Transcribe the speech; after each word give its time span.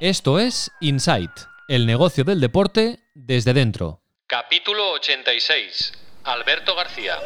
Esto 0.00 0.38
es 0.38 0.70
Insight, 0.80 1.32
el 1.66 1.84
negocio 1.84 2.22
del 2.22 2.40
deporte 2.40 3.00
desde 3.16 3.52
dentro. 3.52 4.00
Capítulo 4.28 4.92
86. 4.92 5.92
Alberto 6.22 6.76
García. 6.76 7.16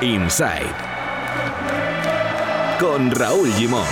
Inside 0.00 0.72
con 2.78 3.10
Raúl 3.10 3.52
Gimos. 3.54 3.88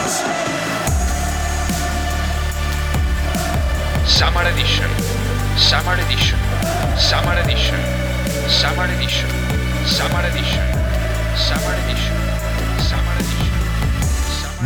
Summer 4.06 4.46
Edition. 4.46 4.88
Summer 5.58 5.98
Edition. 5.98 6.38
Summer 6.96 7.38
Edition. 7.38 8.01
Summer 8.52 8.88
Edition. 8.90 9.28
Summer 9.86 10.24
Edition. 10.26 10.62
Summer 11.36 11.74
Edition. 11.86 12.12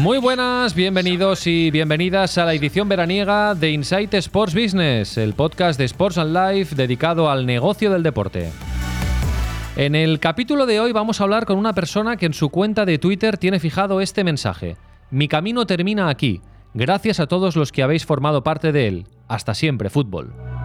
Muy 0.03 0.19
buenas, 0.19 0.75
bienvenidos 0.75 1.47
y 1.47 1.71
bienvenidas 1.71 2.37
a 2.37 2.45
la 2.45 2.55
edición 2.55 2.89
veraniega 2.89 3.55
de 3.55 3.71
Insight 3.71 4.13
Sports 4.15 4.55
Business, 4.55 5.17
el 5.17 5.35
podcast 5.35 5.79
de 5.79 5.85
Sports 5.85 6.19
and 6.19 6.37
Life 6.37 6.75
dedicado 6.75 7.31
al 7.31 7.47
negocio 7.47 7.93
del 7.93 8.03
deporte. 8.03 8.51
En 9.77 9.95
el 9.95 10.19
capítulo 10.19 10.67
de 10.67 10.81
hoy 10.81 10.91
vamos 10.93 11.21
a 11.21 11.25
hablar 11.25 11.47
con 11.47 11.57
una 11.57 11.73
persona 11.73 12.17
que 12.17 12.27
en 12.27 12.35
su 12.35 12.51
cuenta 12.51 12.85
de 12.85 12.99
Twitter 12.99 13.39
tiene 13.39 13.61
fijado 13.61 14.01
este 14.01 14.25
mensaje. 14.25 14.77
Mi 15.11 15.29
camino 15.29 15.65
termina 15.65 16.09
aquí. 16.09 16.43
Gracias 16.75 17.21
a 17.21 17.29
todos 17.29 17.55
los 17.57 17.71
que 17.73 17.85
habéis 17.85 18.05
formado 18.05 18.43
parte 18.43 18.73
de 18.73 18.89
él. 18.89 19.07
Hasta 19.29 19.55
siempre, 19.55 19.89
fútbol. 19.91 20.56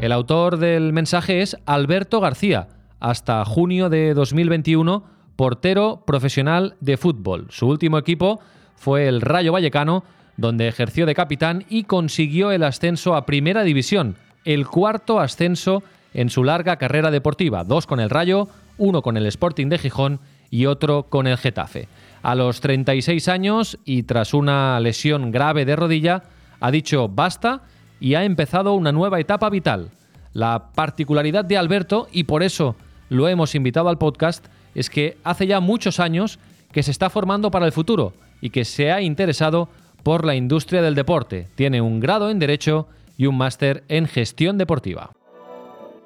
El 0.00 0.12
autor 0.12 0.58
del 0.58 0.92
mensaje 0.92 1.40
es 1.40 1.56
Alberto 1.64 2.20
García, 2.20 2.68
hasta 3.00 3.44
junio 3.44 3.88
de 3.88 4.14
2021, 4.14 5.04
portero 5.36 6.02
profesional 6.06 6.76
de 6.80 6.96
fútbol. 6.96 7.46
Su 7.50 7.68
último 7.68 7.98
equipo 7.98 8.40
fue 8.76 9.08
el 9.08 9.20
Rayo 9.20 9.52
Vallecano, 9.52 10.04
donde 10.36 10.68
ejerció 10.68 11.06
de 11.06 11.14
capitán 11.14 11.64
y 11.68 11.84
consiguió 11.84 12.50
el 12.50 12.64
ascenso 12.64 13.14
a 13.14 13.24
Primera 13.24 13.62
División, 13.62 14.16
el 14.44 14.66
cuarto 14.66 15.20
ascenso 15.20 15.82
en 16.12 16.28
su 16.28 16.44
larga 16.44 16.76
carrera 16.76 17.10
deportiva, 17.10 17.64
dos 17.64 17.86
con 17.86 18.00
el 18.00 18.10
Rayo, 18.10 18.48
uno 18.78 19.02
con 19.02 19.16
el 19.16 19.26
Sporting 19.26 19.68
de 19.68 19.78
Gijón 19.78 20.20
y 20.50 20.66
otro 20.66 21.04
con 21.04 21.26
el 21.26 21.38
Getafe. 21.38 21.88
A 22.22 22.34
los 22.34 22.60
36 22.60 23.28
años 23.28 23.78
y 23.84 24.04
tras 24.04 24.34
una 24.34 24.78
lesión 24.80 25.30
grave 25.30 25.64
de 25.64 25.76
rodilla, 25.76 26.24
ha 26.60 26.70
dicho 26.70 27.08
basta 27.08 27.62
y 28.00 28.14
ha 28.14 28.24
empezado 28.24 28.74
una 28.74 28.92
nueva 28.92 29.20
etapa 29.20 29.50
vital. 29.50 29.90
La 30.32 30.70
particularidad 30.74 31.44
de 31.44 31.56
Alberto, 31.56 32.08
y 32.12 32.24
por 32.24 32.42
eso 32.42 32.76
lo 33.08 33.28
hemos 33.28 33.54
invitado 33.54 33.88
al 33.88 33.98
podcast, 33.98 34.46
es 34.74 34.90
que 34.90 35.16
hace 35.24 35.46
ya 35.46 35.60
muchos 35.60 36.00
años 36.00 36.38
que 36.72 36.82
se 36.82 36.90
está 36.90 37.08
formando 37.08 37.50
para 37.50 37.66
el 37.66 37.72
futuro 37.72 38.12
y 38.40 38.50
que 38.50 38.64
se 38.64 38.90
ha 38.90 39.00
interesado 39.00 39.68
por 40.02 40.24
la 40.24 40.34
industria 40.34 40.82
del 40.82 40.94
deporte. 40.94 41.48
Tiene 41.54 41.80
un 41.80 42.00
grado 42.00 42.30
en 42.30 42.38
Derecho 42.38 42.88
y 43.16 43.26
un 43.26 43.36
máster 43.36 43.84
en 43.88 44.06
Gestión 44.06 44.58
Deportiva. 44.58 45.12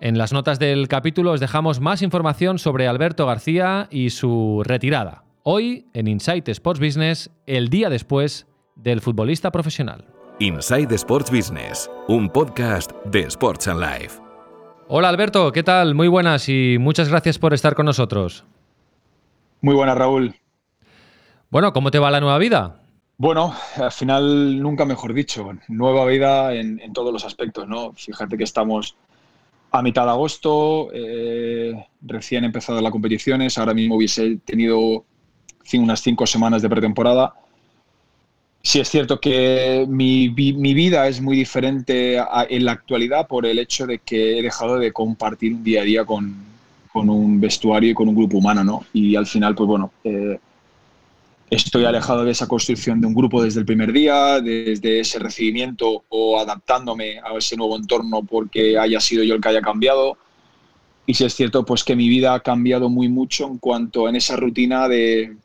En 0.00 0.17
las 0.19 0.33
notas 0.33 0.58
del 0.58 0.86
capítulo 0.86 1.33
os 1.33 1.41
dejamos 1.41 1.80
más 1.80 2.02
información 2.02 2.58
sobre 2.58 2.86
Alberto 2.86 3.27
García 3.27 3.89
y 3.91 4.11
su 4.11 4.62
retirada. 4.64 5.25
Hoy, 5.42 5.86
en 5.95 6.06
Insight 6.06 6.48
Sports 6.48 6.80
Business, 6.80 7.30
el 7.47 7.69
día 7.69 7.89
después 7.89 8.47
del 8.77 9.00
futbolista 9.00 9.50
profesional. 9.50 10.05
Inside 10.41 10.94
Sports 10.94 11.33
Business, 11.33 11.91
un 12.06 12.28
podcast 12.28 12.92
de 13.06 13.22
Sports 13.22 13.67
and 13.67 13.81
Life. 13.81 14.20
Hola 14.86 15.08
Alberto, 15.08 15.50
¿qué 15.50 15.64
tal? 15.64 15.97
Muy 15.97 16.06
buenas 16.06 16.48
y 16.48 16.77
muchas 16.78 17.08
gracias 17.08 17.41
por 17.41 17.55
estar 17.55 17.75
con 17.75 17.86
nosotros. 17.86 18.45
Muy 19.61 19.75
buenas, 19.75 19.98
Raúl. 19.98 20.36
Bueno, 21.50 21.72
¿cómo 21.72 21.91
te 21.91 21.98
va 21.98 22.13
la 22.13 22.20
nueva 22.20 22.39
vida? 22.39 22.80
Bueno, 23.17 23.52
al 23.74 23.90
final 23.90 24.63
nunca 24.63 24.85
mejor 24.85 25.13
dicho, 25.13 25.51
nueva 25.67 26.07
vida 26.07 26.55
en, 26.55 26.79
en 26.79 26.92
todos 26.92 27.13
los 27.13 27.24
aspectos, 27.24 27.67
¿no? 27.67 27.92
Fíjate 27.95 28.39
que 28.39 28.45
estamos 28.45 28.95
a 29.73 29.83
mitad 29.83 30.05
de 30.05 30.11
agosto, 30.11 30.90
eh, 30.92 31.84
recién 32.02 32.45
empezado 32.45 32.80
las 32.80 32.92
competiciones, 32.92 33.58
ahora 33.58 33.74
mismo 33.74 33.96
hubiese 33.96 34.36
tenido 34.45 35.05
unas 35.74 36.01
cinco 36.01 36.29
semanas 36.29 36.63
de 36.63 36.68
pretemporada. 36.70 37.34
Sí 38.63 38.80
es 38.80 38.89
cierto 38.89 39.20
que 39.20 39.86
mi, 39.89 40.29
mi 40.30 40.74
vida 40.74 41.08
es 41.08 41.20
muy 41.20 41.36
diferente 41.36 42.19
en 42.19 42.64
la 42.64 42.73
actualidad 42.73 43.27
por 43.27 43.46
el 43.46 43.58
hecho 43.58 43.86
de 43.86 43.98
que 43.98 44.39
he 44.39 44.42
dejado 44.42 44.79
de 44.79 44.92
compartir 44.92 45.55
un 45.55 45.64
día 45.64 45.83
a 45.83 45.85
día 45.85 46.05
con, 46.05 46.35
con 46.92 47.08
un 47.08 47.41
vestuario 47.41 47.91
y 47.91 47.95
con 47.95 48.08
un 48.08 48.17
grupo 48.17 48.39
humano, 48.39 48.64
¿no? 48.64 48.85
Y 48.92 49.14
al 49.14 49.27
final, 49.27 49.55
pues 49.55 49.69
bueno, 49.69 49.92
eh, 50.05 50.39
estoy 51.51 51.85
alejado 51.85 52.24
de 52.24 52.33
esa 52.33 52.46
construcción 52.46 53.01
de 53.01 53.07
un 53.07 53.14
grupo 53.14 53.42
desde 53.42 53.61
el 53.61 53.67
primer 53.67 53.92
día, 53.92 54.41
desde 54.41 55.01
ese 55.01 55.19
recibimiento 55.19 56.05
o 56.08 56.39
adaptándome 56.40 57.19
a 57.20 57.36
ese 57.39 57.57
nuevo 57.57 57.77
entorno 57.77 58.23
porque 58.23 58.79
haya 58.79 59.01
sido 59.01 59.23
yo 59.23 59.35
el 59.35 59.40
que 59.40 59.48
haya 59.48 59.63
cambiado. 59.63 60.19
Y 61.07 61.14
si 61.14 61.25
es 61.25 61.35
cierto, 61.35 61.64
pues 61.64 61.85
que 61.85 61.96
mi 61.96 62.08
vida 62.08 62.35
ha 62.35 62.40
cambiado 62.40 62.90
muy 62.90 63.08
mucho 63.08 63.46
en 63.46 63.58
cuanto 63.58 64.08
en 64.08 64.17
esa 64.17 64.36
rutina 64.36 64.89
de, 64.89 65.36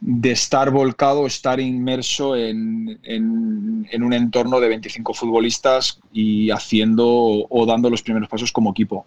de 0.00 0.30
estar 0.30 0.70
volcado, 0.70 1.26
estar 1.26 1.60
inmerso 1.60 2.34
en, 2.34 2.98
en, 3.02 4.02
un 4.02 4.12
entorno 4.12 4.58
de 4.58 4.68
25 4.68 5.12
futbolistas 5.12 6.00
y 6.12 6.50
haciendo 6.50 7.06
o 7.06 7.66
dando 7.66 7.90
los 7.90 8.02
primeros 8.02 8.28
pasos 8.28 8.50
como 8.50 8.70
equipo. 8.70 9.04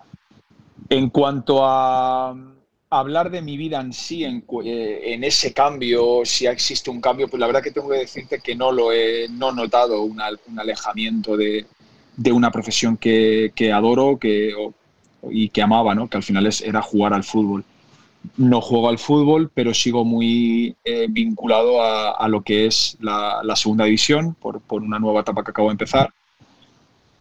En 0.89 1.09
cuanto 1.09 1.65
a 1.65 2.35
hablar 2.89 3.31
de 3.31 3.41
mi 3.41 3.57
vida 3.57 3.81
en 3.81 3.91
sí, 3.91 4.23
en, 4.23 4.45
eh, 4.63 5.01
en, 5.05 5.23
ese 5.23 5.51
cambio, 5.51 6.21
si 6.25 6.45
existe 6.45 6.91
un 6.91 7.01
cambio, 7.01 7.27
pues 7.27 7.39
la 7.39 7.47
verdad 7.47 7.63
que 7.63 7.71
tengo 7.71 7.89
que 7.89 7.97
decirte 7.97 8.39
que 8.39 8.55
no 8.55 8.71
lo 8.71 8.91
he 8.91 9.27
no 9.29 9.51
notado 9.51 10.03
un 10.03 10.21
alejamiento 10.59 11.35
de, 11.35 11.65
de, 12.15 12.31
una 12.31 12.51
profesión 12.51 12.97
que, 12.97 13.51
que 13.55 13.71
adoro 13.71 14.19
que, 14.19 14.53
y 15.31 15.49
que 15.49 15.61
amaba, 15.63 15.95
¿no? 15.95 16.07
que 16.07 16.17
al 16.17 16.23
final 16.23 16.45
es, 16.45 16.61
era 16.61 16.83
jugar 16.83 17.13
al 17.13 17.23
fútbol. 17.23 17.65
No 18.37 18.61
juego 18.61 18.89
al 18.89 18.99
fútbol, 18.99 19.51
pero 19.53 19.73
sigo 19.73 20.05
muy 20.05 20.75
eh, 20.83 21.07
vinculado 21.09 21.83
a, 21.83 22.27
lo 22.29 22.41
que 22.41 22.65
es 22.65 22.97
la, 23.01 23.41
segunda 23.55 23.85
división, 23.85 24.33
por, 24.35 24.61
por, 24.61 24.81
una 24.81 24.97
nueva 24.97 25.21
etapa 25.21 25.43
que 25.43 25.51
acabo 25.51 25.67
de 25.67 25.73
empezar. 25.73 26.13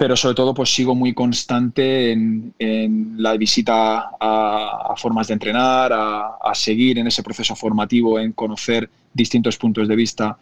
Pero 0.02 0.16
sobre 0.16 0.34
todo 0.34 0.52
pues 0.52 0.74
sigo 0.74 0.94
muy 0.94 1.14
constante 1.14 2.10
en, 2.10 3.14
la 3.18 3.36
visita 3.36 4.10
a, 4.18 4.94
formas 4.96 5.28
de 5.28 5.34
entrenar, 5.34 5.92
a, 5.92 6.54
seguir 6.54 6.98
en 6.98 7.06
ese 7.06 7.22
proceso 7.22 7.54
formativo, 7.54 8.18
en 8.18 8.32
conocer 8.32 8.90
distintos 9.14 9.56
puntos 9.56 9.86
de 9.86 9.94
vista 9.96 10.36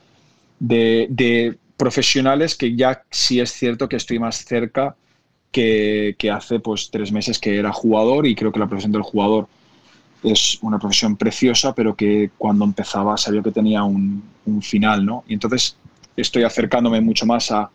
de, 0.59 1.59
profesionales 1.76 2.54
que 2.54 2.76
ya 2.76 3.03
sí 3.10 3.41
es 3.41 3.53
cierto 3.53 3.88
que 3.88 3.97
estoy 3.97 4.19
más 4.19 4.44
cerca 4.44 4.97
que, 5.50 6.15
que, 6.19 6.31
hace 6.31 6.60
pues 6.60 6.91
tres 6.91 7.10
meses 7.12 7.38
que 7.38 7.59
era 7.59 7.72
jugador 7.72 8.26
y 8.26 8.34
creo 8.34 8.53
que 8.53 8.60
la 8.60 8.66
profesión 8.66 8.93
del 8.93 9.03
jugador 9.03 9.49
es 10.22 10.58
una 10.62 10.78
profesión 10.78 11.16
preciosa, 11.16 11.75
pero 11.75 11.94
que 11.94 12.31
cuando 12.36 12.64
empezaba 12.64 13.16
sabía 13.16 13.42
que 13.42 13.53
tenía 13.53 13.84
un, 13.84 14.22
un 14.47 14.62
final, 14.62 15.04
¿no? 15.04 15.25
Y 15.28 15.34
entonces 15.34 15.76
estoy 16.16 16.42
acercándome 16.42 17.00
mucho 17.00 17.26
más 17.26 17.50
a 17.50 17.70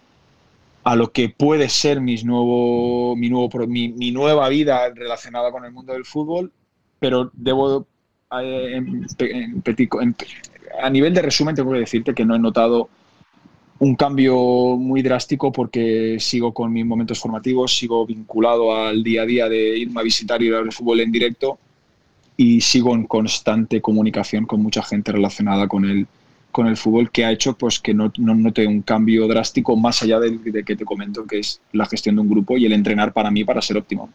a 0.86 0.96
lo 0.96 1.12
que 1.12 1.30
puede 1.30 1.68
ser 1.68 2.00
mis 2.00 2.24
nuevo, 2.24 3.16
mi, 3.16 3.28
nuevo, 3.28 3.50
mi, 3.66 3.90
mi, 3.90 4.12
nueva 4.12 4.48
vida 4.50 4.88
relacionada 4.94 5.52
con 5.52 5.66
el 5.66 5.72
mundo 5.72 5.94
del 5.94 6.06
fútbol, 6.06 6.52
pero 7.00 7.32
debo, 7.34 7.88
eh, 8.40 8.82
a 10.80 10.90
nivel 10.92 11.14
de 11.16 11.22
resumen, 11.24 11.56
tengo 11.56 11.72
que 11.72 11.80
decirte 11.80 12.14
que 12.14 12.24
no 12.24 12.36
he 12.36 12.40
notado 12.40 12.88
un 13.80 13.96
cambio 13.96 14.36
muy 14.78 15.02
drástico 15.02 15.52
porque 15.52 16.18
sigo 16.20 16.54
con 16.54 16.72
mis 16.72 16.86
momentos 16.86 17.20
formativos, 17.20 17.76
sigo 17.76 18.06
vinculado 18.06 18.76
al 18.76 19.04
día 19.04 19.24
a 19.24 19.26
día 19.26 19.50
de 19.50 19.80
irme 19.80 20.02
a 20.02 20.04
visitar 20.04 20.40
y 20.44 20.48
ir 20.50 20.54
al 20.54 20.72
fútbol 20.72 21.00
en 21.00 21.12
directo 21.12 21.58
y 22.38 22.62
sigo 22.62 22.96
en 22.96 23.06
constante 23.06 23.82
comunicación 23.82 24.46
con 24.46 24.62
mucha 24.62 24.84
gente 24.84 25.12
relacionada 25.12 25.68
con 25.68 25.86
el, 25.86 26.08
con 26.52 26.68
el 26.68 26.78
fútbol 26.78 27.12
que 27.12 27.26
ha 27.26 27.32
hecho 27.32 27.54
pues 27.54 27.80
que 27.80 27.94
no, 27.94 28.12
no 28.18 28.36
note 28.36 28.66
un 28.68 28.82
cambio 28.82 29.28
drástico 29.28 29.76
más 29.76 30.02
allá 30.04 30.20
de, 30.20 30.38
de, 30.38 30.64
que 30.64 30.76
te 30.76 30.86
comento 30.86 31.26
que 31.26 31.40
es 31.40 31.62
la 31.72 31.86
gestión 31.86 32.16
de 32.16 32.22
un 32.22 32.30
grupo 32.30 32.58
y 32.58 32.66
el 32.66 32.74
entrenar 32.74 33.14
para 33.14 33.32
mí 33.32 33.44
para 33.44 33.62
ser 33.62 33.78
óptimo. 33.78 34.10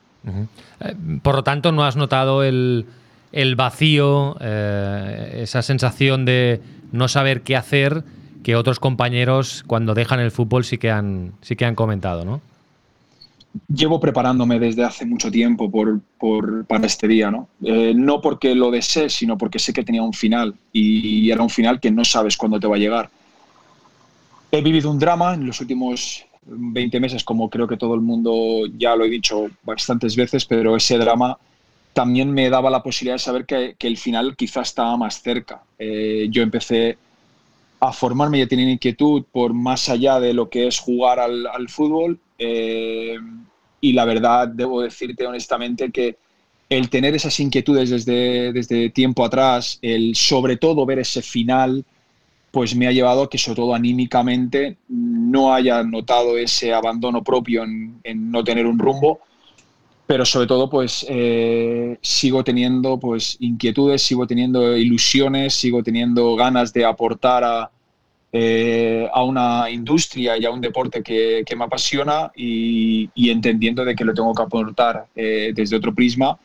Eh, 0.80 0.94
por 1.22 1.34
lo 1.34 1.44
tanto, 1.44 1.72
¿no 1.72 1.84
has 1.84 1.96
notado 1.96 2.42
el, 2.42 2.86
el 3.32 3.56
vacío, 3.56 4.36
eh, 4.40 5.40
esa 5.42 5.62
sensación 5.62 6.24
de 6.24 6.60
no 6.92 7.08
saber 7.08 7.42
qué 7.42 7.56
hacer 7.56 8.04
que 8.42 8.56
otros 8.56 8.80
compañeros 8.80 9.64
cuando 9.66 9.94
dejan 9.94 10.20
el 10.20 10.30
fútbol 10.30 10.64
sí 10.64 10.78
que 10.78 10.90
han, 10.90 11.32
sí 11.42 11.56
que 11.56 11.64
han 11.64 11.74
comentado, 11.74 12.24
¿no? 12.24 12.40
Llevo 13.68 14.00
preparándome 14.00 14.58
desde 14.58 14.84
hace 14.84 15.04
mucho 15.04 15.30
tiempo 15.30 15.70
por, 15.70 16.00
por, 16.18 16.64
para 16.66 16.86
este 16.86 17.08
día, 17.08 17.30
¿no? 17.30 17.48
Eh, 17.64 17.92
no 17.94 18.20
porque 18.20 18.54
lo 18.54 18.70
desee, 18.70 19.08
sino 19.08 19.36
porque 19.36 19.58
sé 19.58 19.72
que 19.72 19.84
tenía 19.84 20.02
un 20.02 20.12
final 20.12 20.54
y 20.72 21.30
era 21.30 21.42
un 21.42 21.50
final 21.50 21.80
que 21.80 21.90
no 21.90 22.04
sabes 22.04 22.36
cuándo 22.36 22.60
te 22.60 22.66
va 22.66 22.76
a 22.76 22.78
llegar. 22.78 23.10
He 24.52 24.62
vivido 24.62 24.90
un 24.90 24.98
drama 24.98 25.34
en 25.34 25.46
los 25.46 25.60
últimos 25.60 26.24
20 26.42 27.00
meses, 27.00 27.24
como 27.24 27.48
creo 27.48 27.68
que 27.68 27.76
todo 27.76 27.94
el 27.94 28.00
mundo 28.00 28.66
ya 28.76 28.96
lo 28.96 29.04
he 29.04 29.10
dicho 29.10 29.48
bastantes 29.62 30.16
veces, 30.16 30.44
pero 30.44 30.76
ese 30.76 30.98
drama 30.98 31.38
también 31.92 32.30
me 32.32 32.50
daba 32.50 32.70
la 32.70 32.82
posibilidad 32.82 33.14
de 33.14 33.20
saber 33.20 33.46
que, 33.46 33.76
el 33.78 33.96
final 33.96 34.36
quizás 34.36 34.68
estaba 34.68 34.96
más 34.96 35.22
cerca. 35.22 35.62
Eh, 35.78 36.28
yo 36.30 36.42
empecé 36.42 36.98
a 37.80 37.92
formarme 37.92 38.38
y 38.38 38.42
a 38.42 38.48
tener 38.48 38.68
inquietud 38.68 39.24
por 39.32 39.54
más 39.54 39.88
allá 39.88 40.20
de 40.20 40.34
lo 40.34 40.50
que 40.50 40.66
es 40.66 40.78
jugar 40.78 41.18
al, 41.18 41.68
fútbol. 41.68 42.18
Eh, 42.42 43.18
y 43.82 43.92
la 43.92 44.06
verdad, 44.06 44.48
debo 44.48 44.80
decirte 44.80 45.26
honestamente 45.26 45.90
que 45.90 46.16
el 46.70 46.88
tener 46.88 47.14
esas 47.14 47.38
inquietudes 47.38 47.90
desde, 47.90 48.52
desde 48.52 48.90
tiempo 48.90 49.24
atrás, 49.24 49.78
el 49.82 50.14
sobre 50.16 50.56
todo 50.56 50.86
ver 50.86 51.00
ese 51.00 51.20
final, 51.20 51.84
pues 52.50 52.74
me 52.74 52.86
ha 52.86 52.92
llevado 52.92 53.24
a 53.24 53.30
que 53.30 53.38
sobre 53.38 53.56
todo 53.56 53.74
anímicamente 53.74 54.78
no 54.88 55.52
haya 55.52 55.82
notado 55.82 56.38
ese 56.38 56.72
abandono 56.72 57.22
propio 57.22 57.64
en, 57.64 58.30
no 58.30 58.42
tener 58.42 58.66
un 58.66 58.78
rumbo, 58.78 59.20
pero 60.06 60.24
sobre 60.24 60.46
todo 60.46 60.70
pues 60.70 61.04
eh, 61.08 61.98
sigo 62.00 62.42
teniendo 62.42 62.98
pues 62.98 63.36
inquietudes, 63.40 64.02
sigo 64.02 64.26
teniendo 64.26 64.76
ilusiones, 64.76 65.54
sigo 65.54 65.82
teniendo 65.82 66.34
ganas 66.36 66.72
de 66.72 66.84
aportar 66.84 67.44
a, 67.44 67.70
eh, 68.32 69.08
a 69.12 69.24
una 69.24 69.68
industria 69.68 70.38
y 70.38 70.44
a 70.44 70.52
un 70.52 70.60
deporte 70.60 71.02
que, 71.02 71.44
me 71.56 71.64
apasiona 71.64 72.30
y, 72.36 73.10
entendiendo 73.16 73.84
de 73.84 73.96
que 73.96 74.04
lo 74.04 74.14
tengo 74.14 74.32
que 74.32 74.42
aportar 74.42 75.06
eh, 75.16 75.50
desde 75.52 75.76
otro 75.76 75.92
prisma 75.92 76.38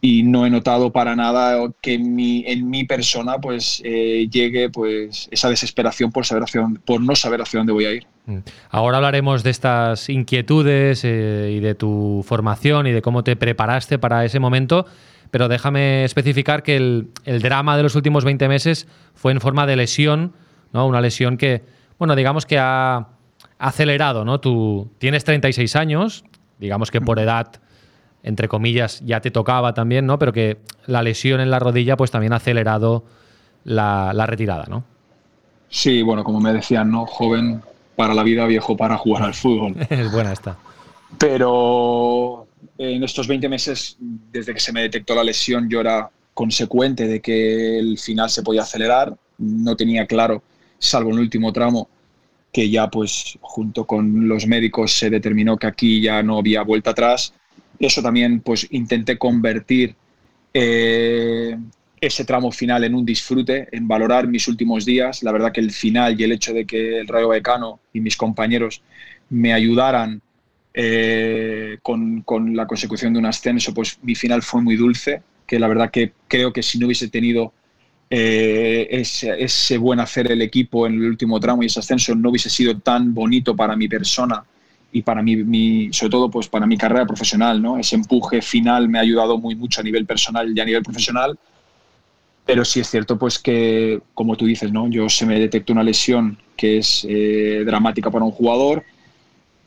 y 0.00 0.22
no 0.22 0.46
he 0.46 0.50
notado 0.50 0.90
para 0.90 1.14
nada 1.14 1.58
que 1.82 1.98
mi, 1.98 2.42
en 2.46 2.70
mi 2.70 2.84
persona 2.84 3.36
pues 3.38 3.82
eh, 3.84 4.28
llegue 4.30 4.70
pues 4.70 5.28
esa 5.30 5.50
desesperación 5.50 6.10
por 6.10 6.24
saber 6.24 6.44
por 6.86 7.02
no 7.02 7.14
saber 7.14 7.42
hacia 7.42 7.58
dónde 7.58 7.74
voy 7.74 7.84
a 7.84 7.92
ir. 7.92 8.06
Mm. 8.24 8.38
Ahora 8.70 8.96
hablaremos 8.96 9.42
de 9.42 9.50
estas 9.50 10.08
inquietudes 10.08 11.04
y 11.04 11.60
de 11.60 11.74
tu 11.74 12.24
formación 12.26 12.86
y 12.86 12.92
de 12.92 13.02
cómo 13.02 13.24
te 13.24 13.36
preparaste 13.36 13.98
para 13.98 14.24
ese 14.24 14.40
momento, 14.40 14.86
pero 15.30 15.48
déjame 15.48 16.04
especificar 16.04 16.62
que 16.62 16.76
el, 16.76 17.08
el 17.26 17.42
drama 17.42 17.76
de 17.76 17.82
los 17.82 17.94
últimos 17.94 18.24
20 18.24 18.48
meses 18.48 18.88
fue 19.14 19.32
en 19.32 19.40
forma 19.42 19.66
de 19.66 19.76
lesión, 19.76 20.32
¿no? 20.72 20.86
Una 20.86 21.00
lesión 21.00 21.36
que, 21.36 21.62
bueno, 21.98 22.16
digamos 22.16 22.46
que 22.46 22.58
ha 22.58 23.08
acelerado, 23.58 24.24
¿no? 24.24 24.40
Tú 24.40 24.90
tienes 24.98 25.24
36 25.24 25.76
años, 25.76 26.24
digamos 26.58 26.90
que 26.90 27.00
por 27.00 27.18
edad 27.18 27.60
entre 28.22 28.48
comillas, 28.48 29.02
ya 29.04 29.20
te 29.20 29.30
tocaba 29.30 29.74
también, 29.74 30.06
¿no? 30.06 30.18
Pero 30.18 30.32
que 30.32 30.58
la 30.86 31.02
lesión 31.02 31.40
en 31.40 31.50
la 31.50 31.58
rodilla 31.58 31.96
pues 31.96 32.10
también 32.10 32.32
ha 32.32 32.36
acelerado 32.36 33.04
la, 33.64 34.12
retirada, 34.26 34.66
¿no? 34.68 34.84
Sí, 35.68 36.02
bueno, 36.02 36.24
como 36.24 36.40
me 36.40 36.52
decían, 36.52 36.90
¿no? 36.90 37.06
Joven 37.06 37.62
para 37.96 38.14
la 38.14 38.22
vida, 38.22 38.46
viejo 38.46 38.76
para 38.76 38.96
jugar 38.96 39.22
al 39.22 39.34
fútbol. 39.34 39.74
es 39.90 40.12
buena 40.12 40.32
esta. 40.32 40.56
Pero 41.18 42.46
en 42.78 43.02
estos 43.02 43.26
20 43.26 43.48
meses, 43.48 43.96
desde 43.98 44.54
que 44.54 44.60
se 44.60 44.72
me 44.72 44.82
detectó 44.82 45.14
la 45.14 45.24
lesión, 45.24 45.68
yo 45.68 45.80
era 45.80 46.10
consecuente 46.34 47.06
de 47.06 47.20
que 47.20 47.78
el 47.78 47.98
final 47.98 48.30
se 48.30 48.42
podía 48.42 48.62
acelerar. 48.62 49.14
No 49.38 49.76
tenía 49.76 50.06
claro, 50.06 50.42
salvo 50.80 51.10
el 51.10 51.20
último 51.20 51.52
tramo, 51.52 51.88
que 52.52 52.68
ya 52.68 52.90
pues 52.90 53.38
junto 53.40 53.84
con 53.86 54.26
los 54.26 54.48
médicos 54.48 54.92
se 54.92 55.10
determinó 55.10 55.56
que 55.56 55.68
aquí 55.68 56.00
ya 56.00 56.20
no 56.24 56.38
había 56.38 56.62
vuelta 56.62 56.90
atrás 56.90 57.32
eso 57.80 58.02
también 58.02 58.40
pues 58.40 58.66
intenté 58.70 59.16
convertir 59.16 59.94
eh, 60.52 61.56
ese 62.00 62.24
tramo 62.24 62.52
final 62.52 62.84
en 62.84 62.94
un 62.94 63.04
disfrute, 63.04 63.68
en 63.72 63.88
valorar 63.88 64.28
mis 64.28 64.46
últimos 64.48 64.84
días. 64.84 65.22
La 65.22 65.32
verdad 65.32 65.50
que 65.52 65.60
el 65.60 65.70
final 65.70 66.20
y 66.20 66.24
el 66.24 66.32
hecho 66.32 66.52
de 66.52 66.66
que 66.66 66.98
el 66.98 67.08
Rayo 67.08 67.28
Vallecano 67.28 67.80
y 67.92 68.00
mis 68.00 68.16
compañeros 68.16 68.82
me 69.30 69.54
ayudaran 69.54 70.20
eh, 70.74 71.78
con, 71.82 72.22
la 72.54 72.66
consecución 72.66 73.14
de 73.14 73.18
un 73.18 73.26
ascenso, 73.26 73.72
pues 73.72 73.98
mi 74.02 74.14
final 74.14 74.42
fue 74.42 74.60
muy 74.60 74.76
dulce, 74.76 75.22
que 75.46 75.58
la 75.58 75.66
verdad 75.66 75.90
que 75.90 76.12
creo 76.28 76.52
que 76.52 76.62
si 76.62 76.78
no 76.78 76.86
hubiese 76.86 77.08
tenido 77.08 77.52
eh, 78.12 78.88
ese, 78.90 79.78
buen 79.78 80.00
hacer 80.00 80.32
el 80.32 80.42
equipo 80.42 80.84
en 80.84 80.94
el 80.94 81.04
último 81.04 81.38
tramo 81.38 81.62
y 81.62 81.66
ese 81.66 81.78
ascenso 81.78 82.12
no 82.16 82.30
hubiese 82.30 82.50
sido 82.50 82.76
tan 82.78 83.14
bonito 83.14 83.54
para 83.54 83.76
mi 83.76 83.86
persona 83.88 84.44
y 84.92 85.02
para 85.02 85.22
mí, 85.22 85.90
sobre 85.92 86.10
todo 86.10 86.28
pues 86.28 86.48
para 86.48 86.66
mi 86.66 86.76
carrera 86.76 87.06
profesional, 87.06 87.62
¿no? 87.62 87.78
Ese 87.78 87.94
empuje 87.94 88.42
final 88.42 88.88
me 88.88 88.98
ha 88.98 89.02
ayudado 89.02 89.38
muy 89.38 89.54
mucho 89.54 89.80
a 89.80 89.84
nivel 89.84 90.04
personal 90.06 90.52
y 90.52 90.60
a 90.60 90.64
nivel 90.64 90.82
profesional. 90.82 91.38
Pero 92.44 92.64
sí 92.64 92.80
es 92.80 92.90
cierto 92.90 93.16
pues 93.16 93.38
que, 93.38 94.00
como 94.12 94.36
tú 94.36 94.46
dices, 94.46 94.72
¿no? 94.72 94.88
Yo 94.88 95.08
se 95.08 95.24
me 95.24 95.38
detectó 95.38 95.72
una 95.72 95.84
lesión 95.84 96.36
que 96.56 96.78
es 96.78 97.06
eh, 97.08 97.62
dramática 97.64 98.10
para 98.10 98.24
un 98.24 98.32
jugador. 98.32 98.82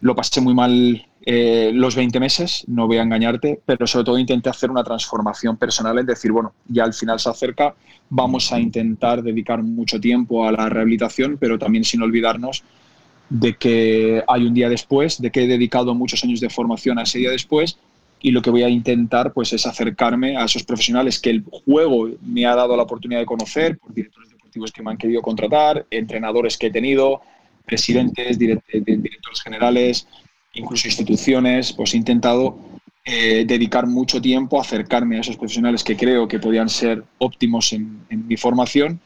Lo 0.02 0.14
pasé 0.14 0.42
muy 0.42 0.54
mal 0.54 1.08
eh, 1.26 1.72
los 1.74 1.96
20 1.96 2.20
meses, 2.20 2.66
no 2.68 2.86
voy 2.86 2.98
a 2.98 3.02
engañarte, 3.02 3.62
pero 3.66 3.88
sobre 3.88 4.06
todo 4.06 4.18
intenté 4.18 4.50
hacer 4.50 4.70
una 4.70 4.84
transformación 4.84 5.56
personal 5.56 5.98
en 5.98 6.06
decir, 6.06 6.34
bueno, 6.34 6.54
ya 6.68 6.84
al 6.84 6.94
final 6.94 7.18
se 7.20 7.30
acerca, 7.30 7.76
vamos 8.10 8.52
a 8.52 8.60
intentar 8.60 9.24
dedicar 9.24 9.64
mucho 9.64 10.02
tiempo 10.02 10.46
a 10.46 10.52
la 10.52 10.68
rehabilitación, 10.68 11.38
pero 11.40 11.58
también 11.58 11.86
sin 11.86 12.02
olvidarnos 12.02 12.64
de 13.30 13.56
que 13.56 14.22
hay 14.28 14.46
un 14.46 14.54
día 14.54 14.68
después, 14.68 15.22
de 15.22 15.32
que 15.32 15.44
he 15.44 15.48
dedicado 15.48 15.96
muchos 15.96 16.24
años 16.26 16.42
de 16.42 16.50
formación 16.50 17.00
a 17.00 17.04
ese 17.04 17.20
día 17.20 17.32
después 17.32 17.78
y 18.22 18.32
lo 18.32 18.42
que 18.42 18.50
voy 18.50 18.64
a 18.64 18.70
intentar 18.70 19.32
pues 19.32 19.54
es 19.54 19.66
acercarme 19.66 20.36
a 20.38 20.46
esos 20.46 20.64
profesionales 20.64 21.20
que 21.20 21.30
el 21.30 21.44
juego 21.66 22.10
me 22.22 22.46
ha 22.46 22.56
dado 22.56 22.76
la 22.76 22.84
oportunidad 22.84 23.22
de 23.22 23.26
conocer, 23.26 23.78
por 23.78 23.94
directores 23.94 24.30
deportivos 24.30 24.72
que 24.72 24.84
me 24.84 24.92
han 24.92 24.98
querido 24.98 25.22
contratar, 25.22 25.86
entrenadores 25.90 26.58
que 26.58 26.68
he 26.68 26.72
tenido, 26.72 27.22
presidentes, 27.66 28.38
directores 28.38 29.42
generales, 29.42 30.08
incluso 30.54 30.88
instituciones, 30.88 31.74
pues 31.74 31.94
he 31.94 31.98
intentado 31.98 32.58
eh, 33.06 33.44
dedicar 33.46 33.86
mucho 33.88 34.22
tiempo 34.22 34.58
a 34.58 34.62
acercarme 34.62 35.18
a 35.18 35.22
esos 35.22 35.36
profesionales 35.36 35.84
que 35.84 35.98
creo 35.98 36.28
que 36.28 36.40
podían 36.40 36.70
ser 36.70 37.04
óptimos 37.18 37.74
en, 37.74 38.00
mi 38.10 38.38
formación 38.38 39.00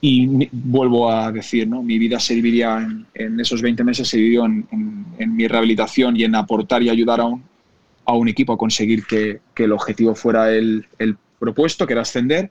y 0.00 0.48
vuelvo 0.52 1.10
a 1.10 1.32
decir, 1.32 1.66
¿no? 1.66 1.82
mi 1.82 1.98
vida 1.98 2.20
se 2.20 2.34
dividía 2.34 2.86
en, 3.14 3.40
esos 3.40 3.62
20 3.62 3.82
meses, 3.82 4.06
se 4.06 4.18
dividió 4.18 4.44
en, 4.44 5.36
mi 5.36 5.48
rehabilitación 5.48 6.16
y 6.16 6.24
en 6.24 6.34
aportar 6.34 6.82
y 6.82 6.90
ayudar 6.90 7.20
a 7.22 7.24
un, 8.12 8.28
equipo 8.28 8.52
a 8.52 8.58
conseguir 8.58 9.04
que, 9.06 9.40
el 9.56 9.72
objetivo 9.72 10.14
fuera 10.14 10.52
el, 10.52 10.86
propuesto, 11.38 11.86
que 11.86 11.94
era 11.94 12.02
ascender, 12.02 12.50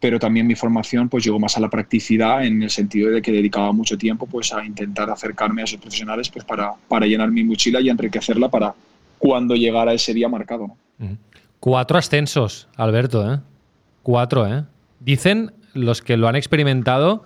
pero 0.00 0.18
también 0.18 0.46
mi 0.46 0.54
formación 0.54 1.08
pues 1.08 1.24
llegó 1.24 1.38
más 1.38 1.56
a 1.56 1.60
la 1.60 1.70
practicidad 1.70 2.44
en 2.44 2.62
el 2.62 2.70
sentido 2.70 3.10
de 3.10 3.22
que 3.22 3.32
dedicaba 3.32 3.72
mucho 3.72 3.96
tiempo 3.96 4.26
pues 4.26 4.52
a 4.52 4.64
intentar 4.64 5.10
acercarme 5.10 5.62
a 5.62 5.64
esos 5.64 5.80
profesionales 5.80 6.28
pues 6.28 6.44
para, 6.44 6.72
para 6.88 7.06
llenar 7.06 7.30
mi 7.30 7.42
mochila 7.44 7.80
y 7.80 7.88
enriquecerla 7.88 8.48
para 8.48 8.74
cuando 9.18 9.54
llegara 9.54 9.92
ese 9.94 10.12
día 10.12 10.28
marcado. 10.28 10.76
Cuatro 11.60 11.98
ascensos, 11.98 12.68
Alberto, 12.76 13.32
¿eh? 13.32 13.40
Cuatro, 14.02 14.46
¿eh? 14.46 14.64
Dicen 15.00 15.52
los 15.72 16.02
que 16.02 16.16
lo 16.16 16.28
han 16.28 16.36
experimentado 16.36 17.24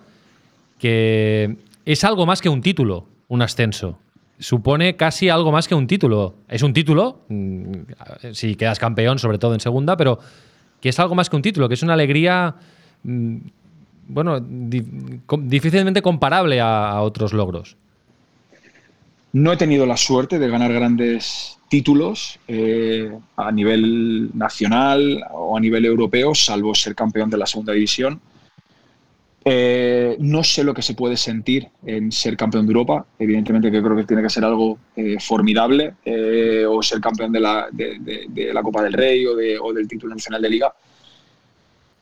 que 0.78 1.56
es 1.84 2.04
algo 2.04 2.26
más 2.26 2.40
que 2.40 2.48
un 2.48 2.62
título, 2.62 3.06
un 3.28 3.42
ascenso. 3.42 3.98
Supone 4.38 4.96
casi 4.96 5.28
algo 5.28 5.52
más 5.52 5.68
que 5.68 5.74
un 5.74 5.86
título. 5.86 6.36
Es 6.48 6.62
un 6.62 6.72
título, 6.72 7.20
mm, 7.28 7.72
si 8.32 8.54
quedas 8.54 8.78
campeón, 8.78 9.18
sobre 9.18 9.38
todo 9.38 9.52
en 9.52 9.60
segunda, 9.60 9.96
pero 9.96 10.18
que 10.80 10.88
es 10.88 10.98
algo 10.98 11.14
más 11.14 11.28
que 11.28 11.36
un 11.36 11.42
título, 11.42 11.68
que 11.68 11.74
es 11.74 11.82
una 11.82 11.94
alegría, 11.94 12.54
mm, 13.02 13.36
bueno, 14.08 14.40
difícilmente 14.40 16.02
comparable 16.02 16.60
a, 16.60 17.00
otros 17.00 17.32
logros. 17.32 17.76
No 19.32 19.52
he 19.52 19.56
tenido 19.56 19.86
la 19.86 19.96
suerte 19.96 20.38
de 20.38 20.48
ganar 20.48 20.72
grandes 20.72 21.58
títulos 21.68 22.40
eh, 22.48 23.12
a 23.36 23.52
nivel 23.52 24.30
nacional 24.34 25.24
o 25.32 25.56
a 25.56 25.60
nivel 25.60 25.84
europeo, 25.84 26.34
salvo 26.34 26.74
ser 26.74 26.96
campeón 26.96 27.30
de 27.30 27.38
la 27.38 27.46
segunda 27.46 27.72
división. 27.72 28.20
Eh, 29.42 30.16
no 30.18 30.44
sé 30.44 30.62
lo 30.62 30.74
que 30.74 30.82
se 30.82 30.94
puede 30.94 31.16
sentir 31.16 31.68
en 31.86 32.12
ser 32.12 32.36
campeón 32.36 32.66
de 32.66 32.72
Europa. 32.72 33.06
Evidentemente 33.18 33.70
que 33.70 33.82
creo 33.82 33.96
que 33.96 34.04
tiene 34.04 34.22
que 34.22 34.30
ser 34.30 34.44
algo 34.44 34.78
eh, 34.96 35.16
formidable. 35.18 35.94
Eh, 36.04 36.64
o 36.68 36.82
ser 36.82 37.00
campeón 37.00 37.32
de 37.32 37.40
la, 37.40 37.68
Copa 38.62 38.82
del 38.82 38.92
Rey 38.92 39.24
o, 39.26 39.32
o, 39.62 39.72
del 39.72 39.88
título 39.88 40.14
nacional 40.14 40.42
de 40.42 40.50
liga. 40.50 40.74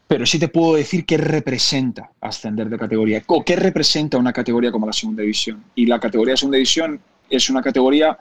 Pero 0.06 0.24
sí 0.24 0.38
te 0.38 0.48
puedo 0.48 0.74
decir 0.74 1.04
qué 1.04 1.18
representa 1.18 2.10
ascender 2.20 2.68
de 2.68 2.78
categoría. 2.78 3.22
O 3.26 3.44
qué 3.44 3.56
representa 3.56 4.16
una 4.18 4.32
categoría 4.32 4.72
como 4.72 4.86
la 4.86 4.92
segunda 4.92 5.22
división. 5.22 5.62
Y 5.74 5.86
la 5.86 6.00
categoría 6.00 6.32
de 6.32 6.38
segunda 6.38 6.56
división 6.56 6.98
es 7.30 7.50
una 7.50 7.62
categoría 7.62 8.18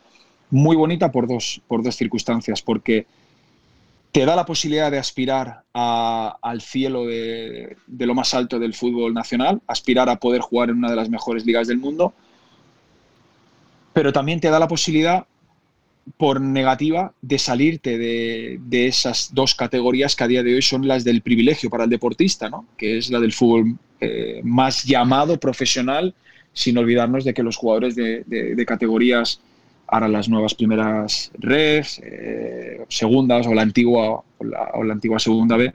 muy 0.49 0.75
bonita 0.75 1.11
por 1.11 1.27
dos, 1.27 1.61
por 1.67 1.81
dos 1.81 1.95
circunstancias. 1.95 2.61
Porque 2.61 3.07
te 4.17 4.25
da 4.25 4.35
la 4.35 4.47
posibilidad 4.47 4.89
de 4.89 4.97
aspirar 4.97 5.61
al 5.73 6.61
cielo 6.61 7.05
de, 7.05 7.77
lo 7.99 8.15
más 8.15 8.33
alto 8.33 8.57
del 8.57 8.73
fútbol 8.73 9.13
nacional, 9.13 9.61
aspirar 9.67 10.09
a 10.09 10.15
poder 10.15 10.41
jugar 10.41 10.71
en 10.71 10.77
una 10.77 10.89
de 10.89 10.95
las 10.95 11.07
mejores 11.07 11.45
ligas 11.45 11.67
del 11.67 11.77
mundo, 11.77 12.15
pero 13.93 14.11
también 14.11 14.39
te 14.39 14.49
da 14.49 14.57
la 14.57 14.67
posibilidad, 14.67 15.27
por 16.17 16.41
negativa, 16.41 17.13
de 17.21 17.37
salirte 17.37 17.99
de, 17.99 18.87
esas 18.87 19.35
dos 19.35 19.53
categorías 19.53 20.15
que 20.15 20.23
a 20.23 20.27
día 20.27 20.41
de 20.41 20.55
hoy 20.55 20.63
son 20.63 20.87
las 20.87 21.03
del 21.03 21.21
privilegio 21.21 21.69
para 21.69 21.83
el 21.83 21.89
deportista, 21.91 22.49
¿no? 22.49 22.65
que 22.75 22.97
es 22.97 23.11
la 23.11 23.19
del 23.19 23.33
fútbol 23.33 23.77
eh, 24.01 24.41
más 24.43 24.83
llamado 24.83 25.39
profesional, 25.39 26.15
sin 26.53 26.75
olvidarnos 26.79 27.23
de 27.23 27.35
que 27.35 27.43
los 27.43 27.55
jugadores 27.55 27.93
de 27.93 28.65
categorías 28.65 29.41
ahora 29.87 30.07
las 30.07 30.29
nuevas 30.29 30.53
primeras 30.53 31.31
redes, 31.37 32.01
eh, 32.03 32.85
segundas 32.89 33.47
o 33.47 33.53
la 33.53 33.61
antigua 33.61 34.23
o 34.37 34.43
la, 34.43 34.71
o 34.73 34.83
la 34.83 34.93
antigua 34.93 35.19
segunda 35.19 35.57
B, 35.57 35.73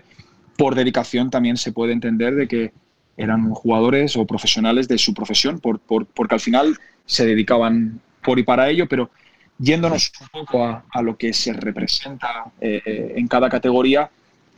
por 0.57 0.75
dedicación 0.75 1.31
también 1.31 1.57
se 1.57 1.73
puede 1.73 1.92
entender 1.92 2.35
de 2.35 2.47
que 2.47 2.73
eran 3.16 3.50
jugadores 3.50 4.16
o 4.16 4.26
profesionales 4.26 4.88
de 4.88 4.99
su 4.99 5.14
profesión, 5.14 5.61
por, 5.61 5.78
por, 5.78 6.07
porque 6.07 6.35
al 6.35 6.40
final 6.40 6.76
se 7.07 7.26
dedicaban 7.26 8.00
por 8.23 8.38
y 8.38 8.42
para 8.42 8.69
ello, 8.71 8.87
pero 8.88 9.11
yéndonos 9.59 10.12
un 10.21 10.28
poco 10.28 10.64
a, 10.64 10.85
a 10.90 11.02
lo 11.02 11.16
que 11.16 11.33
se 11.33 11.52
representa 11.52 12.52
eh, 12.61 12.81
eh, 12.85 13.14
en 13.16 13.28
cada 13.28 13.49
categoría, 13.49 14.11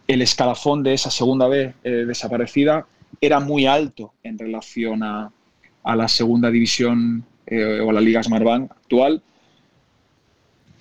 el 0.07 0.23
escalafón 0.23 0.83
de 0.83 0.95
esa 0.95 1.11
segunda 1.11 1.49
B 1.49 1.75
eh, 1.83 1.91
desaparecida 1.91 2.87
era 3.21 3.41
muy 3.41 3.67
alto 3.67 4.13
en 4.23 4.39
relación 4.39 5.03
a, 5.03 5.31
a 5.83 5.97
la 5.97 6.09
segunda 6.09 6.51
división 6.51 7.25
eh, 7.47 7.81
o 7.81 7.91
a 7.91 7.93
la 7.93 8.01
Liga 8.01 8.23
Smartbank 8.23 8.71
actual. 8.71 9.23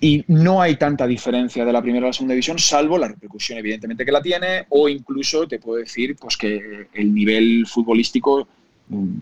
Y 0.00 0.24
no 0.28 0.60
hay 0.60 0.76
tanta 0.76 1.06
diferencia 1.06 1.64
de 1.64 1.72
la 1.72 1.80
primera 1.80 2.06
a 2.06 2.08
la 2.08 2.12
segunda 2.12 2.34
división, 2.34 2.58
salvo 2.58 2.98
la 2.98 3.08
repercusión 3.08 3.58
evidentemente 3.58 4.04
que 4.04 4.12
la 4.12 4.20
tiene, 4.20 4.66
o 4.68 4.88
incluso 4.88 5.46
te 5.46 5.58
puedo 5.58 5.78
decir 5.78 6.16
pues, 6.16 6.36
que 6.36 6.88
el 6.92 7.14
nivel 7.14 7.64
futbolístico 7.66 8.46
mm, 8.88 9.20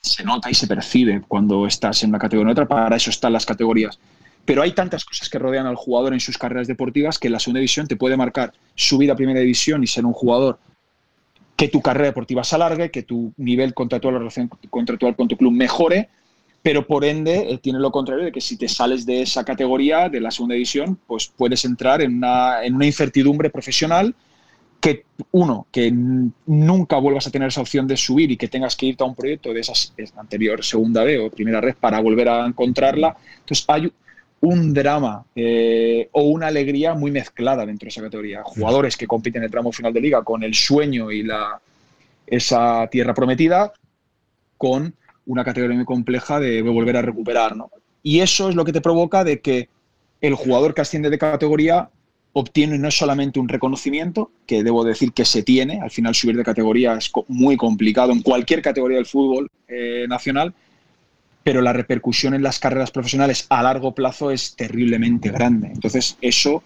se 0.00 0.24
nota 0.24 0.50
y 0.50 0.54
se 0.54 0.66
percibe 0.66 1.22
cuando 1.26 1.66
estás 1.66 2.02
en 2.02 2.10
una 2.10 2.18
categoría 2.18 2.50
o 2.50 2.52
otra, 2.52 2.66
para 2.66 2.96
eso 2.96 3.10
están 3.10 3.32
las 3.32 3.46
categorías. 3.46 3.98
Pero 4.44 4.62
hay 4.62 4.72
tantas 4.72 5.04
cosas 5.04 5.30
que 5.30 5.38
rodean 5.38 5.66
al 5.66 5.76
jugador 5.76 6.12
en 6.12 6.20
sus 6.20 6.36
carreras 6.36 6.66
deportivas 6.66 7.18
que 7.18 7.30
la 7.30 7.38
segunda 7.38 7.60
división 7.60 7.86
te 7.86 7.96
puede 7.96 8.16
marcar 8.16 8.52
subir 8.74 9.10
a 9.10 9.16
primera 9.16 9.40
división 9.40 9.82
y 9.82 9.86
ser 9.86 10.04
un 10.04 10.12
jugador 10.12 10.58
que 11.56 11.68
tu 11.68 11.80
carrera 11.80 12.06
deportiva 12.06 12.44
se 12.44 12.56
alargue, 12.56 12.90
que 12.90 13.04
tu 13.04 13.32
nivel 13.36 13.72
contractual, 13.74 14.14
la 14.14 14.18
relación 14.18 14.50
contractual 14.70 15.16
con 15.16 15.28
tu 15.28 15.36
club 15.36 15.52
mejore, 15.52 16.08
pero 16.64 16.86
por 16.86 17.04
ende 17.04 17.60
tiene 17.60 17.78
lo 17.78 17.90
contrario 17.90 18.24
de 18.24 18.32
que 18.32 18.40
si 18.40 18.56
te 18.56 18.68
sales 18.68 19.04
de 19.04 19.20
esa 19.20 19.44
categoría, 19.44 20.08
de 20.08 20.18
la 20.18 20.30
segunda 20.30 20.54
división, 20.54 20.98
pues 21.06 21.28
puedes 21.28 21.62
entrar 21.66 22.00
en 22.00 22.16
una, 22.16 22.64
en 22.64 22.74
una 22.74 22.86
incertidumbre 22.86 23.50
profesional 23.50 24.14
que, 24.80 25.04
uno, 25.32 25.66
que 25.70 25.92
nunca 25.92 26.96
vuelvas 26.96 27.26
a 27.26 27.30
tener 27.30 27.48
esa 27.48 27.60
opción 27.60 27.86
de 27.86 27.98
subir 27.98 28.30
y 28.30 28.38
que 28.38 28.48
tengas 28.48 28.76
que 28.76 28.86
irte 28.86 29.04
a 29.04 29.06
un 29.06 29.14
proyecto 29.14 29.52
de 29.52 29.60
esa 29.60 29.74
anterior 30.16 30.64
segunda 30.64 31.04
B 31.04 31.18
o 31.18 31.30
primera 31.30 31.60
red 31.60 31.74
para 31.78 32.00
volver 32.00 32.30
a 32.30 32.46
encontrarla. 32.46 33.14
Entonces 33.40 33.66
hay 33.68 33.92
un 34.40 34.72
drama 34.72 35.22
eh, 35.36 36.08
o 36.12 36.22
una 36.22 36.46
alegría 36.46 36.94
muy 36.94 37.10
mezclada 37.10 37.66
dentro 37.66 37.84
de 37.84 37.90
esa 37.90 38.00
categoría. 38.00 38.42
Jugadores 38.42 38.96
que 38.96 39.06
compiten 39.06 39.42
en 39.42 39.44
el 39.44 39.50
tramo 39.50 39.70
final 39.70 39.92
de 39.92 40.00
liga 40.00 40.24
con 40.24 40.42
el 40.42 40.54
sueño 40.54 41.10
y 41.10 41.24
la, 41.24 41.60
esa 42.26 42.88
tierra 42.90 43.12
prometida, 43.12 43.70
con 44.56 44.94
una 45.26 45.44
categoría 45.44 45.76
muy 45.76 45.84
compleja 45.84 46.40
de 46.40 46.62
volver 46.62 46.96
a 46.96 47.02
recuperar. 47.02 47.56
¿no? 47.56 47.70
Y 48.02 48.20
eso 48.20 48.48
es 48.48 48.54
lo 48.54 48.64
que 48.64 48.72
te 48.72 48.80
provoca 48.80 49.24
de 49.24 49.40
que 49.40 49.68
el 50.20 50.34
jugador 50.34 50.74
que 50.74 50.82
asciende 50.82 51.10
de 51.10 51.18
categoría 51.18 51.90
obtiene 52.32 52.78
no 52.78 52.90
solamente 52.90 53.38
un 53.38 53.48
reconocimiento, 53.48 54.30
que 54.46 54.64
debo 54.64 54.84
decir 54.84 55.12
que 55.12 55.24
se 55.24 55.42
tiene, 55.42 55.80
al 55.80 55.90
final 55.90 56.14
subir 56.14 56.36
de 56.36 56.42
categoría 56.42 56.94
es 56.94 57.10
muy 57.28 57.56
complicado 57.56 58.12
en 58.12 58.22
cualquier 58.22 58.60
categoría 58.60 58.96
del 58.96 59.06
fútbol 59.06 59.48
eh, 59.68 60.06
nacional, 60.08 60.52
pero 61.44 61.62
la 61.62 61.72
repercusión 61.72 62.34
en 62.34 62.42
las 62.42 62.58
carreras 62.58 62.90
profesionales 62.90 63.46
a 63.50 63.62
largo 63.62 63.94
plazo 63.94 64.30
es 64.32 64.56
terriblemente 64.56 65.30
grande. 65.30 65.68
Entonces, 65.68 66.16
eso 66.20 66.64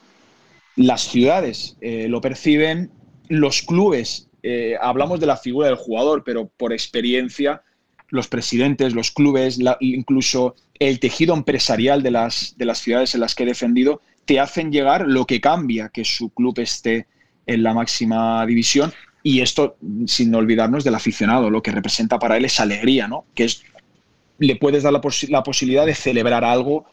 las 0.77 1.03
ciudades 1.03 1.77
eh, 1.81 2.07
lo 2.09 2.21
perciben, 2.21 2.91
los 3.29 3.63
clubes, 3.63 4.29
eh, 4.43 4.77
hablamos 4.81 5.21
de 5.21 5.27
la 5.27 5.37
figura 5.37 5.67
del 5.67 5.77
jugador, 5.77 6.23
pero 6.25 6.49
por 6.57 6.73
experiencia 6.73 7.63
los 8.11 8.29
presidentes, 8.29 8.95
los 8.95 9.11
clubes, 9.11 9.59
incluso 9.81 10.55
el 10.79 11.01
tejido 11.01 11.35
empresarial 11.35 12.03
de 12.03 12.11
las, 12.11 12.55
de 12.57 12.65
las 12.65 12.79
ciudades 12.79 13.15
en 13.15 13.21
las 13.21 13.35
que 13.35 13.43
he 13.43 13.47
defendido, 13.47 14.01
te 14.25 14.41
hacen 14.41 14.71
llegar 14.73 15.07
lo 15.07 15.27
que 15.27 15.41
cambia 15.41 15.89
que 15.89 16.05
su 16.05 16.31
club 16.31 16.59
esté 16.61 17.07
en 17.47 17.63
la 17.63 17.75
máxima 17.75 18.45
división. 18.47 18.93
Y 19.23 19.41
esto 19.41 19.77
sin 20.07 20.35
olvidarnos 20.35 20.85
del 20.85 20.95
aficionado, 20.95 21.51
lo 21.51 21.63
que 21.63 21.73
representa 21.73 22.19
para 22.19 22.37
él 22.37 22.45
es 22.45 22.61
alegría, 22.61 23.09
¿no? 23.09 23.25
Que 23.35 23.45
es, 23.45 23.63
le 24.39 24.57
puedes 24.57 24.85
dar 24.85 24.93
la, 24.93 25.01
pos 25.01 25.29
la 25.29 25.43
posibilidad 25.43 25.85
de 25.85 25.95
celebrar 25.95 26.45
algo. 26.45 26.87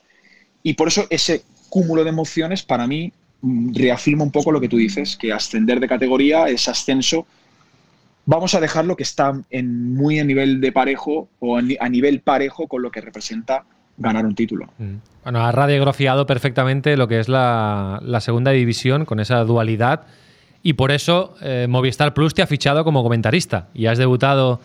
Y 0.64 0.74
por 0.74 0.88
eso 0.88 1.06
ese 1.10 1.44
cúmulo 1.70 2.04
de 2.04 2.10
emociones 2.10 2.64
para 2.64 2.88
mí 2.88 3.14
mm, 3.42 3.76
reafirma 3.76 4.24
un 4.24 4.32
poco 4.32 4.52
lo 4.52 4.60
que 4.60 4.70
tú 4.70 4.78
dices, 4.78 5.16
que 5.16 5.32
ascender 5.32 5.80
de 5.80 5.88
categoría, 5.88 6.48
ese 6.48 6.72
ascenso, 6.72 7.28
vamos 8.26 8.56
a 8.56 8.60
dejarlo 8.60 8.96
que 8.96 9.04
está 9.04 9.34
en 9.50 9.94
muy 9.94 10.20
a 10.20 10.24
nivel 10.24 10.62
de 10.62 10.72
parejo 10.72 11.30
o 11.40 11.58
a 11.58 11.90
nivel 11.90 12.22
parejo 12.22 12.68
con 12.68 12.82
lo 12.82 12.92
que 12.92 13.02
representa 13.02 13.66
ganar 13.98 14.26
un 14.26 14.36
título. 14.36 14.68
Mm. 14.78 14.96
Bueno, 15.24 15.46
ha 15.46 15.52
radiografiado 15.52 16.26
perfectamente 16.26 16.98
lo 16.98 17.08
que 17.08 17.20
es 17.20 17.30
la, 17.30 18.00
la 18.04 18.20
segunda 18.20 18.52
división 18.52 19.06
con 19.06 19.20
esa 19.20 19.44
dualidad 19.44 20.04
y 20.66 20.74
por 20.74 20.92
eso 20.92 21.36
eh, 21.42 21.68
Movistar 21.70 22.14
Plus 22.14 22.34
te 22.34 22.42
ha 22.42 22.48
fichado 22.48 22.84
como 22.84 23.04
comentarista 23.04 23.68
y 23.74 23.86
has 23.86 23.98
debutado 23.98 24.60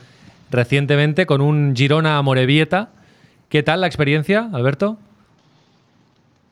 recientemente 0.51 1.27
con 1.27 1.41
un 1.41 1.75
Girona 1.77 2.21
Morevieta. 2.23 2.89
¿Qué 3.49 3.63
tal 3.63 3.83
la 3.83 3.87
experiencia, 3.87 4.49
Alberto? 4.53 4.97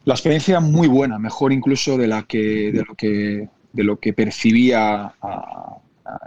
La 0.05 0.15
experiencia 0.15 0.61
muy 0.61 0.87
buena, 0.87 1.19
mejor 1.19 1.53
incluso 1.53 1.97
de 1.97 2.07
la 2.07 2.25
que 2.25 2.73
de 2.73 2.85
lo 2.87 2.95
que 2.95 3.49
de 3.73 3.85
lo 3.85 3.99
que 3.99 4.13
percibía 4.13 5.15
a, 5.21 5.77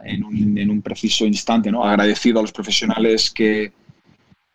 en 0.04 0.24
un, 0.24 0.58
en 0.58 0.70
un, 0.70 0.82
preciso 0.82 1.26
instante. 1.26 1.72
¿no? 1.72 1.84
Agradecido 1.84 2.40
a 2.40 2.42
los 2.42 2.52
profesionales 2.52 3.32
que 3.32 3.72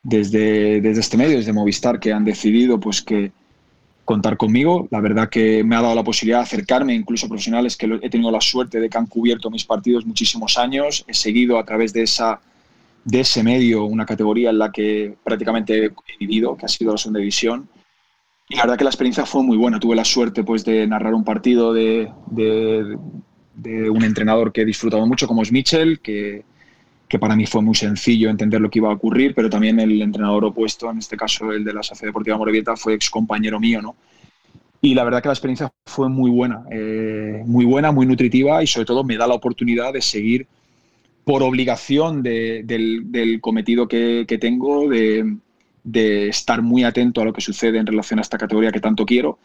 desde, 0.02 0.80
desde 0.80 1.00
este 1.00 1.16
medio, 1.16 1.36
desde 1.36 1.52
Movistar, 1.52 1.98
que 1.98 2.12
han 2.12 2.24
decidido 2.24 2.78
pues, 2.78 3.02
que 3.02 3.32
contar 4.06 4.38
conmigo. 4.38 4.88
La 4.90 5.00
verdad 5.00 5.28
que 5.28 5.62
me 5.64 5.76
ha 5.76 5.82
dado 5.82 5.94
la 5.94 6.04
posibilidad 6.04 6.38
de 6.38 6.44
acercarme, 6.44 6.94
incluso 6.94 7.26
a 7.26 7.28
profesionales 7.28 7.76
que 7.76 7.98
he 8.00 8.08
tenido 8.08 8.30
la 8.30 8.40
suerte 8.40 8.80
de 8.80 8.88
que 8.88 8.96
han 8.96 9.06
cubierto 9.06 9.50
mis 9.50 9.64
partidos 9.64 10.06
muchísimos 10.06 10.56
años. 10.56 11.04
He 11.06 11.12
seguido 11.12 11.58
a 11.58 11.64
través 11.64 11.92
de, 11.92 12.04
esa, 12.04 12.40
de 13.04 13.20
ese 13.20 13.42
medio 13.42 13.84
una 13.84 14.06
categoría 14.06 14.50
en 14.50 14.58
la 14.58 14.70
que 14.70 15.16
prácticamente 15.22 15.86
he 15.86 15.92
vivido, 16.18 16.56
que 16.56 16.64
ha 16.64 16.68
sido 16.68 16.92
la 16.92 16.98
segunda 16.98 17.20
división. 17.20 17.68
Y 18.48 18.56
la 18.56 18.62
verdad 18.62 18.78
que 18.78 18.84
la 18.84 18.90
experiencia 18.90 19.26
fue 19.26 19.42
muy 19.42 19.56
buena. 19.56 19.80
Tuve 19.80 19.96
la 19.96 20.04
suerte 20.04 20.44
pues, 20.44 20.64
de 20.64 20.86
narrar 20.86 21.12
un 21.12 21.24
partido 21.24 21.72
de, 21.74 22.08
de, 22.30 22.96
de 23.56 23.88
un 23.88 24.04
entrenador 24.04 24.52
que 24.52 24.62
he 24.62 24.64
disfrutado 24.64 25.06
mucho, 25.06 25.26
como 25.26 25.42
es 25.42 25.50
Mitchell, 25.50 26.00
que, 26.00 26.44
que, 27.08 27.18
para 27.18 27.34
mí 27.34 27.46
fue 27.46 27.62
muy 27.62 27.74
sencillo 27.74 28.28
entender 28.28 28.60
lo 28.60 28.70
que 28.70 28.78
iba 28.78 28.90
a 28.90 28.94
ocurrir, 28.94 29.34
pero 29.34 29.48
también 29.48 29.80
el 29.80 30.00
entrenador 30.02 30.44
opuesto, 30.44 30.90
en 30.90 30.98
este 30.98 31.16
caso 31.16 31.50
el 31.52 31.64
de 31.64 31.72
la 31.72 31.82
Sociedad 31.82 32.10
Deportiva 32.10 32.36
Morevieta, 32.36 32.76
fue 32.76 32.94
ex 32.94 33.10
compañero 33.10 33.58
mío, 33.58 33.80
¿no? 33.80 33.96
Y 34.82 34.94
la 34.94 35.04
verdad 35.04 35.22
que 35.22 35.28
la 35.28 35.34
experiencia 35.34 35.72
fue 35.86 36.08
muy 36.10 36.30
buena, 36.30 36.64
eh, 36.70 37.42
muy 37.46 37.64
buena, 37.64 37.92
muy 37.92 38.06
nutritiva 38.06 38.62
y 38.62 38.66
sobre 38.66 38.84
todo 38.84 39.04
me 39.04 39.16
da 39.16 39.26
la 39.26 39.34
oportunidad 39.34 39.92
de 39.92 40.02
seguir 40.02 40.46
por 41.24 41.42
obligación 41.42 42.22
de, 42.22 42.62
del, 42.64 43.10
del, 43.10 43.40
cometido 43.40 43.88
que, 43.88 44.26
que 44.28 44.38
tengo 44.38 44.88
de, 44.88 45.38
de 45.82 46.28
estar 46.28 46.62
muy 46.62 46.84
atento 46.84 47.20
a 47.20 47.24
lo 47.24 47.32
que 47.32 47.40
sucede 47.40 47.78
en 47.78 47.86
relación 47.86 48.18
a 48.18 48.22
esta 48.22 48.38
categoría 48.38 48.70
que 48.70 48.80
tanto 48.80 49.06
quiero 49.06 49.38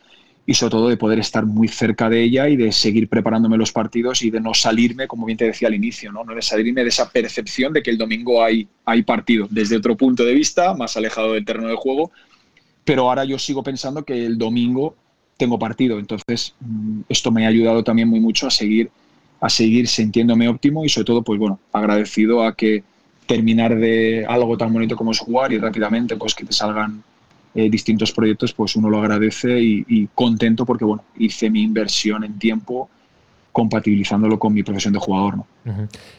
y 0.51 0.53
sobre 0.53 0.71
todo 0.71 0.89
de 0.89 0.97
poder 0.97 1.17
estar 1.17 1.45
muy 1.45 1.69
cerca 1.69 2.09
de 2.09 2.21
ella 2.23 2.49
y 2.49 2.57
de 2.57 2.73
seguir 2.73 3.07
preparándome 3.07 3.57
los 3.57 3.71
partidos 3.71 4.21
y 4.21 4.31
de 4.31 4.41
no 4.41 4.53
salirme, 4.53 5.07
como 5.07 5.25
bien 5.25 5.37
te 5.37 5.45
decía 5.45 5.69
al 5.69 5.75
inicio, 5.75 6.11
no, 6.11 6.25
no 6.25 6.35
de 6.35 6.41
salirme 6.41 6.83
de 6.83 6.89
esa 6.89 7.09
percepción 7.09 7.71
de 7.71 7.81
que 7.81 7.89
el 7.89 7.97
domingo 7.97 8.43
hay, 8.43 8.67
hay 8.83 9.01
partido, 9.03 9.47
desde 9.49 9.77
otro 9.77 9.95
punto 9.95 10.25
de 10.25 10.33
vista, 10.33 10.73
más 10.73 10.97
alejado 10.97 11.31
del 11.31 11.45
terreno 11.45 11.69
de 11.69 11.75
juego, 11.75 12.11
pero 12.83 13.07
ahora 13.07 13.23
yo 13.23 13.39
sigo 13.39 13.63
pensando 13.63 14.03
que 14.03 14.25
el 14.25 14.37
domingo 14.37 14.93
tengo 15.37 15.57
partido, 15.57 15.99
entonces 15.99 16.53
mm, 16.59 17.03
esto 17.07 17.31
me 17.31 17.45
ha 17.45 17.49
ayudado 17.49 17.81
también 17.85 18.09
muy 18.09 18.19
mucho 18.19 18.45
a 18.45 18.51
seguir, 18.51 18.91
a 19.39 19.49
seguir 19.49 19.87
sintiéndome 19.87 20.49
óptimo 20.49 20.83
y 20.83 20.89
sobre 20.89 21.05
todo, 21.05 21.21
pues 21.21 21.39
bueno, 21.39 21.61
agradecido 21.71 22.43
a 22.43 22.55
que 22.55 22.83
terminar 23.25 23.77
de 23.77 24.25
algo 24.27 24.57
tan 24.57 24.73
bonito 24.73 24.97
como 24.97 25.11
es 25.11 25.19
jugar 25.19 25.53
y 25.53 25.59
rápidamente 25.59 26.17
pues 26.17 26.35
que 26.35 26.43
te 26.43 26.51
salgan 26.51 27.05
eh, 27.55 27.69
distintos 27.69 28.11
proyectos, 28.11 28.53
pues 28.53 28.75
uno 28.75 28.89
lo 28.89 28.99
agradece 28.99 29.59
y, 29.59 30.07
contento 30.15 30.65
porque 30.65 30.85
bueno, 30.85 31.03
hice 31.17 31.49
mi 31.49 31.61
inversión 31.61 32.23
en 32.23 32.39
tiempo 32.39 32.89
compatibilizándolo 33.51 34.39
con 34.39 34.53
mi 34.53 34.63
profesión 34.63 34.93
de 34.93 34.99
jugador. 34.99 35.37
¿no? 35.37 35.47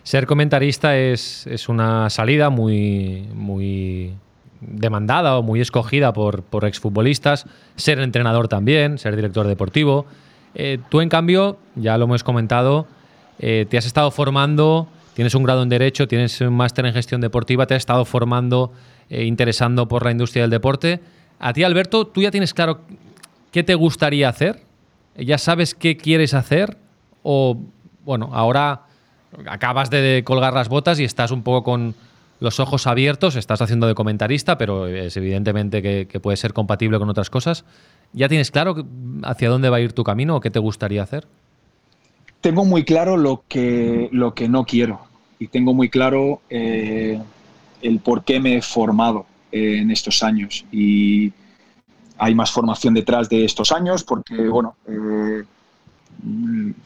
Ser 0.02 0.26
comentarista 0.26 0.96
es, 0.96 1.46
es, 1.46 1.68
una 1.68 2.10
salida 2.10 2.50
muy, 2.50 3.26
muy 3.34 4.12
demandada 4.60 5.38
o 5.38 5.42
muy 5.42 5.60
escogida 5.60 6.12
por, 6.12 6.42
por 6.42 6.66
exfutbolistas. 6.66 7.46
Ser 7.76 7.98
entrenador 8.00 8.48
también, 8.48 8.98
ser 8.98 9.16
director 9.16 9.46
deportivo. 9.46 10.06
Eh, 10.54 10.78
tú, 10.88 11.00
en 11.00 11.08
cambio, 11.08 11.58
ya 11.74 11.96
lo 11.98 12.04
hemos 12.04 12.24
comentado, 12.24 12.86
eh, 13.38 13.66
te 13.68 13.78
has 13.78 13.86
estado 13.86 14.10
formando, 14.10 14.88
tienes 15.14 15.34
un 15.34 15.42
grado 15.44 15.62
en 15.62 15.68
Derecho, 15.68 16.06
tienes 16.06 16.40
un 16.40 16.54
máster 16.54 16.86
en 16.86 16.92
Gestión 16.92 17.20
Deportiva, 17.20 17.66
te 17.66 17.74
has 17.74 17.78
estado 17.78 18.04
formando, 18.04 18.72
eh, 19.08 19.24
interesando 19.24 19.88
por 19.88 20.04
la 20.04 20.10
industria 20.10 20.42
del 20.42 20.50
deporte. 20.50 21.00
A 21.42 21.52
ti, 21.52 21.64
Alberto, 21.64 22.06
¿tú 22.06 22.22
ya 22.22 22.30
tienes 22.30 22.54
claro 22.54 22.82
qué 23.50 23.64
te 23.64 23.74
gustaría 23.74 24.28
hacer? 24.28 24.62
¿Ya 25.16 25.38
sabes 25.38 25.74
qué 25.74 25.96
quieres 25.96 26.34
hacer? 26.34 26.78
O, 27.24 27.58
bueno, 28.04 28.30
ahora 28.32 28.82
acabas 29.46 29.90
de 29.90 30.22
colgar 30.24 30.52
las 30.52 30.68
botas 30.68 31.00
y 31.00 31.04
estás 31.04 31.32
un 31.32 31.42
poco 31.42 31.64
con 31.64 31.96
los 32.38 32.60
ojos 32.60 32.86
abiertos, 32.86 33.34
estás 33.34 33.60
haciendo 33.60 33.88
de 33.88 33.96
comentarista, 33.96 34.56
pero 34.56 34.86
es 34.86 35.16
evidentemente 35.16 35.82
que, 35.82 36.20
puede 36.20 36.36
ser 36.36 36.52
compatible 36.52 37.00
con 37.00 37.08
otras 37.08 37.28
cosas. 37.28 37.64
¿Ya 38.12 38.28
tienes 38.28 38.52
claro 38.52 38.76
hacia 39.24 39.48
dónde 39.48 39.68
va 39.68 39.78
a 39.78 39.80
ir 39.80 39.94
tu 39.94 40.04
camino 40.04 40.36
o 40.36 40.40
qué 40.40 40.50
te 40.50 40.60
gustaría 40.60 41.02
hacer? 41.02 41.26
tengo 42.40 42.64
muy 42.64 42.84
claro 42.84 43.16
lo 43.16 43.44
que, 43.48 44.08
lo 44.10 44.34
que 44.34 44.48
no 44.48 44.64
quiero 44.64 45.00
y 45.38 45.46
tengo 45.46 45.74
muy 45.74 45.88
claro 45.88 46.40
eh, 46.50 47.20
el 47.82 48.00
por 48.00 48.24
qué 48.24 48.40
me 48.40 48.56
he 48.56 48.62
formado 48.62 49.26
eh, 49.52 49.78
en 49.78 49.90
estos 49.90 50.22
años. 50.22 50.64
Y 50.72 51.32
hay 52.18 52.34
más 52.34 52.50
formación 52.50 52.94
detrás 52.94 53.28
de 53.28 53.44
estos 53.44 53.70
años 53.70 54.02
porque, 54.02 54.48
bueno, 54.48 54.76
eh, 54.88 55.42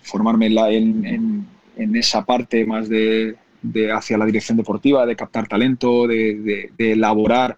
formarme 0.02 0.46
en, 0.46 1.46
en, 1.76 1.96
esa 1.96 2.24
parte 2.24 2.64
más 2.66 2.88
de, 2.88 3.36
hacia 3.94 4.18
la 4.18 4.26
dirección 4.26 4.56
deportiva, 4.56 5.06
de 5.06 5.14
captar 5.14 5.46
talento, 5.46 6.06
de, 6.06 6.72
elaborar 6.78 7.56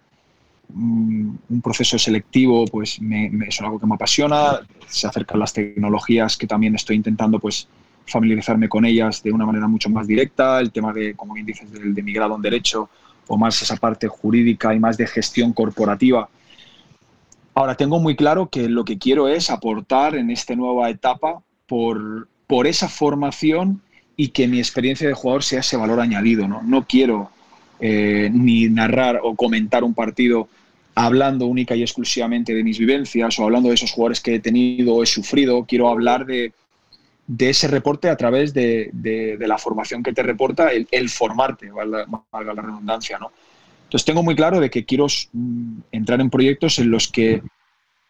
un 0.71 1.61
proceso 1.63 1.97
selectivo, 1.97 2.65
pues 2.67 3.01
me, 3.01 3.31
es 3.47 3.59
algo 3.61 3.79
que 3.79 3.87
me 3.87 3.95
apasiona. 3.95 4.59
Se 4.87 5.07
acercan 5.07 5.39
las 5.39 5.53
tecnologías 5.53 6.37
que 6.37 6.45
también 6.45 6.75
estoy 6.75 6.97
intentando, 6.97 7.39
pues 7.39 7.67
familiarizarme 8.05 8.69
con 8.69 8.85
ellas 8.85 9.23
de 9.23 9.31
una 9.31 9.45
manera 9.45 9.67
mucho 9.67 9.89
más 9.89 10.07
directa, 10.07 10.59
el 10.59 10.71
tema 10.71 10.93
de, 10.93 11.15
como 11.15 11.33
bien 11.33 11.45
dices, 11.45 11.71
del 11.71 11.93
de 11.93 12.03
mi 12.03 12.13
grado 12.13 12.35
en 12.35 12.41
Derecho 12.41 12.89
o 13.29 13.37
más 13.37 13.61
esa 13.61 13.77
parte 13.77 14.07
jurídica 14.07 14.73
y 14.73 14.79
más 14.79 14.97
de 14.97 15.07
gestión 15.07 15.53
corporativa. 15.53 16.27
Ahora, 17.53 17.75
tengo 17.75 17.99
muy 17.99 18.15
claro 18.15 18.49
que 18.49 18.67
lo 18.67 18.83
que 18.83 18.97
quiero 18.97 19.27
es 19.27 19.49
aportar 19.49 20.15
en 20.15 20.31
esta 20.31 20.55
nueva 20.55 20.89
etapa 20.89 21.41
por, 21.67 22.27
por 22.47 22.67
esa 22.67 22.89
formación 22.89 23.81
y 24.17 24.29
que 24.29 24.47
mi 24.47 24.59
experiencia 24.59 25.07
de 25.07 25.13
jugador 25.13 25.43
sea 25.43 25.59
ese 25.59 25.77
valor 25.77 25.99
añadido. 25.99 26.47
No, 26.47 26.61
no 26.63 26.85
quiero 26.85 27.29
eh, 27.79 28.29
ni 28.33 28.67
narrar 28.67 29.21
o 29.23 29.35
comentar 29.35 29.83
un 29.83 29.93
partido 29.93 30.49
hablando 30.95 31.45
única 31.45 31.75
y 31.75 31.81
exclusivamente 31.81 32.53
de 32.53 32.63
mis 32.63 32.79
vivencias 32.79 33.39
o 33.39 33.43
hablando 33.43 33.69
de 33.69 33.75
esos 33.75 33.91
jugadores 33.91 34.19
que 34.19 34.35
he 34.35 34.39
tenido 34.39 34.95
o 34.95 35.03
he 35.03 35.05
sufrido. 35.05 35.63
Quiero 35.65 35.87
hablar 35.87 36.25
de, 36.25 36.51
de 37.29 37.51
ese 37.51 37.67
reporte 37.67 38.09
a 38.09 38.17
través 38.17 38.55
de, 38.55 39.37
la 39.39 39.59
formación 39.59 40.01
que 40.01 40.13
te 40.13 40.23
reporta 40.23 40.71
el, 40.71 41.09
formarte, 41.09 41.69
valga, 41.69 42.07
la 42.31 42.61
redundancia. 42.61 43.19
¿no? 43.19 43.31
Entonces 43.83 44.03
tengo 44.03 44.23
muy 44.23 44.35
claro 44.35 44.59
de 44.59 44.71
que 44.71 44.83
quiero 44.83 45.05
mm, 45.33 45.81
entrar 45.91 46.21
en 46.21 46.31
proyectos 46.31 46.79
en 46.79 46.89
los 46.89 47.07
que 47.07 47.43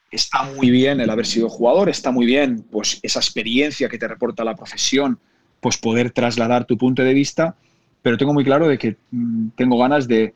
está 0.09 0.43
muy 0.43 0.71
bien 0.71 1.01
el 1.01 1.09
haber 1.09 1.25
sido 1.25 1.49
jugador, 1.49 1.89
está 1.89 2.11
muy 2.11 2.25
bien 2.25 2.65
pues 2.71 3.01
esa 3.03 3.19
experiencia 3.19 3.89
que 3.89 3.97
te 3.97 4.07
reporta 4.07 4.45
la 4.45 4.55
profesión, 4.55 5.19
pues 5.59 5.77
poder 5.77 6.11
trasladar 6.11 6.63
tu 6.63 6.77
punto 6.77 7.03
de 7.03 7.13
vista, 7.13 7.57
pero 8.01 8.17
tengo 8.17 8.33
muy 8.33 8.45
claro 8.45 8.69
de 8.69 8.77
que 8.77 8.95
mm, 9.11 9.49
tengo 9.57 9.77
ganas 9.77 10.07
de, 10.07 10.33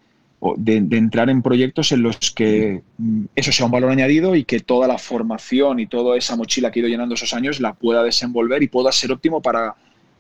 de, 0.58 0.76
entrar 0.92 1.30
en 1.30 1.42
proyectos 1.42 1.92
en 1.92 2.04
los 2.04 2.32
que 2.32 2.82
mm, 2.98 3.26
eso 3.36 3.52
sea 3.52 3.66
un 3.66 3.72
valor 3.72 3.92
añadido 3.92 4.36
y 4.36 4.44
que 4.44 4.60
toda 4.60 4.88
la 4.88 4.98
formación 4.98 5.80
y 5.80 5.88
toda 5.88 6.18
esa 6.18 6.36
mochila 6.36 6.72
que 6.72 6.80
he 6.80 6.82
ido 6.82 6.90
llenando 6.90 7.16
esos 7.16 7.34
años 7.34 7.60
la 7.60 7.74
pueda 7.74 8.04
desenvolver 8.04 8.62
y 8.62 8.68
pueda 8.68 8.92
ser 8.92 9.12
óptimo 9.12 9.42
para, 9.42 9.76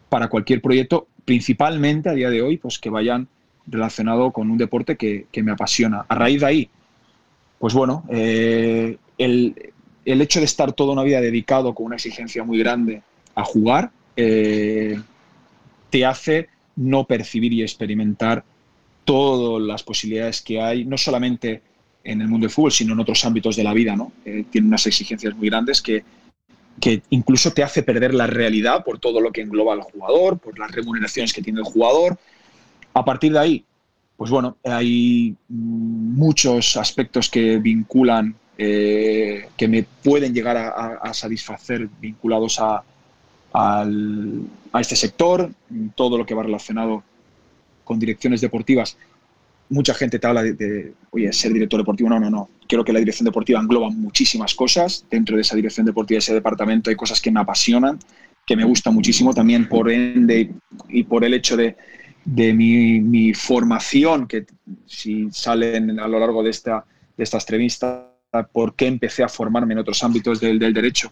para 0.09 0.29
cualquier 0.29 0.61
proyecto, 0.61 1.07
principalmente 1.25 2.09
a 2.09 2.13
día 2.13 2.29
de 2.29 2.41
hoy, 2.41 2.57
pues 2.57 2.79
que 2.79 2.89
vayan 2.89 3.27
relacionado 3.67 4.31
con 4.31 4.49
un 4.49 4.57
deporte 4.57 4.95
que, 4.95 5.25
me 5.43 5.51
apasiona. 5.51 6.05
A 6.07 6.15
raíz 6.15 6.41
de 6.41 6.45
ahí, 6.45 6.69
pues 7.59 7.73
bueno, 7.73 8.05
eh, 8.09 8.97
el, 9.17 9.55
hecho 10.05 10.39
de 10.39 10.45
estar 10.45 10.73
toda 10.73 10.93
una 10.93 11.03
vida 11.03 11.19
dedicado 11.19 11.73
con 11.73 11.87
una 11.87 11.95
exigencia 11.95 12.43
muy 12.43 12.59
grande 12.59 13.01
a 13.35 13.43
jugar, 13.43 13.91
eh, 14.15 14.99
te 15.89 16.05
hace 16.05 16.49
no 16.75 17.05
percibir 17.05 17.53
y 17.53 17.61
experimentar 17.61 18.43
todas 19.05 19.61
las 19.65 19.83
posibilidades 19.83 20.41
que 20.41 20.61
hay, 20.61 20.85
no 20.85 20.97
solamente 20.97 21.61
en 22.03 22.21
el 22.21 22.27
mundo 22.27 22.45
del 22.45 22.53
fútbol, 22.53 22.71
sino 22.71 22.93
en 22.93 22.99
otros 22.99 23.23
ámbitos 23.25 23.55
de 23.55 23.63
la 23.63 23.73
vida. 23.73 23.95
¿no? 23.95 24.11
Eh, 24.25 24.45
tiene 24.49 24.67
unas 24.67 24.85
exigencias 24.85 25.35
muy 25.35 25.49
grandes 25.49 25.81
que, 25.81 26.03
que 26.79 27.01
incluso 27.09 27.51
te 27.51 27.63
hace 27.63 27.83
perder 27.83 28.13
la 28.13 28.27
realidad 28.27 28.83
por 28.83 28.99
todo 28.99 29.21
lo 29.21 29.31
que 29.31 29.41
engloba 29.41 29.73
el 29.73 29.81
jugador, 29.81 30.39
por 30.39 30.57
las 30.59 30.71
remuneraciones 30.71 31.33
que 31.33 31.41
tiene 31.41 31.59
el 31.59 31.65
jugador. 31.65 32.17
A 32.93 33.05
partir 33.05 33.33
de 33.33 33.39
ahí, 33.39 33.65
pues 34.17 34.29
bueno, 34.29 34.57
hay 34.63 35.35
muchos 35.49 36.77
aspectos 36.77 37.29
que 37.29 37.57
vinculan, 37.57 38.35
eh, 38.57 39.49
que 39.57 39.67
me 39.67 39.83
pueden 39.83 40.33
llegar 40.33 40.57
a, 40.57 41.13
satisfacer 41.13 41.89
vinculados 41.99 42.59
a, 42.59 42.83
a 43.53 44.81
este 44.81 44.95
sector, 44.95 45.51
todo 45.95 46.17
lo 46.17 46.25
que 46.25 46.35
va 46.35 46.43
relacionado 46.43 47.03
con 47.83 47.99
direcciones 47.99 48.41
deportivas, 48.41 48.97
mucha 49.69 49.93
gente 49.93 50.19
te 50.19 50.27
habla 50.27 50.43
de, 50.43 50.93
oye, 51.11 51.31
ser 51.33 51.53
director 51.53 51.79
deportivo. 51.79 52.09
No, 52.09 52.19
no, 52.19 52.29
no. 52.29 52.49
Creo 52.67 52.83
que 52.83 52.93
la 52.93 52.99
dirección 52.99 53.25
deportiva 53.25 53.59
engloba 53.59 53.89
muchísimas 53.89 54.53
cosas. 54.53 55.05
Dentro 55.09 55.35
de 55.35 55.41
esa 55.41 55.55
dirección 55.55 55.85
deportiva, 55.85 56.19
ese 56.19 56.33
departamento, 56.33 56.89
hay 56.89 56.95
cosas 56.95 57.19
que 57.19 57.31
me 57.31 57.39
apasionan, 57.39 57.99
que 58.45 58.55
me 58.55 58.63
gustan 58.63 58.93
muchísimo 58.93 59.33
también 59.33 59.67
por 59.67 59.89
ende 59.89 60.51
y 60.89 61.03
por 61.03 61.23
el 61.23 61.33
hecho 61.33 61.57
de, 61.57 61.75
de 62.25 62.53
mi, 62.53 63.33
formación, 63.33 64.27
que 64.27 64.45
si 64.85 65.29
salen 65.31 65.99
a 65.99 66.07
lo 66.07 66.19
largo 66.19 66.43
de 66.43 66.49
esta, 66.49 66.85
de 67.17 67.23
esta 67.23 67.37
entrevista, 67.37 68.09
por 68.51 68.75
qué 68.75 68.87
empecé 68.87 69.23
a 69.23 69.29
formarme 69.29 69.73
en 69.73 69.79
otros 69.79 70.03
ámbitos 70.03 70.39
del, 70.39 70.59
del 70.59 70.73
derecho, 70.73 71.11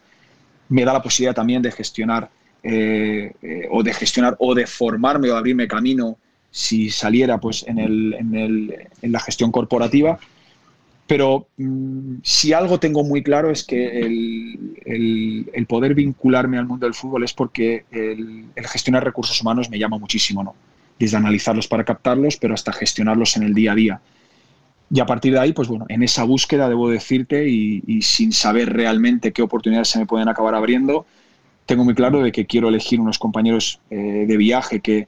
me 0.70 0.86
da 0.86 0.94
la 0.94 1.02
posibilidad 1.02 1.36
también 1.36 1.62
de 1.62 1.72
gestionar 1.72 2.30
eh, 2.64 3.34
eh, 3.42 3.68
o 3.72 3.82
de 3.82 3.94
gestionar 3.94 4.36
o 4.40 4.54
de 4.54 4.68
formarme 4.68 5.30
o 5.30 5.34
de 5.34 5.40
abrirme 5.40 5.68
camino 5.68 6.18
si 6.52 6.90
saliera 6.90 7.40
pues, 7.40 7.66
en, 7.68 7.80
el, 7.80 8.14
en, 8.14 8.36
el, 8.36 8.76
en 9.02 9.12
la 9.12 9.20
gestión 9.20 9.52
corporativa. 9.52 10.20
Pero 11.08 11.48
mm, 11.58 12.18
si 12.24 12.54
algo 12.54 12.80
tengo 12.80 13.04
muy 13.04 13.24
claro 13.24 13.50
es 13.50 13.64
que 13.64 14.00
el, 14.00 15.48
el, 15.54 15.66
poder 15.66 15.96
vincularme 15.96 16.58
al 16.58 16.68
mundo 16.68 16.86
del 16.86 16.94
fútbol 16.94 17.24
es 17.24 17.34
porque 17.34 17.86
el, 17.92 18.46
gestionar 18.68 19.04
recursos 19.04 19.42
humanos 19.42 19.70
me 19.70 19.80
llama 19.80 19.98
muchísimo, 19.98 20.44
¿no? 20.44 20.56
Desde 21.00 21.18
analizarlos 21.18 21.68
para 21.68 21.84
captarlos, 21.84 22.38
pero 22.38 22.54
hasta 22.54 22.72
gestionarlos 22.74 23.36
en 23.38 23.44
el 23.44 23.54
día 23.54 23.72
a 23.72 23.76
día. 23.76 24.02
Y 24.94 25.00
a 25.00 25.06
partir 25.06 25.34
de 25.34 25.40
ahí, 25.40 25.54
pues 25.54 25.70
bueno, 25.70 25.86
en 25.88 26.04
esa 26.04 26.24
búsqueda 26.24 26.68
debo 26.68 26.90
decirte 26.90 27.48
y, 27.48 28.02
sin 28.02 28.34
saber 28.34 28.72
realmente 28.74 29.32
qué 29.32 29.42
oportunidades 29.42 29.88
se 29.88 30.00
me 30.00 30.06
pueden 30.06 30.28
acabar 30.28 30.54
abriendo, 30.54 31.06
tengo 31.66 31.86
muy 31.86 31.96
claro 31.96 32.22
de 32.22 32.34
que 32.34 32.46
quiero 32.46 32.68
elegir 32.68 33.00
unos 33.00 33.18
compañeros 33.18 33.80
eh, 33.90 34.26
de 34.28 34.38
viaje 34.38 34.82
que, 34.82 35.08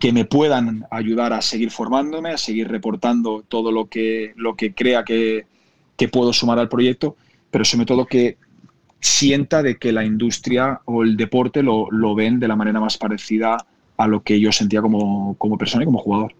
que 0.00 0.12
me 0.12 0.24
puedan 0.24 0.86
ayudar 0.90 1.34
a 1.34 1.42
seguir 1.42 1.70
formándome, 1.70 2.30
a 2.30 2.38
seguir 2.38 2.68
reportando 2.68 3.44
todo 3.46 3.70
lo 3.70 3.86
que, 3.86 4.32
lo 4.34 4.56
que 4.56 4.74
crea 4.74 5.04
que, 5.04 5.44
puedo 6.10 6.32
sumar 6.32 6.58
al 6.58 6.70
proyecto, 6.70 7.16
pero 7.50 7.62
sobre 7.66 7.84
todo 7.84 8.06
que 8.06 8.38
sienta 9.00 9.62
de 9.62 9.76
que 9.76 9.92
la 9.92 10.02
industria 10.02 10.80
o 10.86 11.02
el 11.02 11.18
deporte 11.18 11.62
lo, 11.62 12.14
ven 12.14 12.40
de 12.40 12.48
la 12.48 12.56
manera 12.56 12.80
más 12.80 12.96
parecida 12.96 13.58
a 13.98 14.06
lo 14.06 14.22
que 14.22 14.40
yo 14.40 14.50
sentía 14.50 14.80
como, 14.80 15.36
persona 15.58 15.82
y 15.82 15.86
como 15.86 15.98
jugador. 15.98 16.32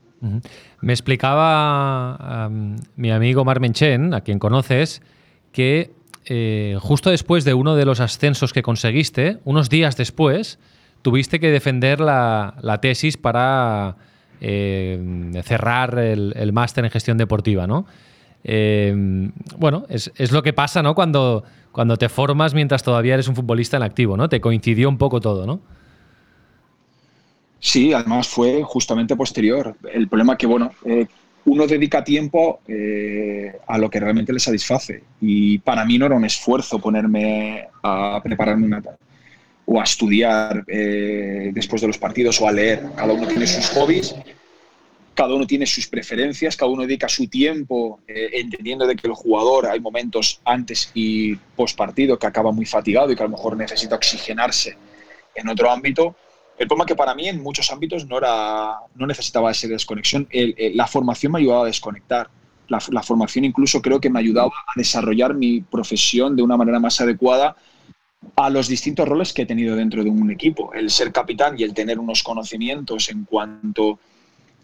Me 0.81 0.95
explicaba 0.95 2.51
mi 2.97 3.11
amigo 3.11 3.45
Marmen 3.45 3.75
Chen, 3.75 4.15
a 4.15 4.23
quien 4.23 4.39
conoces, 4.39 5.03
que 5.53 5.91
eh, 6.25 6.79
justo 6.81 7.11
después 7.11 7.45
de 7.45 7.53
uno 7.53 7.77
de 7.77 7.85
los 7.85 8.01
ascensos 8.01 8.55
que 8.55 8.63
conseguiste, 8.63 9.37
unos 9.45 9.69
días 9.69 9.99
después, 9.99 10.59
tuviste 11.03 11.41
que 11.41 11.51
defender 11.51 12.01
la, 12.01 12.79
tesis 12.81 13.17
para 13.17 13.97
eh, 14.41 15.43
cerrar 15.45 15.99
el, 15.99 16.53
máster 16.53 16.85
en 16.85 16.91
gestión 16.91 17.19
deportiva, 17.19 17.67
¿no? 17.67 17.87
Eh, 18.43 18.95
bueno, 19.59 19.85
es, 19.89 20.33
lo 20.33 20.43
que 20.43 20.53
pasa, 20.53 20.83
¿no? 20.83 20.95
Cuando, 20.95 21.45
cuando 21.73 21.97
te 21.97 22.09
formas 22.09 22.55
mientras 22.55 22.83
todavía 22.83 23.15
eres 23.15 23.29
un 23.29 23.37
futbolista 23.37 23.77
en 23.77 23.83
activo, 23.83 24.17
¿no? 24.17 24.29
Te 24.29 24.41
coincidió 24.41 24.89
un 24.89 24.99
poco 24.99 25.21
todo, 25.21 25.47
¿no? 25.47 25.61
Sí, 27.59 27.93
además 27.93 28.27
fue 28.29 28.63
justamente 28.63 29.15
posterior. 29.15 29.77
El 29.93 30.09
problema 30.09 30.37
que, 30.39 30.47
bueno, 30.47 30.71
eh, 30.87 31.07
uno 31.45 31.67
dedica 31.67 32.03
tiempo 32.03 32.61
a 33.67 33.79
lo 33.79 33.91
que 33.91 34.01
realmente 34.01 34.33
le 34.33 34.41
satisface. 34.41 35.03
Y 35.21 35.59
para 35.59 35.85
mí 35.85 35.99
no 35.99 36.07
era 36.07 36.15
un 36.15 36.25
esfuerzo 36.25 36.79
ponerme 36.79 37.69
a 37.83 38.21
prepararme 38.23 38.67
una, 38.67 38.83
o 39.73 39.81
a 39.81 39.85
estudiar 39.85 40.65
eh, 40.67 41.53
después 41.55 41.81
de 41.81 41.87
los 41.87 41.97
partidos 41.97 42.41
o 42.41 42.49
a 42.49 42.51
leer. 42.51 42.83
Cada 42.97 43.13
uno 43.13 43.29
tiene 43.29 43.47
sus 43.47 43.69
hobbies, 43.69 44.17
cada 45.15 45.33
uno 45.33 45.47
tiene 45.47 45.65
sus 45.65 45.87
preferencias, 45.87 46.57
cada 46.57 46.73
uno 46.73 46.83
dedica 46.83 47.09
su 47.09 47.29
tiempo 47.29 48.01
eh, 48.09 48.31
entendiendo 48.33 48.85
de 48.85 48.97
que 48.97 49.07
el 49.07 49.15
jugador 49.15 49.67
hay 49.67 49.79
momentos 49.79 50.41
antes 50.45 50.91
y 50.93 51.37
post 51.37 51.79
partido 51.79 52.19
que 52.19 52.27
acaba 52.27 52.51
muy 52.51 52.67
fatigado 52.67 53.13
y 53.13 53.15
que 53.15 53.23
a 53.23 53.27
lo 53.27 53.37
mejor 53.37 53.57
necesita 53.57 53.95
oxigenarse 53.95 54.77
en 55.37 55.49
otro 55.49 55.71
ámbito. 55.71 56.17
El 56.59 56.67
problema 56.67 56.85
que 56.85 56.97
para 56.97 57.15
mí 57.15 57.29
en 57.29 57.41
muchos 57.41 57.71
ámbitos 57.71 58.05
no, 58.09 58.19
era, 58.19 58.75
no 58.97 59.07
necesitaba 59.07 59.53
esa 59.53 59.69
desconexión. 59.69 60.29
la 60.33 60.89
formación 60.89 61.31
me 61.31 61.39
ayudaba 61.39 61.63
a 61.63 61.67
desconectar. 61.67 62.29
La, 62.67 62.83
la, 62.91 63.03
formación 63.05 63.45
incluso 63.45 63.81
creo 63.81 64.01
que 64.01 64.11
me 64.11 64.19
ayudaba 64.19 64.53
a 64.67 64.73
desarrollar 64.77 65.35
mi 65.35 65.61
profesión 65.61 66.35
de 66.35 66.43
una 66.43 66.57
manera 66.57 66.81
más 66.81 67.01
adecuada 67.01 67.57
a 68.37 68.51
los 68.51 68.69
distintos 68.69 69.09
roles 69.09 69.33
que 69.33 69.43
he 69.43 69.47
tenido 69.47 69.77
dentro 69.77 70.05
de 70.05 70.11
un 70.11 70.31
equipo. 70.31 70.73
El 70.75 70.91
ser 70.91 71.13
capitán 71.13 71.59
y 71.59 71.63
el 71.63 71.75
tener 71.75 71.99
unos 71.99 72.23
conocimientos 72.23 73.11
en 73.11 73.25
cuanto 73.25 73.99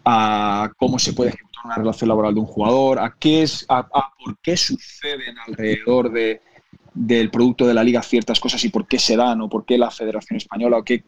a 0.05 0.71
cómo 0.77 0.99
se 0.99 1.13
puede 1.13 1.31
ejecutar 1.31 1.65
una 1.65 1.75
relación 1.75 2.07
laboral 2.07 2.33
de 2.33 2.39
un 2.39 2.45
jugador, 2.45 2.99
a 2.99 3.15
qué 3.19 3.43
es, 3.43 3.65
a, 3.67 3.87
por 3.87 4.37
qué 4.41 4.55
suceden 4.55 5.37
alrededor 5.45 6.11
de, 6.11 6.41
del 6.93 7.29
producto 7.29 7.67
de 7.67 7.73
la 7.73 7.83
liga 7.83 8.01
ciertas 8.01 8.39
cosas 8.39 8.63
y 8.63 8.69
por 8.69 8.87
qué 8.87 8.99
se 8.99 9.15
dan 9.15 9.41
o 9.41 9.49
por 9.49 9.65
qué 9.65 9.77
la 9.77 9.91
Federación 9.91 10.37
Española 10.37 10.77
o 10.77 10.83
qué, 10.83 11.03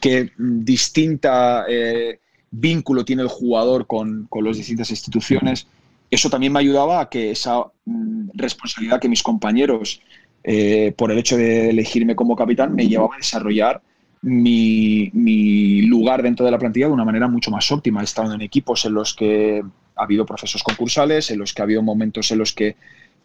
qué 0.00 0.32
distinta 0.36 1.66
eh, 1.68 2.20
vínculo 2.50 3.04
tiene 3.04 3.22
el 3.22 3.28
jugador 3.28 3.86
con, 3.86 4.26
con 4.28 4.44
las 4.44 4.56
distintas 4.56 4.90
instituciones. 4.90 5.66
Eso 6.10 6.28
también 6.28 6.52
me 6.52 6.58
ayudaba 6.58 7.00
a 7.00 7.08
que 7.08 7.30
esa 7.30 7.64
mm, 7.84 8.30
responsabilidad 8.34 9.00
que 9.00 9.08
mis 9.08 9.22
compañeros, 9.22 10.02
eh, 10.44 10.92
por 10.96 11.10
el 11.10 11.18
hecho 11.18 11.36
de 11.36 11.70
elegirme 11.70 12.16
como 12.16 12.36
capitán, 12.36 12.74
me 12.74 12.88
llevaba 12.88 13.14
a 13.14 13.18
desarrollar 13.18 13.82
mi, 14.22 15.10
mi, 15.14 15.82
lugar 15.82 16.22
dentro 16.22 16.44
de 16.44 16.52
la 16.52 16.58
plantilla 16.58 16.86
de 16.86 16.92
una 16.92 17.04
manera 17.04 17.28
mucho 17.28 17.50
más 17.50 17.70
óptima. 17.72 18.00
He 18.00 18.04
estado 18.04 18.32
en 18.34 18.40
equipos 18.40 18.84
en 18.84 18.94
los 18.94 19.14
que 19.14 19.62
ha 19.96 20.02
habido 20.02 20.24
procesos 20.26 20.62
concursales, 20.62 21.30
en 21.30 21.38
los 21.38 21.52
que 21.52 21.62
ha 21.62 21.64
habido 21.64 21.82
momentos 21.82 22.30
en 22.30 22.38
los 22.38 22.52
que 22.52 22.76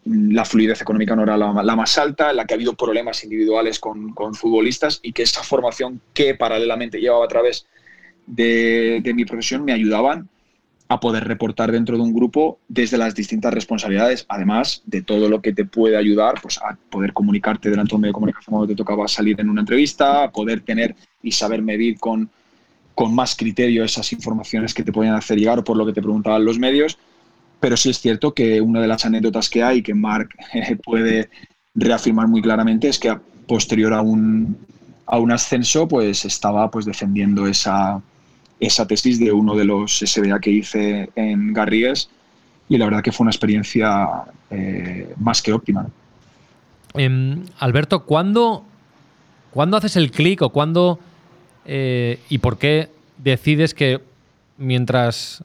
la 0.04 0.44
fluidez 0.44 0.80
económica 0.80 1.14
no 1.14 1.22
era 1.22 1.36
la, 1.36 1.76
más 1.76 1.98
alta, 1.98 2.30
en 2.30 2.36
la 2.36 2.46
que 2.46 2.54
ha 2.54 2.56
habido 2.56 2.74
problemas 2.74 3.22
individuales 3.24 3.78
con, 3.78 4.14
futbolistas 4.34 5.00
y 5.02 5.12
que 5.12 5.22
esa 5.22 5.42
formación 5.42 6.00
que 6.14 6.34
paralelamente 6.34 7.00
llevaba 7.00 7.24
a 7.24 7.28
través 7.28 7.66
de, 8.26 9.02
mi 9.14 9.24
profesión 9.24 9.64
me 9.64 9.72
ayudaban 9.72 10.28
a 10.88 11.00
poder 11.00 11.28
reportar 11.28 11.70
dentro 11.70 11.96
de 11.96 12.02
un 12.02 12.14
grupo 12.14 12.58
desde 12.66 12.96
las 12.96 13.14
distintas 13.14 13.52
responsabilidades, 13.52 14.24
además 14.28 14.82
de 14.86 15.02
todo 15.02 15.28
lo 15.28 15.42
que 15.42 15.52
te 15.52 15.66
puede 15.66 15.98
ayudar 15.98 16.40
pues, 16.40 16.58
a 16.58 16.76
poder 16.90 17.12
comunicarte 17.12 17.68
delante 17.68 17.90
de 17.90 17.96
un 17.96 18.00
medio 18.00 18.10
de 18.10 18.14
comunicación 18.14 18.52
cuando 18.52 18.68
te 18.68 18.76
tocaba 18.76 19.06
salir 19.06 19.38
en 19.38 19.50
una 19.50 19.60
entrevista, 19.60 20.24
a 20.24 20.30
poder 20.30 20.62
tener 20.62 20.96
y 21.22 21.32
saber 21.32 21.60
medir 21.60 21.98
con, 21.98 22.30
con 22.94 23.14
más 23.14 23.36
criterio 23.36 23.84
esas 23.84 24.10
informaciones 24.14 24.72
que 24.72 24.82
te 24.82 24.92
podían 24.92 25.14
hacer 25.14 25.38
llegar 25.38 25.58
o 25.58 25.64
por 25.64 25.76
lo 25.76 25.84
que 25.84 25.92
te 25.92 26.00
preguntaban 26.00 26.44
los 26.44 26.58
medios. 26.58 26.98
Pero 27.60 27.76
sí 27.76 27.90
es 27.90 27.98
cierto 27.98 28.32
que 28.32 28.60
una 28.62 28.80
de 28.80 28.88
las 28.88 29.04
anécdotas 29.04 29.50
que 29.50 29.62
hay, 29.62 29.82
que 29.82 29.92
Mark 29.92 30.30
eh, 30.54 30.76
puede 30.76 31.28
reafirmar 31.74 32.28
muy 32.28 32.40
claramente, 32.40 32.88
es 32.88 32.98
que 32.98 33.14
posterior 33.46 33.92
a 33.92 34.00
un, 34.00 34.56
a 35.04 35.18
un 35.18 35.32
ascenso, 35.32 35.86
pues 35.86 36.24
estaba 36.24 36.70
pues 36.70 36.86
defendiendo 36.86 37.46
esa, 37.46 38.00
esa 38.60 38.86
tesis 38.86 39.18
de 39.18 39.32
uno 39.32 39.54
de 39.54 39.64
los 39.64 39.98
SBA 39.98 40.40
que 40.40 40.50
hice 40.50 41.10
en 41.14 41.52
Garrigues 41.52 42.10
y 42.68 42.76
la 42.76 42.84
verdad 42.86 43.02
que 43.02 43.12
fue 43.12 43.24
una 43.24 43.30
experiencia 43.30 44.08
eh, 44.50 45.14
más 45.18 45.42
que 45.42 45.52
óptima. 45.52 45.86
Em, 46.94 47.44
Alberto, 47.58 48.04
¿cuándo, 48.04 48.64
¿cuándo, 49.50 49.76
haces 49.76 49.96
el 49.96 50.10
clic 50.10 50.42
o 50.42 50.50
cuándo 50.50 50.98
eh, 51.64 52.18
y 52.28 52.38
por 52.38 52.58
qué 52.58 52.88
decides 53.18 53.74
que 53.74 54.00
mientras 54.56 55.42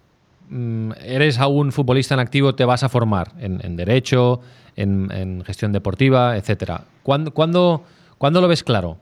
Mm, 0.49 0.91
eres 1.04 1.39
aún 1.39 1.71
futbolista 1.71 2.13
en 2.13 2.19
activo, 2.19 2.54
te 2.54 2.63
vas 2.63 2.84
a 2.84 2.89
formar 2.89 3.32
en, 3.39 3.76
derecho, 3.76 4.39
en, 4.76 5.43
gestión 5.43 5.71
deportiva, 5.71 6.38
etcétera. 6.38 6.84
¿Cuándo, 7.02 7.32
cuándo, 7.34 7.82
lo 8.19 8.47
ves 8.47 8.63
claro? 8.63 8.97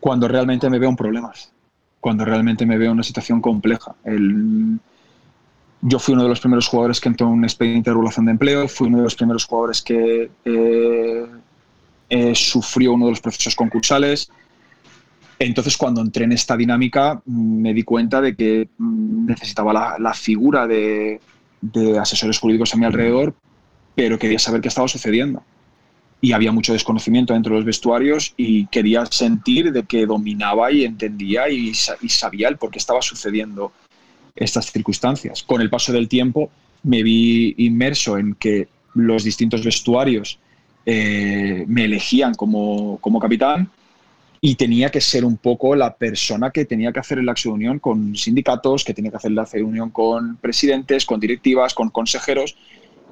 Cuando 0.00 0.26
realmente 0.26 0.68
me 0.70 0.80
veo 0.80 0.90
en 0.90 0.96
problemas, 0.96 1.52
cuando 2.00 2.24
realmente 2.24 2.66
me 2.66 2.78
veo 2.78 2.88
en 2.88 2.94
una 2.94 3.02
situación 3.02 3.40
compleja. 3.40 3.94
yo 5.80 5.98
fui 5.98 6.14
uno 6.14 6.24
de 6.24 6.28
los 6.28 6.40
primeros 6.40 6.66
jugadores 6.66 7.00
que 7.00 7.08
entró 7.08 7.26
en 7.26 7.34
un 7.34 7.44
expediente 7.44 7.90
de 7.90 7.94
regulación 7.94 8.26
de 8.26 8.32
empleo, 8.32 8.68
fui 8.68 8.88
uno 8.88 8.98
de 8.98 9.04
los 9.04 9.14
primeros 9.14 9.44
jugadores 9.44 9.82
que 9.82 10.30
eh, 10.44 11.26
eh, 12.10 12.34
sufrió 12.34 12.92
uno 12.94 13.06
de 13.06 13.12
los 13.12 13.20
procesos 13.20 13.54
concursales, 13.54 14.30
entonces, 15.38 15.76
cuando 15.76 16.00
entré 16.00 16.24
en 16.24 16.32
esta 16.32 16.56
dinámica, 16.56 17.22
me 17.26 17.72
di 17.72 17.84
cuenta 17.84 18.20
de 18.20 18.34
que 18.34 18.68
mm, 18.76 19.26
necesitaba 19.26 19.96
la, 19.98 20.14
figura 20.14 20.66
de, 20.66 21.20
asesores 22.00 22.38
jurídicos 22.38 22.74
a 22.74 22.76
mi 22.76 22.84
alrededor, 22.84 23.34
pero 23.94 24.18
quería 24.18 24.38
saber 24.38 24.60
qué 24.60 24.68
estaba 24.68 24.88
sucediendo. 24.88 25.42
Y 26.20 26.32
había 26.32 26.50
mucho 26.50 26.72
desconocimiento 26.72 27.32
dentro 27.32 27.54
de 27.54 27.60
los 27.60 27.66
vestuarios 27.66 28.34
y 28.36 28.66
quería 28.66 29.06
sentir 29.06 29.72
de 29.72 29.84
que 29.84 30.04
dominaba 30.04 30.72
y 30.72 30.84
entendía 30.84 31.48
y, 31.48 31.74
sabía 31.74 32.48
el 32.48 32.56
por 32.56 32.70
qué 32.70 32.78
estaba 32.78 33.02
sucediendo 33.02 33.72
estas 34.34 34.70
circunstancias. 34.72 35.42
Con 35.42 35.60
el 35.60 35.70
paso 35.70 35.92
del 35.92 36.08
tiempo 36.08 36.50
me 36.82 37.02
vi 37.02 37.54
inmerso 37.58 38.18
en 38.18 38.34
que 38.34 38.68
los 38.94 39.22
distintos 39.22 39.64
vestuarios 39.64 40.38
eh, 40.86 41.64
me 41.68 41.84
elegían 41.84 42.34
como, 42.34 42.98
como 43.00 43.20
capitán 43.20 43.70
y 44.40 44.54
tenía 44.54 44.90
que 44.90 45.00
ser 45.00 45.24
un 45.24 45.36
poco 45.36 45.74
la 45.74 45.94
persona 45.94 46.50
que 46.50 46.64
tenía 46.64 46.92
que 46.92 47.00
hacer 47.00 47.18
de 47.20 47.48
unión 47.48 47.78
con 47.78 48.14
sindicatos, 48.14 48.84
que 48.84 48.94
tenía 48.94 49.10
que 49.10 49.16
hacer 49.16 49.32
de 49.32 49.62
unión 49.62 49.90
con 49.90 50.36
presidentes, 50.36 51.04
con 51.04 51.18
directivas, 51.18 51.74
con 51.74 51.90
consejeros, 51.90 52.56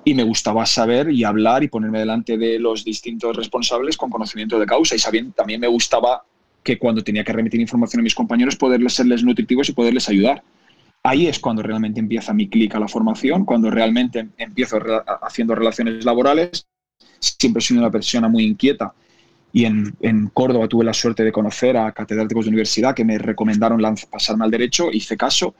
y 0.07 0.14
me 0.14 0.23
gustaba 0.23 0.64
saber 0.66 1.11
y 1.11 1.25
hablar 1.25 1.64
y 1.64 1.69
ponerme 1.69 1.99
delante 1.99 2.38
de 2.38 2.61
los 2.61 2.85
distintos 2.85 3.37
responsables 3.37 3.97
con 3.97 4.09
conocimiento 4.09 4.57
de 4.57 4.64
causa, 4.64 4.95
y 4.95 5.01
sabiendo, 5.01 5.33
también 5.33 5.61
me 5.61 5.66
gustaba 5.66 6.23
que 6.62 6.79
cuando 6.79 7.03
tenía 7.03 7.25
que 7.25 7.33
remitir 7.33 7.61
información 7.61 7.99
a 7.99 8.05
mis 8.05 8.14
compañeros, 8.14 8.55
poderles 8.55 8.95
serles 8.95 9.25
nutritivos 9.25 9.69
y 9.69 9.73
poderles 9.73 10.09
ayudar. 10.09 10.45
Ahí 11.03 11.27
es 11.27 11.40
cuando 11.40 11.61
realmente 11.61 11.99
empieza 11.99 12.33
mi 12.33 12.49
clic 12.49 12.73
a 12.77 12.79
la 12.79 12.87
formación, 12.87 13.45
cuando 13.45 13.69
realmente 13.69 14.29
empiezo 14.38 14.79
haciendo 15.23 15.57
relaciones 15.57 16.05
laborales. 16.05 16.69
Siempre 17.19 17.59
he 17.59 17.62
sido 17.62 17.81
una 17.81 17.90
persona 17.90 18.29
muy 18.29 18.45
inquieta 18.45 18.95
y 19.53 19.64
en, 19.64 20.31
Córdoba 20.33 20.69
tuve 20.69 20.85
la 20.85 20.95
suerte 20.95 21.25
de 21.25 21.33
conocer 21.33 21.77
a 21.77 21.90
catedráticos 21.90 22.45
de 22.45 22.51
universidad 22.51 22.95
que 22.95 23.05
me 23.05 23.19
recomendaron 23.19 23.83
pasarme 24.09 24.45
al 24.45 24.53
derecho, 24.53 24.92
hice 24.92 25.16
caso. 25.16 25.57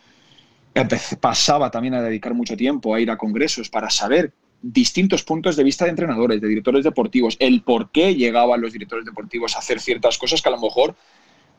Pasaba 1.21 1.71
también 1.71 1.95
a 1.95 2.03
dedicar 2.03 2.35
mucho 2.35 2.57
tiempo 2.57 2.95
a 2.95 3.01
ir 3.01 3.11
a 3.11 3.17
congresos 3.17 3.69
para 3.69 3.91
saber 3.91 4.33
distintos 4.63 5.23
puntos 5.23 5.57
de 5.57 5.65
vista 5.65 5.85
de 5.85 5.91
entrenadores, 5.91 6.41
de 6.41 6.49
directores 6.49 6.85
deportivos, 6.85 7.37
el 7.39 7.63
por 7.63 7.91
qué 7.91 8.15
llegaban 8.15 8.61
los 8.61 8.73
directores 8.73 9.05
deportivos 9.05 9.55
a 9.55 9.61
hacer 9.61 9.81
ciertas 9.81 10.19
cosas 10.19 10.43
que 10.43 10.49
a 10.49 10.53
lo 10.53 10.61
mejor 10.61 10.95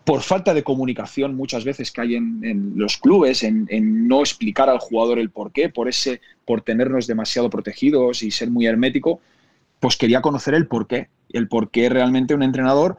por 0.04 0.22
falta 0.22 0.54
de 0.54 0.64
comunicación 0.64 1.36
muchas 1.36 1.64
veces 1.66 1.92
que 1.92 2.02
hay 2.02 2.16
en, 2.16 2.74
los 2.76 2.98
clubes, 2.98 3.44
en, 3.44 3.68
en, 3.70 4.08
no 4.08 4.22
explicar 4.22 4.70
al 4.70 4.80
jugador 4.80 5.20
el 5.20 5.30
por 5.30 5.52
qué, 5.52 5.70
por 5.70 5.90
ese, 5.90 6.22
por 6.46 6.62
tenernos 6.62 7.08
demasiado 7.08 7.50
protegidos 7.50 8.24
y 8.24 8.32
ser 8.32 8.50
muy 8.50 8.66
hermético, 8.68 9.20
pues 9.80 9.98
quería 9.98 10.22
conocer 10.22 10.54
el 10.54 10.68
por 10.68 10.88
qué 10.88 11.10
el 11.30 11.48
por 11.48 11.70
qué 11.72 11.90
realmente 11.90 12.34
un 12.34 12.44
entrenador, 12.44 12.98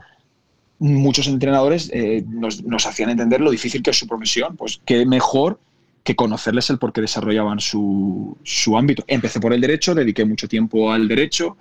muchos 0.79 1.27
entrenadores 1.27 1.91
eh, 1.93 2.25
nos, 2.27 2.87
hacían 2.87 3.11
entender 3.11 3.41
lo 3.41 3.51
difícil 3.51 3.83
que 3.83 3.91
es 3.91 3.99
su 3.99 4.07
profesión. 4.07 4.57
Pues 4.57 4.81
qué 4.85 5.07
mejor 5.07 5.61
que 6.03 6.17
conocerles 6.17 6.71
el 6.71 6.79
por 6.79 6.93
qué 6.93 7.01
desarrollaban 7.01 7.61
su, 7.61 8.37
ámbito. 8.77 9.05
Empecé 9.07 9.41
por 9.41 9.53
el 9.53 9.61
derecho, 9.61 9.95
dediqué 9.95 10.25
mucho 10.25 10.49
tiempo 10.49 10.93
al 10.93 11.09
derecho. 11.09 11.57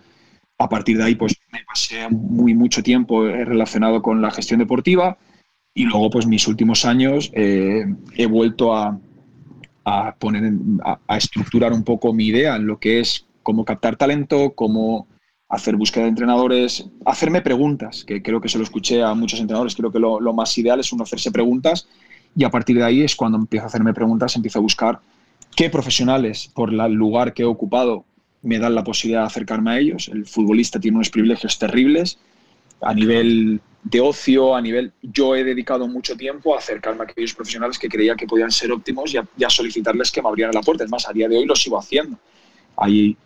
A 0.58 0.70
partir 0.70 0.98
de 0.98 1.04
ahí, 1.04 1.16
pues 1.16 1.36
me 1.52 1.64
pasé 1.64 2.08
muy 2.10 2.54
mucho 2.54 2.82
tiempo 2.82 3.26
relacionado 3.26 4.02
con 4.02 4.22
la 4.22 4.32
gestión 4.32 4.60
deportiva. 4.60 5.18
Y 5.74 5.84
luego, 5.84 6.10
pues 6.10 6.26
mis 6.26 6.48
últimos 6.48 6.86
años 6.86 7.30
eh, 7.34 7.86
he 8.16 8.26
vuelto 8.26 8.76
a, 8.76 9.00
poner, 10.18 10.52
a, 10.84 11.18
estructurar 11.18 11.74
un 11.74 11.84
poco 11.84 12.14
mi 12.14 12.28
idea 12.28 12.56
en 12.56 12.66
lo 12.66 12.80
que 12.80 13.00
es 13.00 13.28
cómo 13.44 13.64
captar 13.64 13.96
talento, 13.96 14.54
cómo 14.56 15.08
hacer 15.50 15.76
búsqueda 15.76 16.04
de 16.04 16.10
entrenadores, 16.10 16.90
hacerme 17.06 17.42
preguntas, 17.42 18.04
que 18.04 18.22
creo 18.22 18.42
que 18.42 18.50
se 18.50 18.58
lo 18.58 18.64
escuché 18.64 19.02
a 19.02 19.14
muchos 19.14 19.40
entrenadores, 19.40 19.76
creo 19.76 19.92
que 19.92 20.00
lo, 20.00 20.20
más 20.34 20.58
ideal 20.58 20.80
es 20.80 20.92
uno 20.92 21.04
hacerse 21.04 21.32
preguntas 21.32 21.88
y 22.36 22.44
a 22.44 22.50
partir 22.50 22.78
de 22.78 22.84
ahí 22.84 23.02
es 23.04 23.16
cuando 23.16 23.38
empiezo 23.38 23.66
a 23.66 23.68
hacerme 23.68 23.94
preguntas, 23.94 24.36
empiezo 24.36 24.60
a 24.60 24.62
buscar 24.62 25.00
qué 25.56 25.70
profesionales 25.70 26.52
por 26.54 26.72
el 26.72 26.94
lugar 26.94 27.34
que 27.34 27.44
he 27.44 27.46
ocupado 27.46 28.06
me 28.44 28.60
dan 28.60 28.76
la 28.76 28.84
posibilidad 28.84 29.22
de 29.22 29.28
acercarme 29.28 29.72
a 29.72 29.80
ellos. 29.80 30.10
El 30.10 30.26
futbolista 30.26 30.80
tiene 30.80 30.98
unos 30.98 31.10
privilegios 31.10 31.58
terribles 31.58 32.20
a 32.82 32.94
nivel 32.94 33.60
de 33.84 34.02
ocio, 34.02 34.56
a 34.56 34.62
nivel... 34.62 34.94
Yo 35.02 35.36
he 35.36 35.44
dedicado 35.44 35.88
mucho 35.88 36.16
tiempo 36.16 36.56
a 36.56 36.60
acercarme 36.60 37.02
a 37.02 37.04
aquellos 37.06 37.34
profesionales 37.34 37.80
que 37.80 37.90
creía 37.90 38.16
que 38.16 38.28
podían 38.28 38.52
ser 38.52 38.72
óptimos 38.72 39.14
y 39.14 39.18
a, 39.18 39.50
solicitarles 39.50 40.12
que 40.12 40.22
me 40.22 40.30
abrieran 40.30 40.54
la 40.54 40.62
puerta. 40.62 40.84
Es 40.84 40.90
más, 40.90 41.08
a 41.10 41.14
día 41.14 41.28
de 41.28 41.38
hoy 41.38 41.46
lo 41.46 41.56
sigo 41.56 41.80
haciendo. 41.80 42.18
Hay 42.78 43.18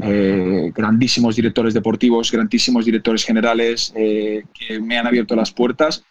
eh, 0.00 0.72
grandísimos 0.74 1.36
directores 1.36 1.74
deportivos, 1.74 2.32
grandísimos 2.32 2.84
directores 2.84 3.24
generales 3.24 3.92
eh, 3.96 4.44
que 4.52 4.80
me 4.80 4.98
han 4.98 5.06
abierto 5.06 5.36
las 5.36 5.52
puertas 5.52 6.04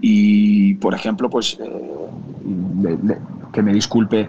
y, 0.00 0.74
por 0.74 0.94
ejemplo, 0.94 1.30
pues 1.30 1.58
eh, 1.60 2.98
que 3.52 3.62
me 3.62 3.72
disculpe 3.72 4.28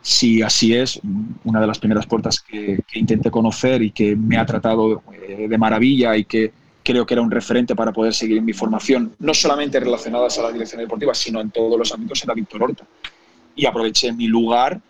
si 0.00 0.42
así 0.42 0.74
es, 0.74 1.00
una 1.44 1.60
de 1.60 1.66
las 1.66 1.78
primeras 1.78 2.06
puertas 2.06 2.40
que, 2.40 2.80
intenté 2.94 3.30
conocer 3.30 3.82
y 3.82 3.90
que 3.90 4.16
me 4.16 4.38
ha 4.38 4.46
tratado 4.46 5.02
de 5.26 5.58
maravilla 5.58 6.16
y 6.16 6.24
que 6.24 6.52
creo 6.82 7.04
que 7.04 7.14
era 7.14 7.22
un 7.22 7.30
referente 7.30 7.74
para 7.74 7.92
poder 7.92 8.14
seguir 8.14 8.40
mi 8.40 8.52
formación, 8.54 9.12
no 9.18 9.34
solamente 9.34 9.78
relacionadas 9.78 10.38
a 10.38 10.42
la 10.44 10.52
dirección 10.52 10.80
deportiva, 10.80 11.12
sino 11.14 11.40
en 11.40 11.50
todos 11.50 11.78
los 11.78 11.92
ámbitos, 11.92 12.22
era 12.24 12.32
Víctor 12.32 12.62
Horta. 12.62 12.84
Y 13.54 13.66
aproveché 13.66 14.12
mi 14.12 14.26
lugar 14.26 14.80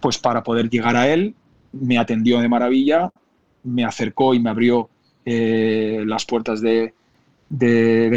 pues 0.00 0.18
para 0.18 0.42
poder 0.42 0.68
llegar 0.68 0.96
a 0.96 1.08
él 1.08 1.34
me 1.72 1.98
atendió 1.98 2.40
de 2.40 2.48
maravilla, 2.48 3.10
me 3.62 3.84
acercó 3.84 4.34
y 4.34 4.40
me 4.40 4.50
abrió 4.50 4.88
eh, 5.24 6.02
las 6.06 6.24
puertas 6.24 6.60
de, 6.60 6.94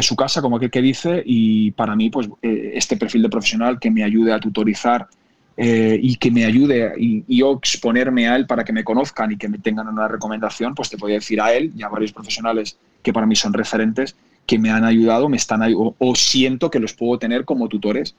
su 0.02 0.16
casa, 0.16 0.42
como 0.42 0.56
aquel 0.56 0.70
que 0.70 0.82
dice, 0.82 1.22
y 1.24 1.70
para 1.72 1.94
mí, 1.96 2.10
pues 2.10 2.28
eh, 2.42 2.72
este 2.74 2.96
perfil 2.96 3.22
de 3.22 3.28
profesional 3.28 3.78
que 3.78 3.90
me 3.90 4.02
ayude 4.02 4.32
a 4.32 4.40
tutorizar 4.40 5.08
eh, 5.56 5.98
y 6.00 6.16
que 6.16 6.30
me 6.30 6.44
ayude 6.44 6.94
y, 6.98 7.24
yo 7.36 7.52
exponerme 7.52 8.28
a 8.28 8.36
él 8.36 8.46
para 8.46 8.64
que 8.64 8.72
me 8.72 8.84
conozcan 8.84 9.32
y 9.32 9.36
que 9.36 9.48
me 9.48 9.58
tengan 9.58 9.88
una 9.88 10.08
recomendación, 10.08 10.74
pues 10.74 10.90
te 10.90 10.98
podría 10.98 11.18
decir 11.18 11.40
a 11.40 11.52
él 11.52 11.72
y 11.76 11.82
a 11.82 11.88
varios 11.88 12.12
profesionales 12.12 12.76
que 13.02 13.12
para 13.12 13.26
mí 13.26 13.36
son 13.36 13.52
referentes 13.52 14.16
que 14.46 14.58
me 14.58 14.70
han 14.70 14.84
ayudado, 14.84 15.28
me 15.28 15.36
están 15.36 15.62
o, 15.74 15.94
o 15.96 16.14
siento 16.14 16.70
que 16.70 16.80
los 16.80 16.94
puedo 16.94 17.18
tener 17.18 17.44
como 17.44 17.68
tutores. 17.68 18.16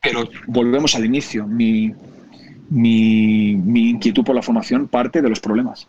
Pero 0.00 0.28
volvemos 0.46 0.94
al 0.94 1.04
inicio. 1.04 1.46
Mi, 1.46 1.92
mi, 2.70 3.54
mi 3.56 3.90
inquietud 3.90 4.24
por 4.24 4.34
la 4.34 4.42
formación 4.42 4.88
parte 4.88 5.22
de 5.22 5.28
los 5.28 5.40
problemas. 5.40 5.86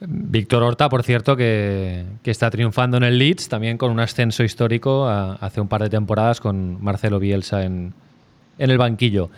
Víctor 0.00 0.62
Horta, 0.62 0.88
por 0.88 1.02
cierto, 1.02 1.36
que, 1.36 2.04
está 2.24 2.50
triunfando 2.50 2.98
en 2.98 3.02
el 3.02 3.18
Leeds, 3.18 3.48
también 3.48 3.78
con 3.78 3.90
un 3.90 4.00
ascenso 4.00 4.44
histórico 4.44 5.08
hace 5.08 5.60
un 5.60 5.68
par 5.68 5.82
de 5.82 5.88
temporadas 5.88 6.40
con 6.40 6.82
Marcelo 6.82 7.18
Bielsa 7.18 7.62
en, 7.62 7.94
el 8.58 8.78
banquillo. 8.78 9.30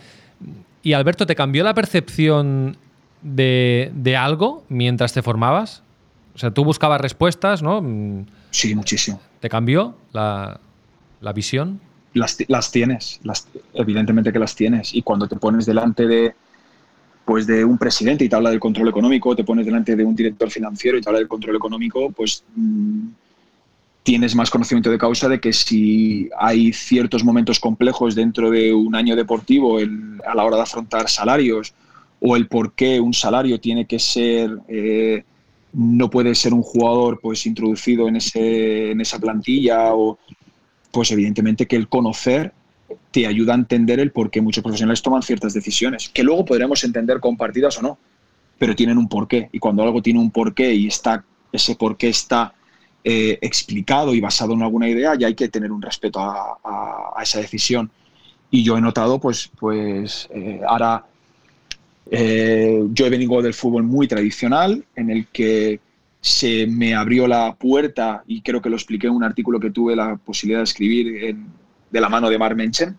Y 0.82 0.94
Alberto, 0.94 1.26
¿te 1.26 1.36
cambió 1.36 1.62
la 1.62 1.74
percepción 1.74 2.76
de, 3.22 4.16
algo 4.18 4.64
mientras 4.68 5.12
te 5.12 5.22
formabas? 5.22 5.82
O 6.34 6.38
sea, 6.38 6.50
tú 6.50 6.64
buscabas 6.64 7.00
respuestas, 7.00 7.62
¿no? 7.62 7.80
Sí, 8.50 8.74
muchísimo. 8.74 9.20
¿Te 9.40 9.48
cambió 9.48 9.96
la, 10.12 10.58
visión? 11.34 11.80
Las, 12.14 12.36
las 12.48 12.72
tienes, 12.72 13.20
las, 13.22 13.46
evidentemente 13.74 14.32
que 14.32 14.38
las 14.40 14.56
tienes. 14.56 14.92
Y 14.92 15.02
cuando 15.02 15.28
te 15.28 15.36
pones 15.36 15.66
delante 15.66 16.06
de, 16.08 16.34
pues 17.28 17.46
de 17.46 17.62
un 17.62 17.76
presidente 17.76 18.24
y 18.24 18.28
te 18.30 18.36
habla 18.36 18.48
del 18.48 18.58
control 18.58 18.88
económico, 18.88 19.36
te 19.36 19.44
pones 19.44 19.66
delante 19.66 19.94
de 19.94 20.02
un 20.02 20.16
director 20.16 20.50
financiero 20.50 20.96
y 20.96 21.02
te 21.02 21.10
habla 21.10 21.18
del 21.18 21.28
control 21.28 21.56
económico, 21.56 22.10
pues 22.10 22.42
mm, 22.56 23.08
tienes 24.02 24.34
más 24.34 24.48
conocimiento 24.48 24.90
de 24.90 24.96
causa 24.96 25.28
de 25.28 25.38
que 25.38 25.52
si 25.52 26.30
hay 26.38 26.72
ciertos 26.72 27.22
momentos 27.22 27.60
complejos 27.60 28.14
dentro 28.14 28.50
de 28.50 28.72
un 28.72 28.94
año 28.94 29.14
deportivo 29.14 29.76
a 29.76 30.34
la 30.34 30.42
hora 30.42 30.56
de 30.56 30.62
afrontar 30.62 31.10
salarios 31.10 31.74
o 32.18 32.34
el 32.34 32.48
por 32.48 32.72
qué 32.72 32.98
un 32.98 33.12
salario 33.12 33.60
tiene 33.60 33.84
que 33.84 33.98
ser, 33.98 34.50
eh, 34.66 35.22
no 35.74 36.08
puede 36.08 36.34
ser 36.34 36.54
un 36.54 36.62
jugador 36.62 37.20
pues 37.20 37.44
introducido 37.44 38.08
en, 38.08 38.16
ese, 38.16 38.92
en 38.92 39.02
esa 39.02 39.18
plantilla 39.18 39.92
o 39.92 40.18
pues 40.90 41.10
evidentemente 41.10 41.66
que 41.66 41.76
el 41.76 41.88
conocer 41.88 42.54
te 43.18 43.26
ayuda 43.26 43.52
a 43.52 43.56
entender 43.56 43.98
el 43.98 44.12
por 44.12 44.30
qué 44.30 44.40
muchos 44.40 44.62
profesionales 44.62 45.02
toman 45.02 45.22
ciertas 45.22 45.52
decisiones, 45.52 46.08
que 46.08 46.22
luego 46.22 46.44
podremos 46.44 46.84
entender 46.84 47.18
compartidas 47.18 47.76
o 47.78 47.82
no, 47.82 47.98
pero 48.60 48.76
tienen 48.76 48.96
un 48.96 49.08
porqué. 49.08 49.48
Y 49.50 49.58
cuando 49.58 49.82
algo 49.82 50.00
tiene 50.00 50.20
un 50.20 50.30
porqué 50.30 50.72
y 50.72 50.86
está, 50.86 51.24
ese 51.50 51.74
porqué 51.74 52.10
está 52.10 52.54
eh, 53.02 53.36
explicado 53.42 54.14
y 54.14 54.20
basado 54.20 54.52
en 54.52 54.62
alguna 54.62 54.88
idea, 54.88 55.16
ya 55.16 55.26
hay 55.26 55.34
que 55.34 55.48
tener 55.48 55.72
un 55.72 55.82
respeto 55.82 56.20
a, 56.20 57.12
esa 57.20 57.40
decisión. 57.40 57.90
Y 58.52 58.62
yo 58.62 58.78
he 58.78 58.80
notado, 58.80 59.18
pues, 59.18 59.50
pues 59.58 60.28
eh, 60.32 60.60
ahora 60.64 61.04
eh, 62.12 62.84
yo 62.92 63.04
he 63.04 63.10
venido 63.10 63.42
del 63.42 63.52
fútbol 63.52 63.82
muy 63.82 64.06
tradicional, 64.06 64.84
en 64.94 65.10
el 65.10 65.26
que 65.26 65.80
se 66.20 66.68
me 66.68 66.94
abrió 66.94 67.26
la 67.26 67.56
puerta, 67.56 68.22
y 68.28 68.42
creo 68.42 68.62
que 68.62 68.70
lo 68.70 68.76
expliqué 68.76 69.08
en 69.08 69.14
un 69.14 69.24
artículo 69.24 69.58
que 69.58 69.72
tuve 69.72 69.96
la 69.96 70.14
posibilidad 70.14 70.60
de 70.60 70.64
escribir 70.64 71.24
en, 71.24 71.67
de 71.90 72.00
la 72.00 72.08
mano 72.08 72.30
de 72.30 72.38
Mar 72.38 72.54
Menchen, 72.54 72.96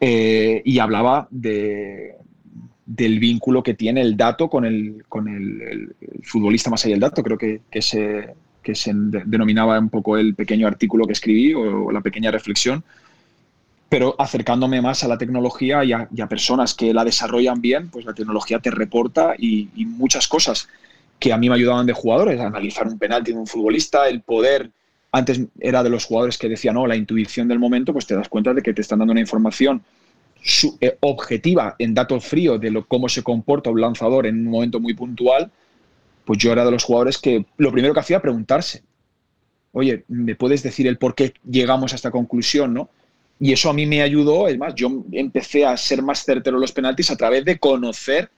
eh, 0.00 0.62
y 0.64 0.78
hablaba 0.78 1.28
de, 1.30 2.16
del 2.86 3.18
vínculo 3.18 3.62
que 3.62 3.74
tiene 3.74 4.00
el 4.00 4.16
dato 4.16 4.48
con 4.48 4.64
el, 4.64 5.04
con 5.08 5.28
el, 5.28 5.94
futbolista 6.22 6.70
más 6.70 6.84
allá 6.84 6.94
del 6.94 7.00
dato. 7.00 7.22
Creo 7.22 7.38
que, 7.38 7.62
que, 7.70 7.82
se, 7.82 8.34
que 8.62 8.74
se 8.74 8.92
denominaba 8.94 9.78
un 9.78 9.88
poco 9.88 10.16
el 10.16 10.34
pequeño 10.34 10.66
artículo 10.66 11.06
que 11.06 11.12
escribí 11.12 11.54
o, 11.54 11.90
la 11.90 12.00
pequeña 12.00 12.30
reflexión, 12.30 12.84
pero 13.88 14.14
acercándome 14.18 14.82
más 14.82 15.04
a 15.04 15.08
la 15.08 15.18
tecnología 15.18 15.84
y 15.84 15.92
a, 15.92 16.26
personas 16.28 16.74
que 16.74 16.92
la 16.92 17.04
desarrollan 17.04 17.60
bien, 17.60 17.88
pues 17.90 18.04
la 18.04 18.14
tecnología 18.14 18.58
te 18.58 18.70
reporta 18.70 19.34
y, 19.38 19.68
y 19.74 19.86
muchas 19.86 20.28
cosas 20.28 20.68
que 21.18 21.32
a 21.32 21.38
mí 21.38 21.48
me 21.48 21.54
ayudaban 21.54 21.86
de 21.86 21.92
jugadores, 21.92 22.40
analizar 22.40 22.86
un 22.86 22.98
penalti 22.98 23.32
de 23.32 23.38
un 23.38 23.46
futbolista, 23.46 24.08
el 24.08 24.22
poder 24.22 24.70
antes 25.14 25.40
era 25.60 25.84
de 25.84 25.90
los 25.90 26.06
jugadores 26.06 26.36
que 26.36 26.48
decían, 26.48 26.74
no, 26.74 26.88
la 26.88 26.96
intuición 26.96 27.46
del 27.46 27.60
momento, 27.60 27.92
pues 27.92 28.04
te 28.04 28.16
das 28.16 28.28
cuenta 28.28 28.52
de 28.52 28.62
que 28.62 28.74
te 28.74 28.80
están 28.80 28.98
dando 28.98 29.12
una 29.12 29.20
información 29.20 29.80
eh, 30.80 30.96
objetiva 30.98 31.76
en 31.78 31.94
datos 31.94 32.24
fríos 32.24 32.60
de 32.60 32.72
lo, 32.72 32.84
cómo 32.84 33.08
se 33.08 33.22
comporta 33.22 33.70
un 33.70 33.80
lanzador 33.80 34.26
en 34.26 34.44
un 34.44 34.50
momento 34.50 34.80
muy 34.80 34.92
puntual, 34.92 35.52
pues 36.24 36.40
yo 36.40 36.50
era 36.50 36.64
de 36.64 36.72
los 36.72 36.82
jugadores 36.82 37.18
que 37.18 37.46
lo 37.58 37.70
primero 37.70 37.94
que 37.94 38.00
hacía 38.00 38.16
era 38.16 38.22
preguntarse, 38.22 38.82
oye, 39.70 40.04
¿me 40.08 40.34
puedes 40.34 40.64
decir 40.64 40.88
el 40.88 40.98
por 40.98 41.14
qué 41.14 41.32
llegamos 41.48 41.92
a 41.92 41.96
esta 41.96 42.10
conclusión? 42.10 42.74
¿no? 42.74 42.90
Y 43.38 43.52
eso 43.52 43.70
a 43.70 43.72
mí 43.72 43.86
me 43.86 44.02
ayudó, 44.02 44.48
es 44.48 44.58
más, 44.58 44.74
yo 44.74 45.04
empecé 45.12 45.64
a 45.64 45.76
ser 45.76 46.02
más 46.02 46.24
certero 46.24 46.56
en 46.56 46.60
los 46.60 46.72
penaltis 46.72 47.12
a 47.12 47.16
través 47.16 47.44
de 47.44 47.60
conocer 47.60 48.30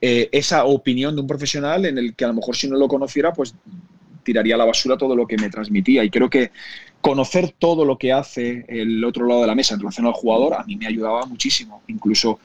eh, 0.00 0.28
esa 0.30 0.66
opinión 0.66 1.16
de 1.16 1.20
un 1.20 1.26
profesional 1.26 1.84
en 1.84 1.98
el 1.98 2.14
que 2.14 2.24
a 2.24 2.28
lo 2.28 2.34
mejor 2.34 2.54
si 2.54 2.68
no 2.68 2.76
lo 2.76 2.86
conociera, 2.86 3.32
pues 3.32 3.56
tiraría 4.30 4.54
a 4.54 4.58
la 4.58 4.64
basura 4.64 4.96
todo 4.96 5.16
lo 5.16 5.26
que 5.26 5.36
me 5.36 5.50
transmitía. 5.50 6.04
Y 6.04 6.10
creo 6.10 6.30
que 6.30 6.52
conocer 7.00 7.52
todo 7.58 7.84
lo 7.84 7.98
que 7.98 8.12
hace 8.12 8.64
el 8.68 9.04
otro 9.04 9.26
lado 9.26 9.40
de 9.40 9.48
la 9.48 9.56
mesa 9.56 9.74
en 9.74 9.80
relación 9.80 10.06
al 10.06 10.12
jugador 10.12 10.54
a 10.54 10.62
mí 10.62 10.76
me 10.76 10.86
ayudaba 10.86 11.26
muchísimo. 11.26 11.82
Incluso 11.88 12.38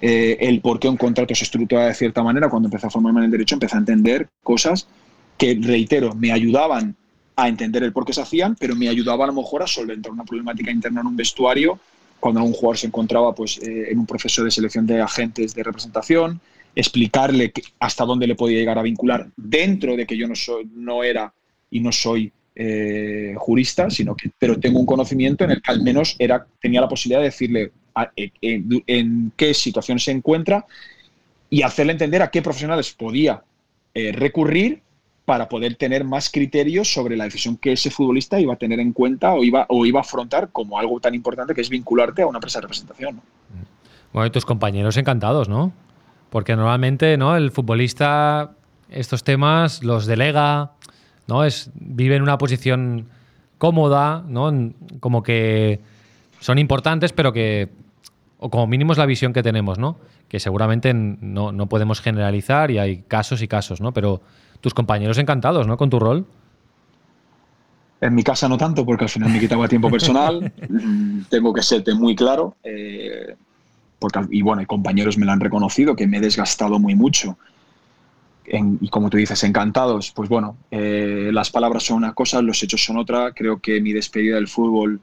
eh, 0.00 0.38
el 0.40 0.62
por 0.62 0.80
qué 0.80 0.88
un 0.88 0.96
contrato 0.96 1.34
se 1.34 1.44
estructura 1.44 1.86
de 1.86 1.94
cierta 1.94 2.22
manera, 2.22 2.48
cuando 2.48 2.68
empecé 2.68 2.86
a 2.86 2.90
formarme 2.90 3.20
en 3.20 3.26
el 3.26 3.30
derecho, 3.30 3.56
empecé 3.56 3.76
a 3.76 3.80
entender 3.80 4.28
cosas 4.42 4.88
que, 5.36 5.58
reitero, 5.60 6.14
me 6.14 6.32
ayudaban 6.32 6.96
a 7.36 7.46
entender 7.46 7.82
el 7.82 7.92
por 7.92 8.06
qué 8.06 8.14
se 8.14 8.22
hacían, 8.22 8.56
pero 8.58 8.74
me 8.74 8.88
ayudaba 8.88 9.24
a 9.24 9.26
lo 9.26 9.34
mejor 9.34 9.62
a 9.62 9.66
solventar 9.66 10.10
una 10.10 10.24
problemática 10.24 10.70
interna 10.70 11.02
en 11.02 11.08
un 11.08 11.16
vestuario 11.16 11.78
cuando 12.20 12.42
un 12.42 12.52
jugador 12.52 12.78
se 12.78 12.86
encontraba 12.86 13.34
pues, 13.34 13.58
eh, 13.58 13.90
en 13.90 13.98
un 13.98 14.06
proceso 14.06 14.42
de 14.42 14.50
selección 14.50 14.86
de 14.86 15.00
agentes 15.00 15.54
de 15.54 15.62
representación, 15.62 16.40
explicarle 16.78 17.52
hasta 17.80 18.04
dónde 18.04 18.28
le 18.28 18.36
podía 18.36 18.58
llegar 18.58 18.78
a 18.78 18.82
vincular 18.82 19.26
dentro 19.36 19.96
de 19.96 20.06
que 20.06 20.16
yo 20.16 20.28
no, 20.28 20.36
soy, 20.36 20.64
no 20.76 21.02
era 21.02 21.34
y 21.72 21.80
no 21.80 21.90
soy 21.90 22.30
eh, 22.54 23.34
jurista, 23.36 23.90
sino 23.90 24.14
que 24.14 24.30
pero 24.38 24.60
tengo 24.60 24.78
un 24.78 24.86
conocimiento 24.86 25.42
en 25.42 25.50
el 25.50 25.60
que 25.60 25.72
al 25.72 25.82
menos 25.82 26.14
era, 26.20 26.46
tenía 26.60 26.80
la 26.80 26.88
posibilidad 26.88 27.18
de 27.18 27.24
decirle 27.24 27.72
en, 28.12 29.32
qué 29.36 29.54
situación 29.54 29.98
se 29.98 30.12
encuentra 30.12 30.66
y 31.50 31.62
hacerle 31.62 31.92
entender 31.92 32.22
a 32.22 32.30
qué 32.30 32.42
profesionales 32.42 32.92
podía 32.92 33.42
eh, 33.92 34.12
recurrir 34.12 34.80
para 35.24 35.48
poder 35.48 35.74
tener 35.74 36.04
más 36.04 36.30
criterios 36.30 36.92
sobre 36.92 37.16
la 37.16 37.24
decisión 37.24 37.56
que 37.56 37.72
ese 37.72 37.90
futbolista 37.90 38.38
iba 38.38 38.54
a 38.54 38.56
tener 38.56 38.78
en 38.78 38.92
cuenta 38.92 39.34
o 39.34 39.42
iba, 39.42 39.66
o 39.68 39.84
iba 39.84 39.98
a 39.98 40.02
afrontar 40.02 40.50
como 40.52 40.78
algo 40.78 41.00
tan 41.00 41.12
importante 41.16 41.54
que 41.54 41.60
es 41.60 41.68
vincularte 41.68 42.22
a 42.22 42.28
una 42.28 42.36
empresa 42.36 42.60
de 42.60 42.62
representación. 42.62 43.20
Bueno, 44.12 44.26
y 44.28 44.30
tus 44.30 44.46
compañeros 44.46 44.96
encantados, 44.96 45.48
¿no? 45.48 45.72
Porque 46.30 46.56
normalmente, 46.56 47.16
¿no? 47.16 47.36
El 47.36 47.50
futbolista 47.50 48.52
estos 48.90 49.24
temas 49.24 49.82
los 49.82 50.06
delega, 50.06 50.72
¿no? 51.26 51.44
Es, 51.44 51.70
vive 51.74 52.16
en 52.16 52.22
una 52.22 52.38
posición 52.38 53.06
cómoda, 53.58 54.24
¿no? 54.26 54.72
Como 55.00 55.22
que 55.22 55.80
son 56.40 56.58
importantes, 56.58 57.12
pero 57.12 57.32
que, 57.32 57.68
o 58.38 58.50
como 58.50 58.66
mínimo 58.66 58.92
es 58.92 58.98
la 58.98 59.06
visión 59.06 59.32
que 59.32 59.42
tenemos, 59.42 59.78
¿no? 59.78 59.96
Que 60.28 60.40
seguramente 60.40 60.92
no, 60.94 61.52
no 61.52 61.66
podemos 61.66 62.00
generalizar 62.00 62.70
y 62.70 62.78
hay 62.78 62.98
casos 63.08 63.42
y 63.42 63.48
casos, 63.48 63.80
¿no? 63.80 63.92
Pero 63.92 64.20
tus 64.60 64.74
compañeros 64.74 65.18
encantados, 65.18 65.66
¿no? 65.66 65.76
Con 65.76 65.90
tu 65.90 65.98
rol. 65.98 66.26
En 68.00 68.14
mi 68.14 68.22
casa 68.22 68.48
no 68.48 68.56
tanto, 68.56 68.86
porque 68.86 69.04
al 69.04 69.10
final 69.10 69.30
me 69.30 69.40
quitaba 69.40 69.68
tiempo 69.68 69.90
personal. 69.90 70.52
Mm, 70.68 71.22
tengo 71.28 71.52
que 71.52 71.62
serte 71.62 71.94
muy 71.94 72.14
claro. 72.14 72.56
Eh, 72.62 73.34
porque, 73.98 74.20
y 74.30 74.42
bueno, 74.42 74.66
compañeros 74.66 75.18
me 75.18 75.26
lo 75.26 75.32
han 75.32 75.40
reconocido, 75.40 75.96
que 75.96 76.06
me 76.06 76.18
he 76.18 76.20
desgastado 76.20 76.78
muy 76.78 76.94
mucho. 76.94 77.38
y 78.46 78.88
como 78.88 79.10
tú 79.10 79.16
dices, 79.18 79.44
encantados, 79.44 80.12
pues 80.12 80.28
bueno, 80.28 80.56
eh, 80.70 81.30
las 81.32 81.50
palabras 81.50 81.84
son 81.84 81.98
una 81.98 82.14
cosa, 82.14 82.40
los 82.40 82.62
hechos 82.62 82.82
son 82.82 82.96
otra. 82.96 83.32
Creo 83.32 83.60
que 83.60 83.80
mi 83.80 83.92
despedida 83.92 84.36
del 84.36 84.48
fútbol 84.48 85.00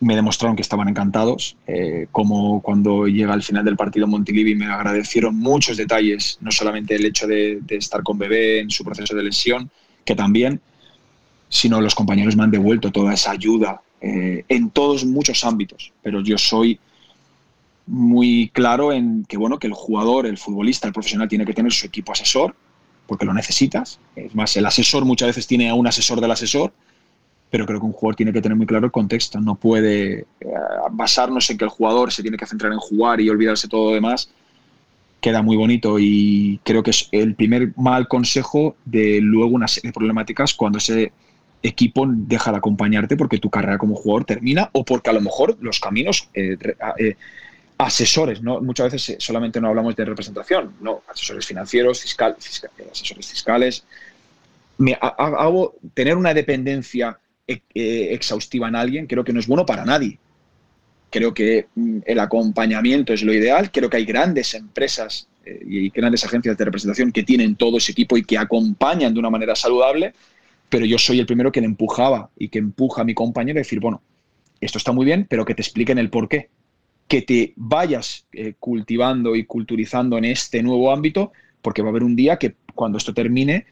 me 0.00 0.14
demostraron 0.14 0.54
que 0.54 0.62
estaban 0.62 0.88
encantados, 0.88 1.56
eh, 1.66 2.06
como 2.12 2.62
cuando 2.62 3.06
llega 3.06 3.32
al 3.32 3.42
final 3.42 3.64
del 3.64 3.76
partido 3.76 4.06
Montilivi 4.06 4.54
me 4.54 4.66
agradecieron 4.66 5.36
muchos 5.36 5.76
detalles, 5.76 6.38
no 6.40 6.52
solamente 6.52 6.94
el 6.94 7.04
hecho 7.04 7.26
de, 7.26 7.60
estar 7.70 8.02
con 8.02 8.16
Bebé 8.16 8.60
en 8.60 8.70
su 8.70 8.84
proceso 8.84 9.16
de 9.16 9.24
lesión, 9.24 9.70
que 10.04 10.14
también, 10.14 10.60
sino 11.48 11.80
los 11.80 11.94
compañeros 11.94 12.36
me 12.36 12.44
han 12.44 12.50
devuelto 12.50 12.92
toda 12.92 13.14
esa 13.14 13.32
ayuda 13.32 13.82
eh, 14.00 14.44
en 14.48 14.70
todos 14.70 15.04
muchos 15.04 15.42
ámbitos, 15.44 15.92
pero 16.02 16.20
yo 16.20 16.38
soy 16.38 16.78
muy 17.88 18.50
claro 18.52 18.92
en 18.92 19.24
que, 19.24 19.36
bueno, 19.36 19.58
que 19.58 19.66
el 19.66 19.72
jugador, 19.72 20.26
el 20.26 20.38
futbolista, 20.38 20.86
el 20.86 20.92
profesional 20.92 21.28
tiene 21.28 21.46
que 21.46 21.54
tener 21.54 21.72
su 21.72 21.86
equipo 21.86 22.12
asesor, 22.12 22.54
porque 23.06 23.24
lo 23.24 23.32
necesitas. 23.32 23.98
Es 24.14 24.34
más, 24.34 24.56
el 24.56 24.66
asesor 24.66 25.04
muchas 25.04 25.28
veces 25.28 25.46
tiene 25.46 25.70
a 25.70 25.74
un 25.74 25.86
asesor 25.86 26.20
del 26.20 26.30
asesor, 26.30 26.72
pero 27.50 27.64
creo 27.64 27.80
que 27.80 27.86
un 27.86 27.92
jugador 27.92 28.16
tiene 28.16 28.32
que 28.32 28.42
tener 28.42 28.56
muy 28.56 28.66
claro 28.66 28.84
el 28.84 28.92
contexto. 28.92 29.40
No 29.40 29.54
puede 29.54 30.20
eh, 30.20 30.26
basarnos 30.90 31.48
en 31.50 31.56
que 31.56 31.64
el 31.64 31.70
jugador 31.70 32.12
se 32.12 32.22
tiene 32.22 32.36
que 32.36 32.46
centrar 32.46 32.72
en 32.72 32.78
jugar 32.78 33.20
y 33.20 33.30
olvidarse 33.30 33.68
todo 33.68 33.88
lo 33.88 33.94
demás. 33.94 34.30
Queda 35.20 35.42
muy 35.42 35.56
bonito 35.56 35.98
y 35.98 36.60
creo 36.62 36.82
que 36.82 36.90
es 36.90 37.08
el 37.10 37.34
primer 37.34 37.72
mal 37.76 38.06
consejo 38.06 38.76
de 38.84 39.20
luego 39.20 39.54
una 39.54 39.66
serie 39.66 39.88
de 39.88 39.94
problemáticas 39.94 40.54
cuando 40.54 40.78
ese 40.78 41.12
equipo 41.62 42.06
deja 42.06 42.52
de 42.52 42.58
acompañarte 42.58 43.16
porque 43.16 43.38
tu 43.38 43.50
carrera 43.50 43.78
como 43.78 43.96
jugador 43.96 44.24
termina 44.24 44.70
o 44.72 44.84
porque 44.84 45.10
a 45.10 45.12
lo 45.12 45.20
mejor 45.20 45.56
los 45.60 45.80
caminos 45.80 46.28
eh, 46.34 46.56
eh, 46.98 47.16
asesores, 47.78 48.42
¿no? 48.42 48.60
Muchas 48.60 48.92
veces 48.92 49.16
solamente 49.20 49.60
no 49.60 49.68
hablamos 49.68 49.94
de 49.94 50.04
representación, 50.04 50.74
no, 50.80 51.02
asesores 51.08 51.46
financieros, 51.46 52.00
fiscal, 52.00 52.36
asesores 52.90 53.26
fiscales. 53.26 53.84
Me, 54.78 54.98
hago, 55.00 55.76
tener 55.94 56.16
una 56.16 56.34
dependencia 56.34 57.18
exhaustiva 57.46 58.68
en 58.68 58.76
alguien 58.76 59.06
creo 59.06 59.24
que 59.24 59.32
no 59.32 59.40
es 59.40 59.46
bueno 59.46 59.64
para 59.64 59.84
nadie. 59.84 60.18
Creo 61.10 61.32
que 61.32 61.68
mm, 61.74 62.00
el 62.04 62.20
acompañamiento 62.20 63.12
es 63.14 63.22
lo 63.22 63.32
ideal. 63.32 63.70
Creo 63.70 63.88
que 63.88 63.96
hay 63.96 64.04
grandes 64.04 64.52
empresas 64.54 65.28
eh, 65.46 65.60
y 65.66 65.88
grandes 65.90 66.24
agencias 66.24 66.58
de 66.58 66.64
representación 66.64 67.12
que 67.12 67.22
tienen 67.22 67.56
todo 67.56 67.78
ese 67.78 67.92
equipo 67.92 68.16
y 68.16 68.24
que 68.24 68.36
acompañan 68.36 69.14
de 69.14 69.20
una 69.20 69.30
manera 69.30 69.54
saludable, 69.56 70.12
pero 70.68 70.84
yo 70.84 70.98
soy 70.98 71.20
el 71.20 71.26
primero 71.26 71.50
que 71.50 71.60
le 71.60 71.66
empujaba 71.66 72.28
y 72.36 72.48
que 72.48 72.58
empuja 72.58 73.02
a 73.02 73.04
mi 73.04 73.14
compañero 73.14 73.58
a 73.58 73.62
decir, 73.62 73.80
bueno, 73.80 74.02
esto 74.60 74.76
está 74.76 74.92
muy 74.92 75.06
bien, 75.06 75.26
pero 75.30 75.44
que 75.44 75.54
te 75.54 75.62
expliquen 75.62 75.98
el 75.98 76.10
por 76.10 76.28
qué. 76.28 76.50
Que 77.08 77.22
te 77.22 77.54
vayas 77.56 78.26
eh, 78.32 78.54
cultivando 78.58 79.34
y 79.34 79.44
culturizando 79.44 80.18
en 80.18 80.26
este 80.26 80.62
nuevo 80.62 80.92
ámbito, 80.92 81.32
porque 81.62 81.82
va 81.82 81.88
a 81.88 81.90
haber 81.90 82.04
un 82.04 82.14
día 82.14 82.38
que 82.38 82.54
cuando 82.74 82.98
esto 82.98 83.14
termine, 83.14 83.66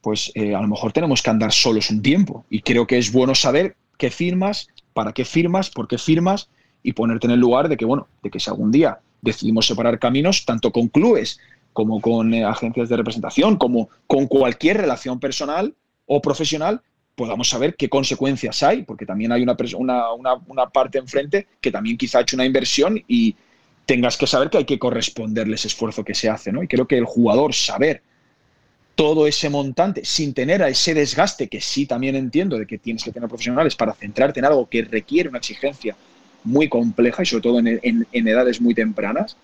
pues 0.00 0.32
eh, 0.34 0.54
a 0.54 0.60
lo 0.60 0.68
mejor 0.68 0.92
tenemos 0.92 1.22
que 1.22 1.30
andar 1.30 1.52
solos 1.52 1.90
un 1.90 2.02
tiempo. 2.02 2.44
Y 2.48 2.60
creo 2.60 2.86
que 2.86 2.98
es 2.98 3.12
bueno 3.12 3.34
saber 3.34 3.76
qué 3.98 4.10
firmas, 4.10 4.68
para 4.92 5.12
qué 5.12 5.24
firmas, 5.24 5.70
por 5.70 5.88
qué 5.88 5.98
firmas 5.98 6.48
y 6.82 6.92
ponerte 6.92 7.26
en 7.26 7.32
el 7.32 7.40
lugar 7.40 7.68
de 7.68 7.76
que, 7.76 7.84
bueno, 7.84 8.08
de 8.22 8.30
que 8.30 8.40
si 8.40 8.50
algún 8.50 8.72
día 8.72 9.00
decidimos 9.20 9.66
separar 9.66 9.98
caminos, 9.98 10.44
tanto 10.44 10.72
con 10.72 10.88
clubes 10.88 11.38
como 11.72 12.00
con 12.00 12.34
eh, 12.34 12.44
agencias 12.44 12.88
de 12.88 12.96
representación, 12.96 13.56
como 13.56 13.88
con 14.06 14.26
cualquier 14.26 14.78
relación 14.78 15.20
personal 15.20 15.74
o 16.06 16.20
profesional, 16.20 16.82
podamos 17.14 17.48
saber 17.48 17.76
qué 17.76 17.88
consecuencias 17.88 18.62
hay, 18.62 18.82
porque 18.82 19.06
también 19.06 19.32
hay 19.32 19.42
una, 19.42 19.56
una, 20.14 20.34
una, 20.46 20.70
parte 20.70 20.98
enfrente 20.98 21.46
que 21.60 21.70
también 21.70 21.96
quizá 21.96 22.18
ha 22.18 22.22
hecho 22.22 22.36
una 22.36 22.46
inversión 22.46 23.02
y 23.06 23.36
tengas 23.84 24.16
que 24.16 24.26
saber 24.26 24.48
que 24.48 24.58
hay 24.58 24.64
que 24.64 24.78
corresponderle 24.78 25.56
ese 25.56 25.68
esfuerzo 25.68 26.04
que 26.04 26.14
se 26.14 26.28
hace, 26.28 26.52
¿no? 26.52 26.62
Y 26.62 26.68
creo 26.68 26.86
que 26.86 26.96
el 26.96 27.04
jugador 27.04 27.54
saber 27.54 28.02
todo 28.94 29.26
ese 29.26 29.48
montante 29.48 30.04
sin 30.04 30.34
tener 30.34 30.62
a 30.62 30.68
ese 30.68 30.94
desgaste 30.94 31.48
que 31.48 31.60
sí 31.60 31.86
también 31.86 32.14
entiendo 32.14 32.58
de 32.58 32.66
que 32.66 32.78
tienes 32.78 33.02
que 33.02 33.10
tener 33.10 33.28
profesionales 33.28 33.74
para 33.74 33.94
centrarte 33.94 34.40
en 34.40 34.46
algo 34.46 34.68
que 34.68 34.82
requiere 34.82 35.28
una 35.28 35.38
exigencia 35.38 35.96
muy 36.44 36.68
compleja 36.68 37.22
y 37.22 37.26
sobre 37.26 37.42
todo 37.42 37.58
en, 37.58 38.06
edades 38.12 38.60
muy 38.60 38.74
tempranas, 38.74 39.36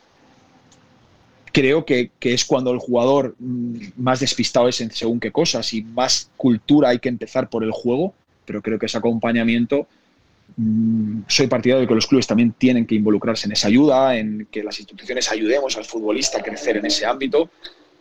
creo 1.58 1.84
que, 1.84 2.12
es 2.20 2.44
cuando 2.44 2.70
el 2.70 2.78
jugador 2.78 3.34
mm, 3.36 3.78
más 3.96 4.20
despistado 4.20 4.68
es 4.68 4.80
en 4.80 4.92
según 4.92 5.18
qué 5.18 5.32
cosas 5.32 5.74
y 5.74 5.82
más 5.82 6.30
cultura 6.36 6.90
hay 6.90 7.00
que 7.00 7.08
empezar 7.08 7.50
por 7.50 7.64
el 7.64 7.72
juego, 7.72 8.14
pero 8.44 8.62
creo 8.62 8.78
que 8.78 8.86
ese 8.86 8.96
acompañamiento, 8.96 9.88
mm, 10.56 11.22
soy 11.26 11.48
partidario 11.48 11.80
de 11.80 11.88
que 11.88 11.96
los 11.96 12.06
clubes 12.06 12.28
también 12.28 12.52
tienen 12.52 12.86
que 12.86 12.94
involucrarse 12.94 13.46
en 13.46 13.52
esa 13.52 13.66
ayuda, 13.66 14.16
en 14.16 14.46
que 14.52 14.62
las 14.62 14.78
instituciones 14.78 15.32
ayudemos 15.32 15.76
al 15.76 15.84
futbolista 15.84 16.38
a 16.38 16.42
crecer 16.42 16.76
en 16.76 16.86
ese 16.86 17.04
ámbito 17.04 17.50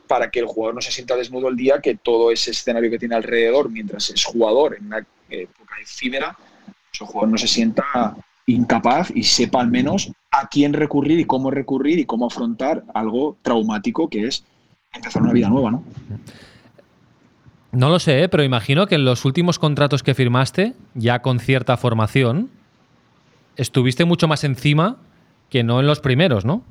para 0.08 0.30
que 0.30 0.40
el 0.40 0.46
jugador 0.46 0.76
no 0.76 0.82
se 0.82 0.92
sienta 0.92 1.16
desnudo 1.16 1.50
el 1.50 1.56
día 1.56 1.82
que 1.82 1.96
todo 1.96 2.32
ese 2.32 2.52
escenario 2.52 2.92
que 2.92 3.00
tiene 3.00 3.16
alrededor 3.16 3.72
mientras 3.72 4.12
es 4.12 4.24
jugador 4.24 4.78
en 4.78 4.86
una 4.86 5.06
época 5.32 5.74
efímera, 5.82 6.38
pues 6.38 7.02
el 7.02 7.08
jugador 7.08 7.30
no 7.30 7.38
se 7.40 7.48
sienta 7.48 8.16
incapaz 8.48 9.12
y 9.14 9.24
sepa 9.24 9.62
al 9.62 9.70
menos 9.70 10.12
a 10.32 10.48
quién 10.48 10.74
recurrir 10.74 11.20
y 11.20 11.26
cómo 11.26 11.52
recurrir 11.52 12.00
y 12.00 12.06
cómo 12.06 12.26
afrontar 12.26 12.84
algo 12.94 13.38
traumático 13.42 14.10
que 14.10 14.26
es 14.26 14.44
empezar 14.94 15.22
una 15.22 15.34
vida 15.34 15.50
nueva, 15.50 15.70
¿no? 15.70 15.84
No 17.72 17.90
lo 17.90 18.00
sé, 18.00 18.24
¿eh? 18.24 18.30
pero 18.30 18.44
imagino 18.44 18.88
que 18.88 18.96
en 18.96 19.06
los 19.06 19.26
últimos 19.26 19.60
contratos 19.60 20.02
que 20.02 20.16
firmaste, 20.16 20.74
ya 20.96 21.22
con 21.22 21.40
cierta 21.40 21.78
formación, 21.78 22.50
estuviste 23.58 24.06
mucho 24.06 24.28
más 24.28 24.44
encima 24.46 24.98
que 25.50 25.64
no 25.64 25.80
en 25.80 25.88
los 25.88 26.00
primeros, 26.00 26.46
¿no? 26.46 26.64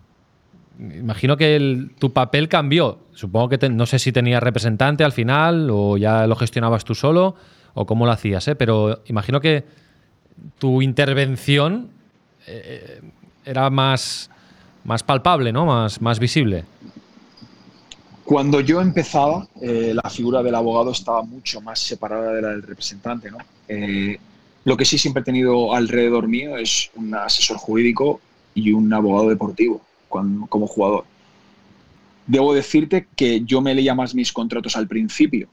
Imagino 0.79 1.37
que 1.37 1.89
tu 1.99 2.13
papel 2.13 2.49
cambió. 2.49 2.99
Supongo 3.13 3.51
que 3.51 3.69
no 3.69 3.87
sé 3.87 3.99
si 3.99 4.13
tenías 4.13 4.43
representante 4.43 5.05
al 5.05 5.13
final 5.13 5.69
o 5.71 5.97
ya 5.97 6.27
lo 6.27 6.37
gestionabas 6.37 6.85
tú 6.85 6.95
solo 6.95 7.35
o 7.75 7.87
cómo 7.87 8.07
lo 8.07 8.13
hacías, 8.13 8.49
¿eh? 8.49 8.57
pero 8.57 9.03
imagino 9.07 9.41
que 9.41 9.65
tu 10.59 10.83
intervención 10.83 11.89
eh, 12.47 13.01
era 13.45 13.71
más, 13.71 14.31
más 14.85 15.03
palpable, 15.03 15.53
¿no? 15.53 15.67
Más, 15.67 16.01
más 16.01 16.19
visible. 16.19 16.65
Cuando 18.25 18.61
yo 18.61 18.81
empezaba, 18.81 19.47
eh, 19.61 19.93
la 19.95 20.11
figura 20.11 20.43
del 20.43 20.55
abogado 20.55 20.91
estaba 20.91 21.23
mucho 21.23 21.61
más 21.61 21.79
separada 21.79 22.33
de 22.33 22.43
la 22.43 22.49
del 22.49 22.63
representante, 22.63 23.31
¿no? 23.31 23.39
Eh, 23.69 24.19
lo 24.65 24.77
que 24.77 24.85
sí 24.85 24.99
siempre 24.99 25.21
he 25.21 25.25
tenido 25.25 25.75
alrededor 25.75 26.27
mío 26.27 26.57
es 26.57 26.91
un 26.97 27.15
asesor 27.15 27.57
jurídico 27.57 28.21
y 28.55 28.73
un 28.73 28.93
abogado 28.93 29.29
deportivo 29.29 29.81
como 30.09 30.67
jugador. 30.67 31.05
Debo 32.27 32.53
decirte 32.53 33.07
que 33.15 33.43
yo 33.43 33.61
me 33.61 33.75
leía 33.75 33.95
más 33.95 34.15
mis 34.15 34.33
contratos 34.33 34.77
al 34.77 34.89
principio 34.89 35.49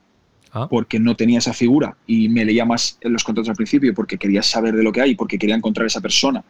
Ah. 0.56 0.68
porque 0.70 1.00
no 1.00 1.16
tenía 1.16 1.38
esa 1.40 1.52
figura 1.52 1.96
y 2.06 2.28
me 2.28 2.44
leía 2.44 2.64
más 2.64 2.96
en 3.00 3.12
los 3.12 3.24
contratos 3.24 3.48
al 3.48 3.56
principio 3.56 3.92
porque 3.92 4.16
quería 4.16 4.40
saber 4.40 4.76
de 4.76 4.84
lo 4.84 4.92
que 4.92 5.00
hay, 5.00 5.16
porque 5.16 5.36
quería 5.36 5.56
encontrar 5.56 5.84
esa 5.84 6.00
persona 6.00 6.44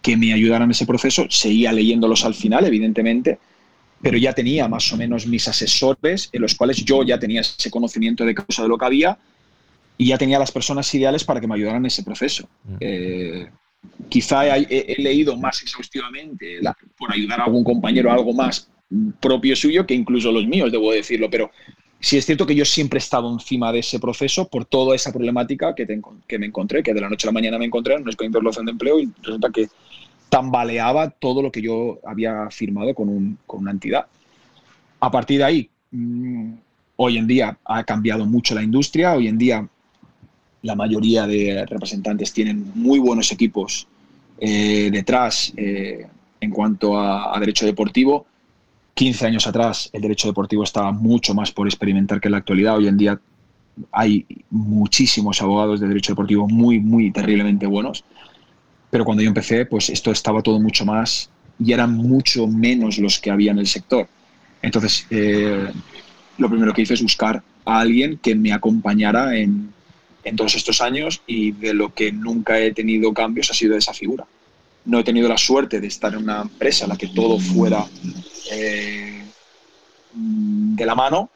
que 0.00 0.16
me 0.16 0.32
ayudara 0.32 0.64
en 0.64 0.70
ese 0.70 0.86
proceso. 0.86 1.26
Seguía 1.28 1.70
leyéndolos 1.70 2.24
al 2.24 2.34
final, 2.34 2.64
evidentemente, 2.64 3.38
pero 4.00 4.16
ya 4.16 4.32
tenía 4.32 4.68
más 4.68 4.90
o 4.90 4.96
menos 4.96 5.26
mis 5.26 5.46
asesores 5.48 6.30
en 6.32 6.40
los 6.40 6.54
cuales 6.54 6.82
yo 6.82 7.02
ya 7.02 7.18
tenía 7.18 7.42
ese 7.42 7.70
conocimiento 7.70 8.24
de 8.24 8.34
causa 8.34 8.62
de 8.62 8.68
lo 8.68 8.78
que 8.78 8.86
había 8.86 9.18
y 9.98 10.06
ya 10.06 10.16
tenía 10.16 10.38
las 10.38 10.50
personas 10.50 10.94
ideales 10.94 11.22
para 11.22 11.38
que 11.38 11.46
me 11.46 11.56
ayudaran 11.56 11.82
en 11.82 11.86
ese 11.86 12.02
proceso. 12.02 12.48
Mm. 12.64 12.76
Eh, 12.80 13.50
quizá 14.08 14.46
he, 14.56 14.96
leído 14.96 15.36
más 15.36 15.60
exhaustivamente 15.60 16.60
por 16.96 17.12
ayudar 17.12 17.42
a 17.42 17.44
algún 17.44 17.64
compañero 17.64 18.10
algo 18.10 18.32
más 18.32 18.70
propio 19.20 19.54
suyo 19.54 19.86
que 19.86 19.92
incluso 19.92 20.32
los 20.32 20.46
míos, 20.46 20.72
debo 20.72 20.90
decirlo, 20.92 21.28
pero 21.28 21.50
Sí 22.06 22.16
es 22.16 22.24
cierto 22.24 22.46
que 22.46 22.54
yo 22.54 22.64
siempre 22.64 22.98
he 22.98 23.02
estado 23.02 23.28
encima 23.32 23.72
de 23.72 23.80
ese 23.80 23.98
proceso 23.98 24.46
por 24.46 24.64
toda 24.64 24.94
esa 24.94 25.12
problemática 25.12 25.74
que, 25.74 25.88
que 26.28 26.38
me 26.38 26.46
encontré, 26.46 26.80
que 26.80 26.94
de 26.94 27.00
la 27.00 27.08
noche 27.08 27.26
a 27.26 27.30
la 27.30 27.32
mañana 27.32 27.58
me 27.58 27.64
encontré 27.64 27.94
en 27.94 28.02
una 28.02 28.10
escuela 28.10 28.30
de 28.30 28.64
de 28.64 28.70
empleo 28.70 29.00
y 29.00 29.10
resulta 29.20 29.50
que 29.50 29.66
tambaleaba 30.28 31.10
todo 31.10 31.42
lo 31.42 31.50
que 31.50 31.60
yo 31.60 31.98
había 32.06 32.48
firmado 32.48 32.94
con, 32.94 33.36
una 33.48 33.70
entidad. 33.72 34.06
A 35.00 35.10
partir 35.10 35.38
de 35.38 35.44
ahí, 35.46 35.70
mm, 35.90 36.52
hoy 36.94 37.18
en 37.18 37.26
día 37.26 37.58
ha 37.64 37.82
cambiado 37.82 38.24
mucho 38.24 38.54
la 38.54 38.62
industria, 38.62 39.14
hoy 39.14 39.26
en 39.26 39.36
día 39.36 39.68
la 40.62 40.76
mayoría 40.76 41.26
de 41.26 41.66
representantes 41.66 42.32
tienen 42.32 42.70
muy 42.76 43.00
buenos 43.00 43.32
equipos 43.32 43.88
eh, 44.38 44.90
detrás 44.92 45.52
eh, 45.56 46.06
en 46.40 46.50
cuanto 46.52 47.00
a 47.00 47.36
derecho 47.40 47.66
deportivo 47.66 48.26
15 48.96 49.26
años 49.26 49.46
atrás 49.46 49.90
el 49.92 50.00
derecho 50.00 50.26
deportivo 50.26 50.64
estaba 50.64 50.90
mucho 50.90 51.34
más 51.34 51.52
por 51.52 51.66
experimentar 51.66 52.18
que 52.18 52.28
en 52.28 52.32
la 52.32 52.38
actualidad. 52.38 52.78
Hoy 52.78 52.88
en 52.88 52.96
día 52.96 53.20
hay 53.92 54.24
muchísimos 54.48 55.42
abogados 55.42 55.80
de 55.80 55.86
derecho 55.86 56.12
deportivo 56.12 56.48
muy, 56.48 56.80
muy 56.80 57.10
terriblemente 57.10 57.66
buenos. 57.66 58.04
Pero 58.88 59.04
cuando 59.04 59.22
yo 59.22 59.28
empecé, 59.28 59.66
pues 59.66 59.90
esto 59.90 60.10
estaba 60.10 60.40
todo 60.40 60.58
mucho 60.60 60.86
más 60.86 61.28
y 61.58 61.74
eran 61.74 61.92
mucho 61.92 62.46
menos 62.46 62.96
los 62.96 63.18
que 63.18 63.30
había 63.30 63.50
en 63.50 63.58
el 63.58 63.66
sector. 63.66 64.08
Entonces, 64.62 65.06
eh, 65.10 65.70
lo 66.38 66.48
primero 66.48 66.72
que 66.72 66.80
hice 66.80 66.94
es 66.94 67.02
buscar 67.02 67.42
a 67.66 67.80
alguien 67.80 68.16
que 68.16 68.34
me 68.34 68.54
acompañara 68.54 69.36
en, 69.36 69.74
en 70.24 70.36
todos 70.36 70.54
estos 70.54 70.80
años 70.80 71.20
y 71.26 71.52
de 71.52 71.74
lo 71.74 71.92
que 71.92 72.12
nunca 72.12 72.58
he 72.58 72.72
tenido 72.72 73.12
cambios 73.12 73.50
ha 73.50 73.54
sido 73.54 73.76
esa 73.76 73.92
figura. 73.92 74.24
No 74.86 75.00
he 75.00 75.04
tenido 75.04 75.28
la 75.28 75.36
suerte 75.36 75.82
de 75.82 75.88
estar 75.88 76.14
en 76.14 76.22
una 76.22 76.40
empresa 76.40 76.86
en 76.86 76.90
la 76.90 76.96
que 76.96 77.08
todo 77.08 77.38
fuera 77.38 77.84
de 80.12 80.86
la 80.86 80.94
mano 80.94 81.30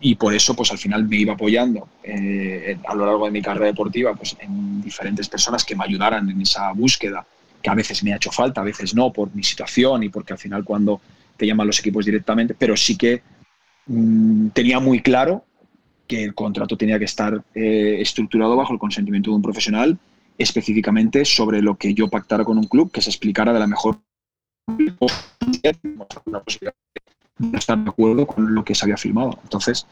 y 0.00 0.16
por 0.16 0.34
eso 0.34 0.54
pues 0.54 0.70
al 0.70 0.78
final 0.78 1.08
me 1.08 1.16
iba 1.16 1.32
apoyando 1.32 1.88
eh, 2.02 2.76
a 2.86 2.94
lo 2.94 3.06
largo 3.06 3.24
de 3.24 3.30
mi 3.30 3.40
carrera 3.40 3.66
deportiva 3.66 4.14
pues 4.14 4.36
en 4.38 4.82
diferentes 4.82 5.28
personas 5.28 5.64
que 5.64 5.74
me 5.74 5.84
ayudaran 5.84 6.28
en 6.28 6.40
esa 6.42 6.72
búsqueda 6.72 7.26
que 7.62 7.70
a 7.70 7.74
veces 7.74 8.04
me 8.04 8.12
ha 8.12 8.16
hecho 8.16 8.30
falta, 8.30 8.60
a 8.60 8.64
veces 8.64 8.94
no 8.94 9.10
por 9.10 9.34
mi 9.34 9.42
situación 9.42 10.02
y 10.02 10.10
porque 10.10 10.34
al 10.34 10.38
final 10.38 10.62
cuando 10.62 11.00
te 11.38 11.46
llaman 11.46 11.66
los 11.66 11.78
equipos 11.78 12.04
directamente, 12.04 12.54
pero 12.54 12.76
sí 12.76 12.96
que 12.98 13.22
mm, 13.86 14.48
tenía 14.48 14.78
muy 14.78 15.00
claro 15.00 15.44
que 16.06 16.22
el 16.22 16.34
contrato 16.34 16.76
tenía 16.76 16.98
que 16.98 17.06
estar 17.06 17.42
eh, 17.54 17.96
estructurado 18.00 18.56
bajo 18.56 18.74
el 18.74 18.78
consentimiento 18.78 19.30
de 19.30 19.36
un 19.36 19.42
profesional 19.42 19.98
específicamente 20.36 21.24
sobre 21.24 21.62
lo 21.62 21.76
que 21.76 21.94
yo 21.94 22.08
pactara 22.08 22.44
con 22.44 22.58
un 22.58 22.64
club, 22.64 22.92
que 22.92 23.00
se 23.00 23.08
explicara 23.08 23.54
de 23.54 23.60
la 23.60 23.66
mejor 23.66 23.98
no 27.38 27.58
estar 27.58 27.78
de 27.78 27.90
acuerdo 27.90 28.26
con 28.26 28.54
lo 28.54 28.64
que 28.64 28.74
se 28.74 28.84
había 28.84 28.96
firmado. 28.96 29.38
Entonces, 29.42 29.86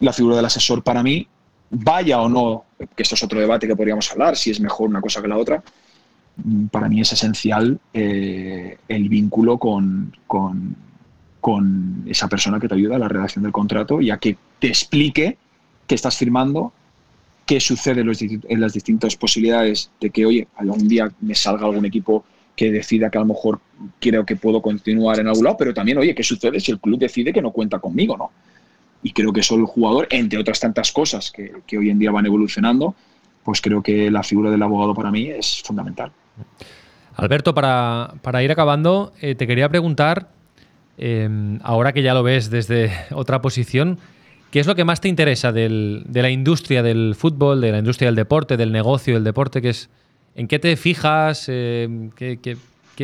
la 0.00 0.12
figura 0.12 0.36
del 0.36 0.44
asesor 0.44 0.82
para 0.82 1.02
mí, 1.02 1.26
vaya 1.70 2.20
o 2.20 2.28
no, 2.28 2.64
que 2.94 3.02
esto 3.02 3.14
es 3.14 3.22
otro 3.22 3.40
debate 3.40 3.66
que 3.66 3.76
podríamos 3.76 4.10
hablar, 4.12 4.36
si 4.36 4.50
es 4.50 4.60
mejor 4.60 4.88
una 4.88 5.00
cosa 5.00 5.22
que 5.22 5.28
la 5.28 5.38
otra, 5.38 5.62
para 6.70 6.88
mí 6.88 7.00
es 7.00 7.12
esencial 7.12 7.80
eh, 7.94 8.78
el 8.88 9.08
vínculo 9.08 9.58
con, 9.58 10.14
con, 10.26 10.76
con, 11.40 12.04
esa 12.06 12.28
persona 12.28 12.60
que 12.60 12.68
te 12.68 12.74
ayuda 12.74 12.96
a 12.96 12.98
la 12.98 13.08
redacción 13.08 13.42
del 13.42 13.52
contrato 13.52 14.00
y 14.00 14.10
a 14.10 14.18
que 14.18 14.36
te 14.58 14.68
explique 14.68 15.38
qué 15.86 15.94
estás 15.94 16.16
firmando, 16.16 16.72
qué 17.46 17.58
sucede 17.60 18.02
en, 18.02 18.60
las 18.60 18.72
distintas 18.74 19.16
posibilidades 19.16 19.90
de 20.00 20.10
que, 20.10 20.26
oye, 20.26 20.48
algún 20.56 20.86
día 20.88 21.10
me 21.20 21.34
salga 21.34 21.66
algún 21.66 21.86
equipo 21.86 22.24
que 22.56 22.72
decida 22.72 23.10
que 23.10 23.18
a 23.18 23.20
lo 23.20 23.28
mejor 23.28 23.60
creo 24.00 24.24
que 24.24 24.34
puedo 24.34 24.62
continuar 24.62 25.20
en 25.20 25.28
algún 25.28 25.44
lado, 25.44 25.56
pero 25.58 25.74
también, 25.74 25.98
oye, 25.98 26.14
¿qué 26.14 26.22
sucede 26.22 26.58
si 26.58 26.72
el 26.72 26.80
club 26.80 26.98
decide 26.98 27.32
que 27.32 27.42
no 27.42 27.52
cuenta 27.52 27.78
conmigo, 27.78 28.16
no? 28.16 28.30
Y 29.02 29.12
creo 29.12 29.32
que 29.32 29.42
solo 29.42 29.62
el 29.62 29.68
jugador, 29.68 30.08
entre 30.10 30.38
otras 30.38 30.58
tantas 30.58 30.90
cosas 30.90 31.30
que, 31.30 31.52
que 31.66 31.78
hoy 31.78 31.90
en 31.90 31.98
día 31.98 32.10
van 32.10 32.26
evolucionando, 32.26 32.94
pues 33.44 33.60
creo 33.60 33.82
que 33.82 34.10
la 34.10 34.22
figura 34.22 34.50
del 34.50 34.62
abogado 34.62 34.94
para 34.94 35.12
mí 35.12 35.28
es 35.28 35.62
fundamental. 35.64 36.10
Alberto, 37.14 37.54
para, 37.54 38.14
para 38.22 38.42
ir 38.42 38.50
acabando, 38.50 39.12
eh, 39.20 39.34
te 39.34 39.46
quería 39.46 39.68
preguntar, 39.68 40.28
eh, 40.98 41.28
ahora 41.62 41.92
que 41.92 42.02
ya 42.02 42.12
lo 42.12 42.22
ves 42.22 42.50
desde 42.50 42.90
otra 43.12 43.40
posición, 43.40 43.98
¿qué 44.50 44.60
es 44.60 44.66
lo 44.66 44.74
que 44.74 44.84
más 44.84 45.00
te 45.00 45.08
interesa 45.08 45.52
del, 45.52 46.04
de 46.08 46.22
la 46.22 46.30
industria 46.30 46.82
del 46.82 47.14
fútbol, 47.14 47.60
de 47.60 47.72
la 47.72 47.78
industria 47.78 48.08
del 48.08 48.16
deporte, 48.16 48.56
del 48.56 48.72
negocio 48.72 49.14
del 49.14 49.24
deporte? 49.24 49.62
Que 49.62 49.70
es, 49.70 49.88
¿En 50.36 50.46
qué 50.46 50.58
te 50.58 50.76
fijas? 50.76 51.46
Eh, 51.48 51.88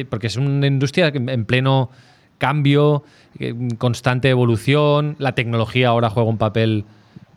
porque 0.08 0.26
es 0.28 0.36
una 0.36 0.66
industria 0.66 1.08
en 1.08 1.44
pleno 1.44 1.90
cambio, 2.38 3.04
constante 3.78 4.28
evolución, 4.28 5.16
la 5.18 5.34
tecnología 5.34 5.88
ahora 5.88 6.10
juega 6.10 6.28
un 6.28 6.38
papel 6.38 6.84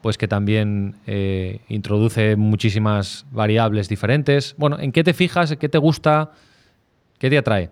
pues 0.06 0.20
que 0.20 0.28
también 0.28 0.94
eh, 1.08 1.62
introduce 1.68 2.36
muchísimas 2.36 3.26
variables 3.32 3.90
diferentes. 3.90 4.54
Bueno, 4.56 4.78
¿en 4.80 4.92
qué 4.92 5.04
te 5.04 5.16
fijas? 5.16 5.56
¿Qué 5.58 5.68
te 5.68 5.80
gusta? 5.80 6.32
¿Qué 7.18 7.28
te 7.28 7.40
atrae? 7.40 7.72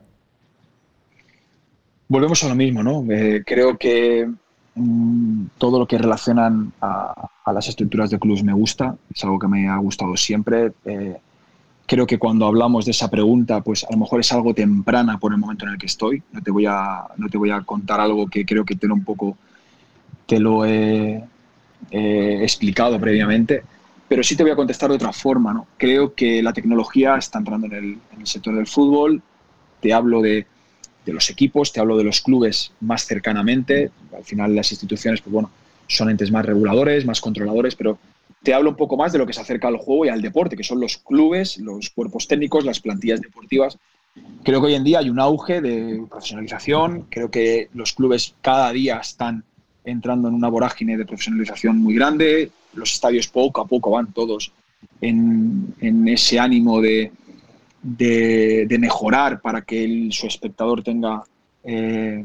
Volvemos 2.07 2.43
a 2.43 2.49
lo 2.49 2.55
mismo, 2.55 2.81
¿no? 2.81 3.05
Eh, 3.11 3.43
creo 3.45 3.77
que 3.77 4.27
mm, 4.73 5.45
todo 5.59 5.77
lo 5.77 5.87
que 5.87 5.99
relacionan 5.99 6.73
a, 6.81 7.29
las 7.53 7.67
estructuras 7.67 8.09
de 8.09 8.17
clubes 8.17 8.43
me 8.43 8.53
gusta, 8.53 8.95
es 9.13 9.23
algo 9.23 9.37
que 9.37 9.47
me 9.47 9.67
ha 9.67 9.77
gustado 9.77 10.17
siempre. 10.17 10.71
Eh, 10.85 11.17
creo 11.85 12.05
que 12.07 12.17
cuando 12.17 12.45
hablamos 12.45 12.85
de 12.85 12.91
esa 12.91 13.09
pregunta, 13.09 13.61
pues 13.61 13.83
a 13.83 13.91
lo 13.91 13.97
mejor 13.97 14.19
es 14.19 14.31
algo 14.31 14.53
temprana 14.53 15.17
por 15.17 15.33
el 15.33 15.39
momento 15.39 15.65
en 15.65 15.73
el 15.73 15.77
que 15.77 15.87
estoy. 15.87 16.23
No 16.31 16.41
te 16.41 16.51
voy 16.51 16.65
a, 16.65 17.05
no 17.17 17.29
te 17.29 17.37
voy 17.37 17.51
a 17.51 17.61
contar 17.61 17.99
algo 17.99 18.27
que 18.27 18.45
creo 18.45 18.65
que 18.65 18.75
te 18.75 18.87
lo 18.87 18.93
un 18.93 19.03
poco 19.03 19.37
te 20.25 20.39
lo 20.39 20.65
he 20.65 21.21
explicado 21.91 22.99
previamente, 22.99 23.63
pero 24.07 24.23
sí 24.23 24.35
te 24.35 24.43
voy 24.43 24.51
a 24.51 24.55
contestar 24.55 24.89
de 24.89 24.95
otra 24.95 25.11
forma. 25.11 25.53
¿no? 25.53 25.67
Creo 25.77 26.13
que 26.13 26.41
la 26.41 26.53
tecnología 26.53 27.15
está 27.17 27.39
entrando 27.39 27.67
en 27.67 27.73
el, 27.73 27.83
en 28.13 28.21
el 28.21 28.27
sector 28.27 28.55
del 28.55 28.67
fútbol. 28.67 29.21
Te 29.81 29.93
hablo 29.93 30.21
de, 30.21 30.45
de, 31.05 31.13
los 31.13 31.29
equipos, 31.29 31.73
te 31.73 31.81
hablo 31.81 31.97
de 31.97 32.05
los 32.05 32.21
clubes 32.21 32.71
más 32.79 33.05
cercanamente. 33.05 33.91
Al 34.15 34.23
final 34.23 34.55
las 34.55 34.71
instituciones, 34.71 35.21
pues 35.21 35.33
bueno, 35.33 35.51
son 35.87 36.09
entes 36.09 36.31
más 36.31 36.45
reguladores, 36.45 37.05
más 37.05 37.19
controladores, 37.19 37.75
pero 37.75 37.97
te 38.43 38.53
hablo 38.53 38.71
un 38.71 38.75
poco 38.75 38.97
más 38.97 39.13
de 39.13 39.17
lo 39.17 39.25
que 39.25 39.33
se 39.33 39.41
acerca 39.41 39.69
al 39.69 39.77
juego 39.77 40.05
y 40.05 40.09
al 40.09 40.21
deporte, 40.21 40.57
que 40.57 40.63
son 40.63 40.79
los 40.79 40.97
clubes, 40.97 41.57
los 41.57 41.89
cuerpos 41.89 42.27
técnicos, 42.27 42.65
las 42.65 42.81
plantillas 42.81 43.21
deportivas. 43.21 43.77
Creo 44.43 44.59
que 44.59 44.67
hoy 44.67 44.75
en 44.75 44.83
día 44.83 44.99
hay 44.99 45.09
un 45.09 45.19
auge 45.19 45.61
de 45.61 46.03
profesionalización, 46.09 47.07
creo 47.09 47.31
que 47.31 47.69
los 47.73 47.93
clubes 47.93 48.35
cada 48.41 48.71
día 48.71 48.97
están 48.97 49.43
entrando 49.85 50.27
en 50.27 50.35
una 50.35 50.49
vorágine 50.49 50.97
de 50.97 51.05
profesionalización 51.05 51.77
muy 51.79 51.95
grande, 51.95 52.51
los 52.73 52.93
estadios 52.93 53.27
poco 53.27 53.61
a 53.61 53.65
poco 53.65 53.91
van 53.91 54.11
todos 54.11 54.51
en, 55.01 56.07
ese 56.07 56.39
ánimo 56.39 56.81
de, 56.81 57.11
mejorar 58.79 59.41
para 59.41 59.61
que 59.61 60.09
su 60.11 60.27
espectador 60.27 60.83
tenga 60.83 61.23
eh, 61.63 62.23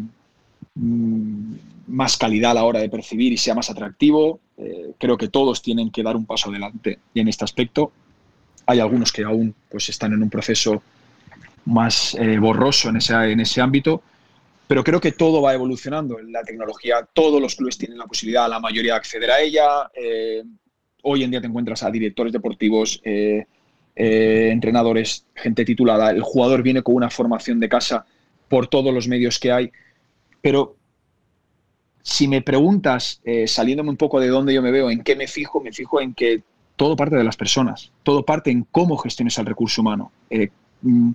más 1.89 2.16
calidad 2.16 2.53
a 2.53 2.55
la 2.55 2.64
hora 2.64 2.80
de 2.80 2.89
percibir 2.89 3.32
y 3.32 3.36
sea 3.36 3.55
más 3.55 3.70
atractivo. 3.70 4.41
Eh, 4.57 4.93
creo 4.99 5.16
que 5.16 5.28
todos 5.28 5.62
tienen 5.62 5.91
que 5.91 6.03
dar 6.03 6.16
un 6.16 6.26
paso 6.26 6.51
adelante 6.51 6.99
en 7.14 7.28
este 7.28 7.45
aspecto. 7.45 7.93
Hay 8.66 8.80
algunos 8.80 9.11
que 9.11 9.24
aún 9.24 9.55
pues, 9.68 9.89
están 9.89 10.12
en 10.12 10.22
un 10.22 10.30
proceso 10.30 10.82
más 11.64 12.14
eh, 12.14 12.39
borroso 12.39 12.91
en 12.91 12.97
ese, 12.97 13.14
en 13.14 13.41
ese 13.41 13.61
ámbito, 13.61 14.03
pero 14.66 14.84
creo 14.84 15.01
que 15.01 15.12
todo 15.12 15.41
va 15.41 15.55
evolucionando. 15.55 16.18
La 16.18 16.43
tecnología, 16.43 17.07
todos 17.12 17.41
los 17.41 17.55
clubes 17.57 17.78
tienen 17.78 17.99
la 17.99 18.07
posibilidad, 18.07 18.49
la 18.49 18.61
mayoría, 18.61 18.93
de 18.93 18.99
acceder 18.99 19.30
a 19.30 19.41
ella. 19.41 19.91
Eh, 19.95 20.43
hoy 21.03 21.24
en 21.24 21.30
día 21.30 21.41
te 21.41 21.47
encuentras 21.47 21.82
a 21.82 21.91
directores 21.91 22.32
deportivos, 22.32 23.01
entrenadores, 23.95 25.24
gente 25.34 25.64
titulada. 25.64 26.11
El 26.11 26.22
jugador 26.22 26.62
viene 26.62 26.82
con 26.82 26.95
una 26.95 27.11
formación 27.11 27.59
de 27.59 27.68
casa 27.68 28.05
por 28.49 28.66
todos 28.66 28.93
los 28.93 29.09
medios 29.09 29.39
que 29.39 29.53
hay. 29.53 29.72
Pero 30.41 30.78
si 32.09 32.27
me 32.27 32.41
preguntas, 32.41 33.21
eh, 33.23 33.47
saliéndome 33.47 33.91
un 33.91 33.99
poco 33.99 34.19
de 34.19 34.29
dónde 34.29 34.55
yo 34.55 34.63
me 34.63 34.71
veo, 34.71 34.91
en 34.91 35.03
qué 35.03 35.15
me 35.15 35.29
fijo, 35.29 35.61
me 35.61 35.73
fijo 35.73 36.01
en 36.01 36.15
que 36.15 36.43
todo 36.75 36.97
parte 36.97 37.17
de 37.17 37.23
las 37.23 37.37
personas, 37.37 37.93
todo 38.03 38.25
parte 38.25 38.51
en 38.51 38.67
cómo 38.73 38.97
gestiones 38.97 39.37
el 39.37 39.45
recurso 39.45 39.83
humano. 39.83 40.11
Eh, 40.31 40.49
mm, 40.81 41.11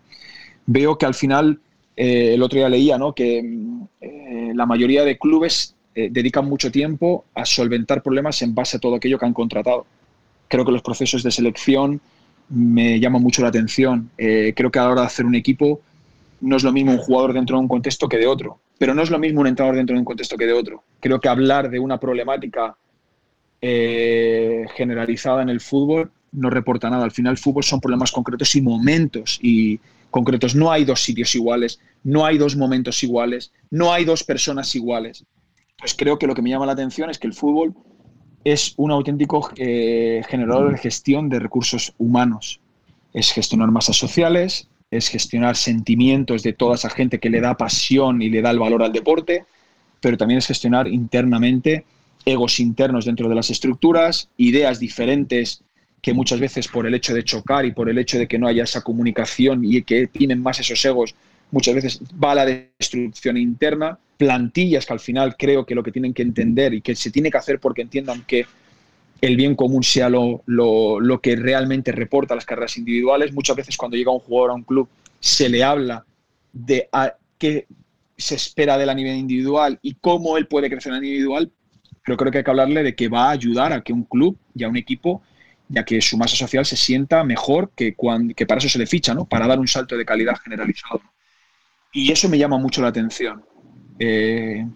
veo 0.67 0.95
que 0.95 1.07
al 1.07 1.15
final, 1.15 1.59
eh, 1.97 2.35
el 2.35 2.43
otro 2.43 2.59
día 2.59 2.69
leía 2.69 2.99
¿no? 2.99 3.11
que 3.11 3.41
mm, 3.41 4.55
la 4.55 4.67
mayoría 4.67 5.03
de 5.03 5.17
clubes 5.17 5.73
dedican 5.95 6.45
mucho 6.45 6.71
tiempo 6.71 7.25
a 7.33 7.45
solventar 7.45 8.03
problemas 8.03 8.41
en 8.43 8.53
base 8.53 8.77
a 8.77 8.79
todo 8.79 8.95
aquello 8.95 9.17
que 9.17 9.25
han 9.25 9.33
contratado. 9.33 9.85
Creo 10.47 10.63
que 10.63 10.71
los 10.71 10.83
procesos 10.83 11.23
de 11.23 11.31
selección 11.31 12.01
me 12.49 12.99
llaman 12.99 13.21
mucho 13.21 13.41
la 13.41 13.47
atención. 13.47 14.11
creo 14.15 14.71
que 14.71 14.79
a 14.79 14.83
la 14.83 14.89
hora 14.89 15.01
de 15.01 15.07
hacer 15.07 15.25
un 15.25 15.35
equipo 15.35 15.81
no 16.43 16.57
es 16.57 16.63
lo 16.63 16.71
mismo 16.71 16.91
un 16.91 16.97
jugador 16.97 17.33
dentro 17.33 17.57
de 17.57 17.61
un 17.61 17.67
contexto 17.67 18.07
que 18.07 18.17
de 18.17 18.27
otro 18.27 18.59
pero 18.83 18.93
no 18.93 19.01
es 19.01 19.09
lo 19.09 19.17
mismo 19.17 19.39
un 19.39 19.47
entrenador 19.47 19.77
dentro 19.77 19.93
de 19.93 19.99
un 19.99 20.05
contexto 20.05 20.35
que 20.35 20.45
de 20.45 20.51
otro. 20.51 20.83
Creo 20.99 21.19
que 21.21 21.29
hablar 21.29 21.69
de 21.69 21.79
una 21.79 22.01
problemática 22.01 22.75
eh, 23.61 24.65
generalizada 24.75 25.41
en 25.41 25.47
el 25.47 25.61
fútbol 25.61 26.11
no 26.33 26.49
reporta 26.49 26.89
nada. 26.89 27.05
Al 27.05 27.11
final, 27.11 27.31
el 27.31 27.37
fútbol 27.37 27.63
son 27.63 27.79
problemas 27.79 28.11
concretos 28.11 28.55
y 28.55 28.61
momentos 28.61 29.39
y 29.41 29.79
concretos. 30.11 30.53
No 30.53 30.69
hay 30.69 30.83
dos 30.83 31.01
sitios 31.01 31.33
iguales, 31.33 31.79
no 32.03 32.25
hay 32.25 32.37
dos 32.37 32.57
momentos 32.57 33.01
iguales, 33.03 33.53
no 33.69 33.93
hay 33.93 34.03
dos 34.03 34.25
personas 34.25 34.75
iguales. 34.75 35.23
Pues 35.77 35.93
creo 35.93 36.19
que 36.19 36.27
lo 36.27 36.35
que 36.35 36.41
me 36.41 36.49
llama 36.49 36.65
la 36.65 36.73
atención 36.73 37.09
es 37.09 37.17
que 37.19 37.27
el 37.27 37.33
fútbol 37.33 37.73
es 38.43 38.73
un 38.75 38.91
auténtico 38.91 39.49
eh, 39.55 40.23
generador 40.27 40.73
de 40.73 40.77
gestión 40.77 41.29
de 41.29 41.39
recursos 41.39 41.93
humanos. 41.97 42.59
Es 43.13 43.31
gestionar 43.31 43.71
masas 43.71 43.95
sociales, 43.95 44.67
es 44.97 45.09
gestionar 45.09 45.55
sentimientos 45.55 46.43
de 46.43 46.53
toda 46.53 46.75
esa 46.75 46.89
gente 46.89 47.19
que 47.19 47.29
le 47.29 47.41
da 47.41 47.57
pasión 47.57 48.21
y 48.21 48.29
le 48.29 48.41
da 48.41 48.51
el 48.51 48.59
valor 48.59 48.83
al 48.83 48.93
deporte, 48.93 49.45
pero 49.99 50.17
también 50.17 50.37
es 50.37 50.47
gestionar 50.47 50.87
internamente 50.87 51.85
egos 52.25 52.59
internos 52.59 53.05
dentro 53.05 53.27
de 53.27 53.35
las 53.35 53.49
estructuras, 53.49 54.29
ideas 54.37 54.79
diferentes 54.79 55.61
que 56.01 56.13
muchas 56.13 56.39
veces 56.39 56.67
por 56.67 56.85
el 56.85 56.93
hecho 56.93 57.13
de 57.13 57.23
chocar 57.23 57.65
y 57.65 57.71
por 57.71 57.89
el 57.89 57.97
hecho 57.97 58.17
de 58.17 58.27
que 58.27 58.37
no 58.37 58.47
haya 58.47 58.63
esa 58.63 58.81
comunicación 58.81 59.63
y 59.63 59.81
que 59.83 60.07
tienen 60.07 60.41
más 60.41 60.59
esos 60.59 60.83
egos, 60.85 61.15
muchas 61.51 61.75
veces 61.75 62.01
va 62.21 62.31
a 62.33 62.35
la 62.35 62.45
destrucción 62.45 63.37
interna, 63.37 63.97
plantillas 64.17 64.85
que 64.85 64.93
al 64.93 64.99
final 64.99 65.35
creo 65.37 65.65
que 65.65 65.75
lo 65.75 65.83
que 65.83 65.91
tienen 65.91 66.13
que 66.13 66.21
entender 66.21 66.73
y 66.73 66.81
que 66.81 66.95
se 66.95 67.09
tiene 67.09 67.31
que 67.31 67.37
hacer 67.37 67.59
porque 67.59 67.81
entiendan 67.81 68.23
que 68.27 68.45
el 69.25 69.37
bien 69.37 69.55
común 69.55 69.83
sea 69.83 70.09
lo, 70.09 70.43
lo, 70.47 70.99
lo, 70.99 71.21
que 71.21 71.37
realmente 71.37 71.93
reporta 71.93 72.35
las 72.35 72.45
carreras 72.45 72.77
individuales. 72.77 73.31
Muchas 73.31 73.55
veces 73.55 73.77
cuando 73.77 73.95
llega 73.95 74.11
un 74.11 74.19
jugador 74.19 74.51
a 74.51 74.53
un 74.55 74.63
club 74.63 74.89
se 75.21 75.47
le 75.47 75.63
habla 75.63 76.05
de 76.51 76.89
a, 76.91 77.13
qué 77.37 77.65
se 78.17 78.35
espera 78.35 78.77
de 78.77 78.89
a 78.89 78.93
nivel 78.93 79.15
individual 79.15 79.79
y 79.81 79.93
cómo 79.93 80.37
él 80.37 80.47
puede 80.47 80.69
crecer 80.69 80.91
a 80.91 80.95
nivel 80.95 81.11
individual, 81.11 81.51
pero 82.03 82.17
creo 82.17 82.31
que 82.33 82.39
hay 82.39 82.43
que 82.43 82.51
hablarle 82.51 82.83
de 82.83 82.95
que 82.95 83.07
va 83.07 83.29
a 83.29 83.31
ayudar 83.31 83.71
a 83.71 83.81
que 83.81 83.93
un 83.93 84.03
club 84.03 84.37
y 84.53 84.65
a 84.65 84.67
un 84.67 84.75
equipo, 84.75 85.21
ya 85.69 85.85
que 85.85 86.01
su 86.01 86.17
masa 86.17 86.35
social 86.35 86.65
se 86.65 86.75
sienta 86.75 87.23
mejor 87.23 87.71
que, 87.77 87.95
cuando, 87.95 88.33
que 88.33 88.45
para 88.45 88.59
eso 88.59 88.67
se 88.67 88.77
le 88.77 88.87
ficha, 88.87 89.13
¿no? 89.13 89.23
para 89.23 89.47
dar 89.47 89.57
un 89.57 89.69
salto 89.69 89.95
de 89.95 90.03
calidad 90.03 90.35
generalizado. 90.43 91.01
Y 91.93 92.11
eso 92.11 92.27
me 92.27 92.37
llama 92.37 92.57
mucho 92.57 92.81
la 92.81 92.89
atención. 92.89 93.45
Eh, 93.99 94.67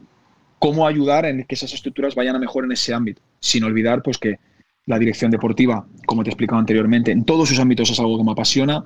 cómo 0.60 0.88
ayudar 0.88 1.26
en 1.26 1.44
que 1.44 1.56
esas 1.56 1.74
estructuras 1.74 2.16
vayan 2.16 2.36
a 2.36 2.40
mejor 2.40 2.66
en 2.66 2.72
ese 2.72 2.94
ámbito, 2.94 3.22
sin 3.40 3.64
olvidar 3.64 4.02
pues 4.02 4.18
que 4.18 4.40
la 4.86 4.98
dirección 4.98 5.32
deportiva, 5.32 5.86
como 6.06 6.24
te 6.24 6.30
he 6.30 6.32
explicado 6.32 6.60
anteriormente, 6.60 7.12
en 7.12 7.26
todos 7.26 7.50
sus 7.50 7.60
ámbitos 7.60 7.90
es 7.90 8.00
algo 8.00 8.18
que 8.18 8.24
me 8.24 8.32
apasiona. 8.32 8.86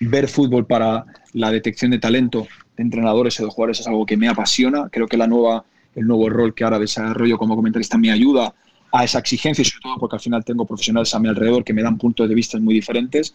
Ver 0.00 0.28
fútbol 0.28 0.66
para 0.66 1.04
la 1.32 1.50
detección 1.50 1.90
de 1.90 1.98
talento 1.98 2.46
de 2.76 2.82
entrenadores 2.82 3.40
o 3.40 3.44
de 3.44 3.50
jugadores 3.50 3.80
es 3.80 3.86
algo 3.86 4.06
que 4.06 4.16
me 4.16 4.28
apasiona. 4.28 4.88
Creo 4.90 5.08
que 5.08 5.16
la 5.16 5.26
nueva, 5.26 5.64
el 5.94 6.06
nuevo 6.06 6.28
rol 6.28 6.54
que 6.54 6.64
ahora 6.64 6.78
desarrollo 6.78 7.38
como 7.38 7.56
comentarista 7.56 7.98
me 7.98 8.12
ayuda 8.12 8.54
a 8.92 9.04
esa 9.04 9.18
exigencia 9.18 9.62
y 9.62 9.64
sobre 9.64 9.82
todo 9.82 9.96
porque 9.98 10.16
al 10.16 10.20
final 10.20 10.44
tengo 10.44 10.66
profesionales 10.66 11.14
a 11.14 11.18
mi 11.18 11.28
alrededor 11.28 11.64
que 11.64 11.72
me 11.72 11.82
dan 11.82 11.96
puntos 11.96 12.28
de 12.28 12.34
vista 12.34 12.58
muy 12.60 12.74
diferentes. 12.74 13.34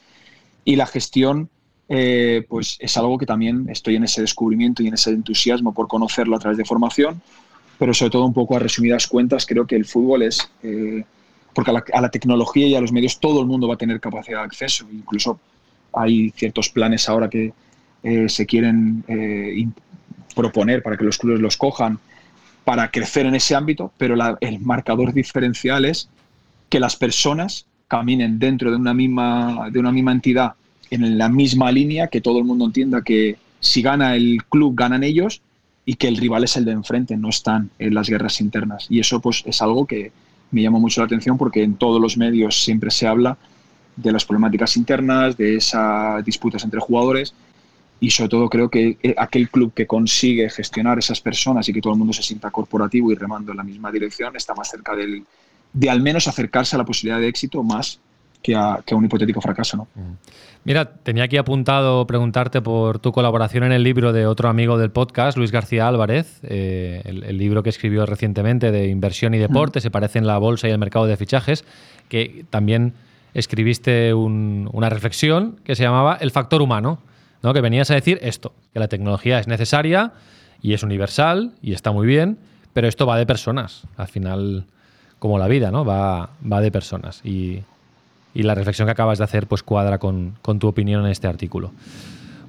Y 0.64 0.76
la 0.76 0.86
gestión, 0.86 1.50
eh, 1.90 2.46
pues 2.48 2.78
es 2.80 2.96
algo 2.96 3.18
que 3.18 3.26
también 3.26 3.68
estoy 3.70 3.96
en 3.96 4.04
ese 4.04 4.22
descubrimiento 4.22 4.84
y 4.84 4.88
en 4.88 4.94
ese 4.94 5.10
entusiasmo 5.10 5.74
por 5.74 5.88
conocerlo 5.88 6.36
a 6.36 6.40
través 6.40 6.60
de 6.60 6.66
formación 6.66 7.22
pero 7.78 7.94
sobre 7.94 8.12
todo 8.12 8.26
un 8.26 8.34
poco 8.34 8.56
a 8.56 8.60
resumidas 8.60 9.08
cuentas, 9.08 9.46
creo 9.46 9.66
que 9.68 9.76
el 9.76 9.86
fútbol 9.86 10.24
es, 10.24 10.50
eh, 10.64 11.04
porque 11.54 11.72
a 11.72 11.74
la, 11.76 11.84
a 11.94 12.02
la, 12.02 12.10
tecnología 12.10 12.68
y 12.68 12.76
a 12.76 12.82
los 12.82 12.92
medios 12.92 13.20
todo 13.20 13.42
el 13.42 13.48
mundo 13.48 13.68
va 13.68 13.76
a 13.76 13.78
tener 13.78 14.00
capacidad 14.00 14.40
de 14.40 14.46
acceso, 14.46 14.88
incluso 14.92 15.40
hay 15.94 16.32
ciertos 16.32 16.70
planes 16.70 17.08
ahora 17.10 17.30
que 17.30 17.54
eh, 18.04 18.30
se 18.30 18.46
quieren 18.46 19.04
eh, 19.08 19.68
proponer 20.36 20.84
para 20.84 20.98
que 20.98 21.04
los 21.04 21.18
clubes 21.18 21.40
los 21.40 21.58
cojan 21.58 22.00
para 22.64 22.92
crecer 22.92 23.26
en 23.26 23.36
ese 23.36 23.56
ámbito, 23.56 23.92
pero 23.98 24.16
la, 24.16 24.38
el 24.42 24.60
marcador 24.60 25.14
diferencial 25.14 25.86
es 25.86 26.10
que 26.70 26.80
las 26.80 26.96
personas 26.96 27.66
caminen 27.88 28.40
dentro 28.40 28.70
de 28.70 28.78
una 28.78 28.94
misma, 28.94 29.70
de 29.72 29.80
una 29.80 29.92
misma 29.92 30.12
entidad 30.12 30.54
en 30.90 31.18
la 31.18 31.30
misma 31.30 31.72
línea, 31.72 32.08
que 32.08 32.22
todo 32.22 32.40
el 32.40 32.46
mundo 32.46 32.66
entienda 32.66 33.02
que 33.02 33.38
si 33.60 33.82
gana 33.82 34.16
el 34.16 34.44
club, 34.50 34.76
ganan 34.76 35.04
ellos 35.04 35.42
y 35.90 35.96
que 35.96 36.10
el 36.10 36.18
rival 36.18 36.44
es 36.44 36.58
el 36.58 36.66
de 36.66 36.74
enfrente, 36.74 37.16
no 37.16 37.30
están 37.30 37.70
en 37.80 37.94
las 37.96 38.10
guerras 38.10 38.42
internas. 38.42 38.88
Y 38.90 39.00
eso 39.00 39.22
pues 39.22 39.42
es 39.46 39.62
algo 39.62 39.88
que 39.88 40.12
me 40.52 40.62
llama 40.62 40.80
mucho 40.80 41.00
la 41.00 41.06
atención 41.06 41.38
porque 41.38 41.64
en 41.64 41.76
todos 41.76 42.02
los 42.02 42.18
medios 42.18 42.62
siempre 42.62 42.92
se 42.92 43.08
habla 43.08 43.38
de 43.96 44.12
las 44.12 44.26
problemáticas 44.26 44.76
internas, 44.76 45.38
de 45.38 45.56
esas 45.56 46.26
disputas 46.26 46.66
entre 46.66 46.82
jugadores 46.82 47.34
y 48.02 48.10
sobre 48.12 48.28
todo 48.28 48.50
creo 48.50 48.70
que 48.70 48.98
eh, 49.02 49.16
aquel 49.18 49.50
club 49.50 49.74
que 49.74 49.88
consigue 49.88 50.50
gestionar 50.50 51.00
esas 51.00 51.22
personas 51.22 51.70
y 51.70 51.74
que 51.74 51.80
todo 51.80 51.94
el 51.94 52.00
mundo 52.00 52.12
se 52.12 52.22
sienta 52.22 52.52
corporativo 52.52 53.10
y 53.14 53.16
remando 53.16 53.52
en 53.52 53.58
la 53.58 53.64
misma 53.64 53.90
dirección 53.90 54.36
está 54.36 54.54
más 54.54 54.70
cerca 54.70 54.94
del, 54.94 55.24
de 55.72 55.90
al 55.90 56.02
menos 56.02 56.28
acercarse 56.28 56.76
a 56.76 56.80
la 56.80 56.86
posibilidad 56.86 57.22
de 57.22 57.30
éxito 57.30 57.64
más 57.64 58.02
que 58.42 58.56
a, 58.56 58.82
un 58.92 59.06
hipotético 59.06 59.42
fracaso. 59.42 59.78
¿no? 59.78 59.88
Mira, 60.64 60.86
tenía 60.86 61.24
aquí 61.24 61.38
apuntado 61.38 62.06
preguntarte 62.08 62.62
por 62.62 63.00
tu 63.00 63.14
colaboración 63.14 63.64
en 63.64 63.72
el 63.72 63.84
libro 63.84 64.12
de 64.12 64.26
otro 64.28 64.50
amigo 64.50 64.78
del 64.78 64.92
podcast, 64.92 65.38
Luis 65.38 65.52
García 65.52 65.88
Álvarez, 65.88 66.42
eh, 66.44 67.02
el, 67.06 67.38
libro 67.38 67.64
que 67.64 67.70
escribió 67.70 68.06
recientemente 68.06 68.72
de 68.72 68.90
inversión 68.90 69.34
y 69.34 69.38
deporte, 69.38 69.80
se 69.80 69.92
parece 69.92 70.20
en 70.20 70.28
la 70.28 70.38
bolsa 70.38 70.68
y 70.68 70.72
el 70.72 70.78
mercado 70.78 71.06
de 71.06 71.16
fichajes, 71.16 71.64
que 72.10 72.46
también 72.50 72.96
escribiste 73.34 74.14
una 74.14 74.90
reflexión 74.90 75.60
que 75.64 75.76
se 75.76 75.84
llamaba 75.84 76.18
El 76.20 76.32
factor 76.32 76.62
humano, 76.62 77.00
¿no? 77.44 77.54
que 77.54 77.62
venías 77.62 77.90
a 77.92 77.94
decir 77.94 78.20
esto, 78.22 78.52
que 78.74 78.80
la 78.80 78.90
tecnología 78.90 79.40
es 79.40 79.48
necesaria 79.48 80.12
y 80.62 80.74
es 80.74 80.84
universal 80.84 81.54
y 81.62 81.72
está 81.72 81.94
muy 81.94 82.08
bien, 82.08 82.40
pero 82.74 82.90
esto 82.90 83.06
va 83.06 83.18
de 83.18 83.26
personas, 83.26 83.84
al 83.96 84.08
final 84.08 84.66
como 85.20 85.40
la 85.40 85.48
vida, 85.48 85.72
¿no? 85.72 85.86
Va, 85.86 86.32
va 86.52 86.60
de 86.60 86.72
personas. 86.72 87.22
Y, 87.24 87.64
la 88.44 88.56
reflexión 88.56 88.88
que 88.88 88.92
acabas 88.92 89.18
de 89.18 89.24
hacer 89.24 89.48
pues 89.48 89.64
cuadra 89.64 89.98
con, 89.98 90.36
tu 90.60 90.68
opinión 90.68 91.06
en 91.06 91.12
este 91.12 91.28
artículo. 91.28 91.72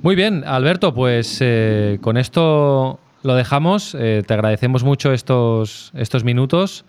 Muy 0.02 0.14
bien, 0.14 0.44
Alberto, 0.46 0.94
pues 0.94 1.38
eh, 1.40 1.98
con 2.00 2.16
esto 2.16 3.00
lo 3.22 3.34
dejamos. 3.34 3.96
Eh, 3.98 4.22
te 4.26 4.34
agradecemos 4.34 4.84
mucho 4.84 5.12
estos, 5.12 5.90
estos 5.94 6.24
minutos 6.24 6.84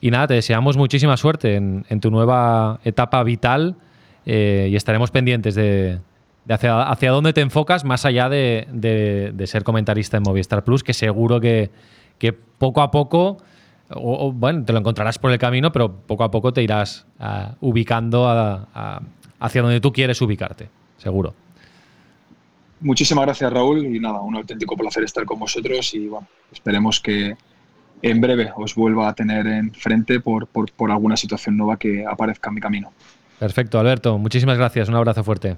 y 0.00 0.10
nada, 0.10 0.26
te 0.26 0.34
deseamos 0.34 0.76
muchísima 0.76 1.16
suerte 1.16 1.54
en, 1.54 2.00
tu 2.00 2.10
nueva 2.10 2.80
etapa 2.84 3.22
vital 3.22 3.76
eh, 4.26 4.68
y 4.70 4.74
estaremos 4.74 5.12
pendientes 5.12 5.54
de, 5.54 6.00
hacia, 6.48 6.82
hacia, 6.82 7.12
dónde 7.12 7.32
te 7.32 7.40
enfocas 7.40 7.84
más 7.84 8.04
allá 8.04 8.28
de, 8.28 9.32
ser 9.46 9.62
comentarista 9.62 10.16
en 10.16 10.24
Movistar 10.24 10.64
Plus, 10.64 10.82
que 10.82 10.92
seguro 10.92 11.40
que, 11.40 11.70
que 12.18 12.32
poco 12.32 12.82
a 12.82 12.90
poco 12.90 13.38
o, 13.94 14.32
bueno, 14.32 14.64
te 14.64 14.72
lo 14.72 14.78
encontrarás 14.78 15.18
por 15.18 15.30
el 15.32 15.38
camino, 15.38 15.72
pero 15.72 15.92
poco 15.92 16.24
a 16.24 16.30
poco 16.30 16.52
te 16.52 16.62
irás 16.62 17.06
ah, 17.18 17.54
ubicando 17.60 18.28
hacia 19.38 19.62
donde 19.62 19.80
tú 19.80 19.92
quieres 19.92 20.20
ubicarte, 20.20 20.68
seguro. 20.98 21.34
Muchísimas 22.80 23.24
gracias, 23.24 23.52
Raúl, 23.52 23.84
y 23.84 24.00
nada, 24.00 24.20
un 24.20 24.34
auténtico 24.34 24.76
placer 24.76 25.04
estar 25.04 25.24
con 25.24 25.38
vosotros 25.38 25.94
y 25.94 26.08
bueno, 26.08 26.26
esperemos 26.50 26.98
que 27.00 27.36
en 28.02 28.20
breve 28.20 28.50
os 28.56 28.74
vuelva 28.74 29.08
a 29.08 29.14
tener 29.14 29.46
enfrente 29.46 30.18
por, 30.18 30.48
por, 30.48 30.72
por 30.72 30.90
alguna 30.90 31.16
situación 31.16 31.56
nueva 31.56 31.76
que 31.76 32.04
aparezca 32.04 32.50
en 32.50 32.54
mi 32.54 32.60
camino. 32.60 32.92
Perfecto, 33.38 33.78
Alberto, 33.78 34.18
muchísimas 34.18 34.58
gracias, 34.58 34.88
un 34.88 34.96
abrazo 34.96 35.22
fuerte. 35.22 35.56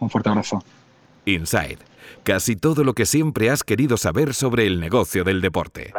Un 0.00 0.10
fuerte 0.10 0.28
abrazo. 0.28 0.62
Inside, 1.24 1.78
casi 2.22 2.56
todo 2.56 2.84
lo 2.84 2.92
que 2.92 3.06
siempre 3.06 3.48
has 3.48 3.64
querido 3.64 3.96
saber 3.96 4.34
sobre 4.34 4.66
el 4.66 4.80
negocio 4.80 5.24
del 5.24 5.40
deporte. 5.40 5.94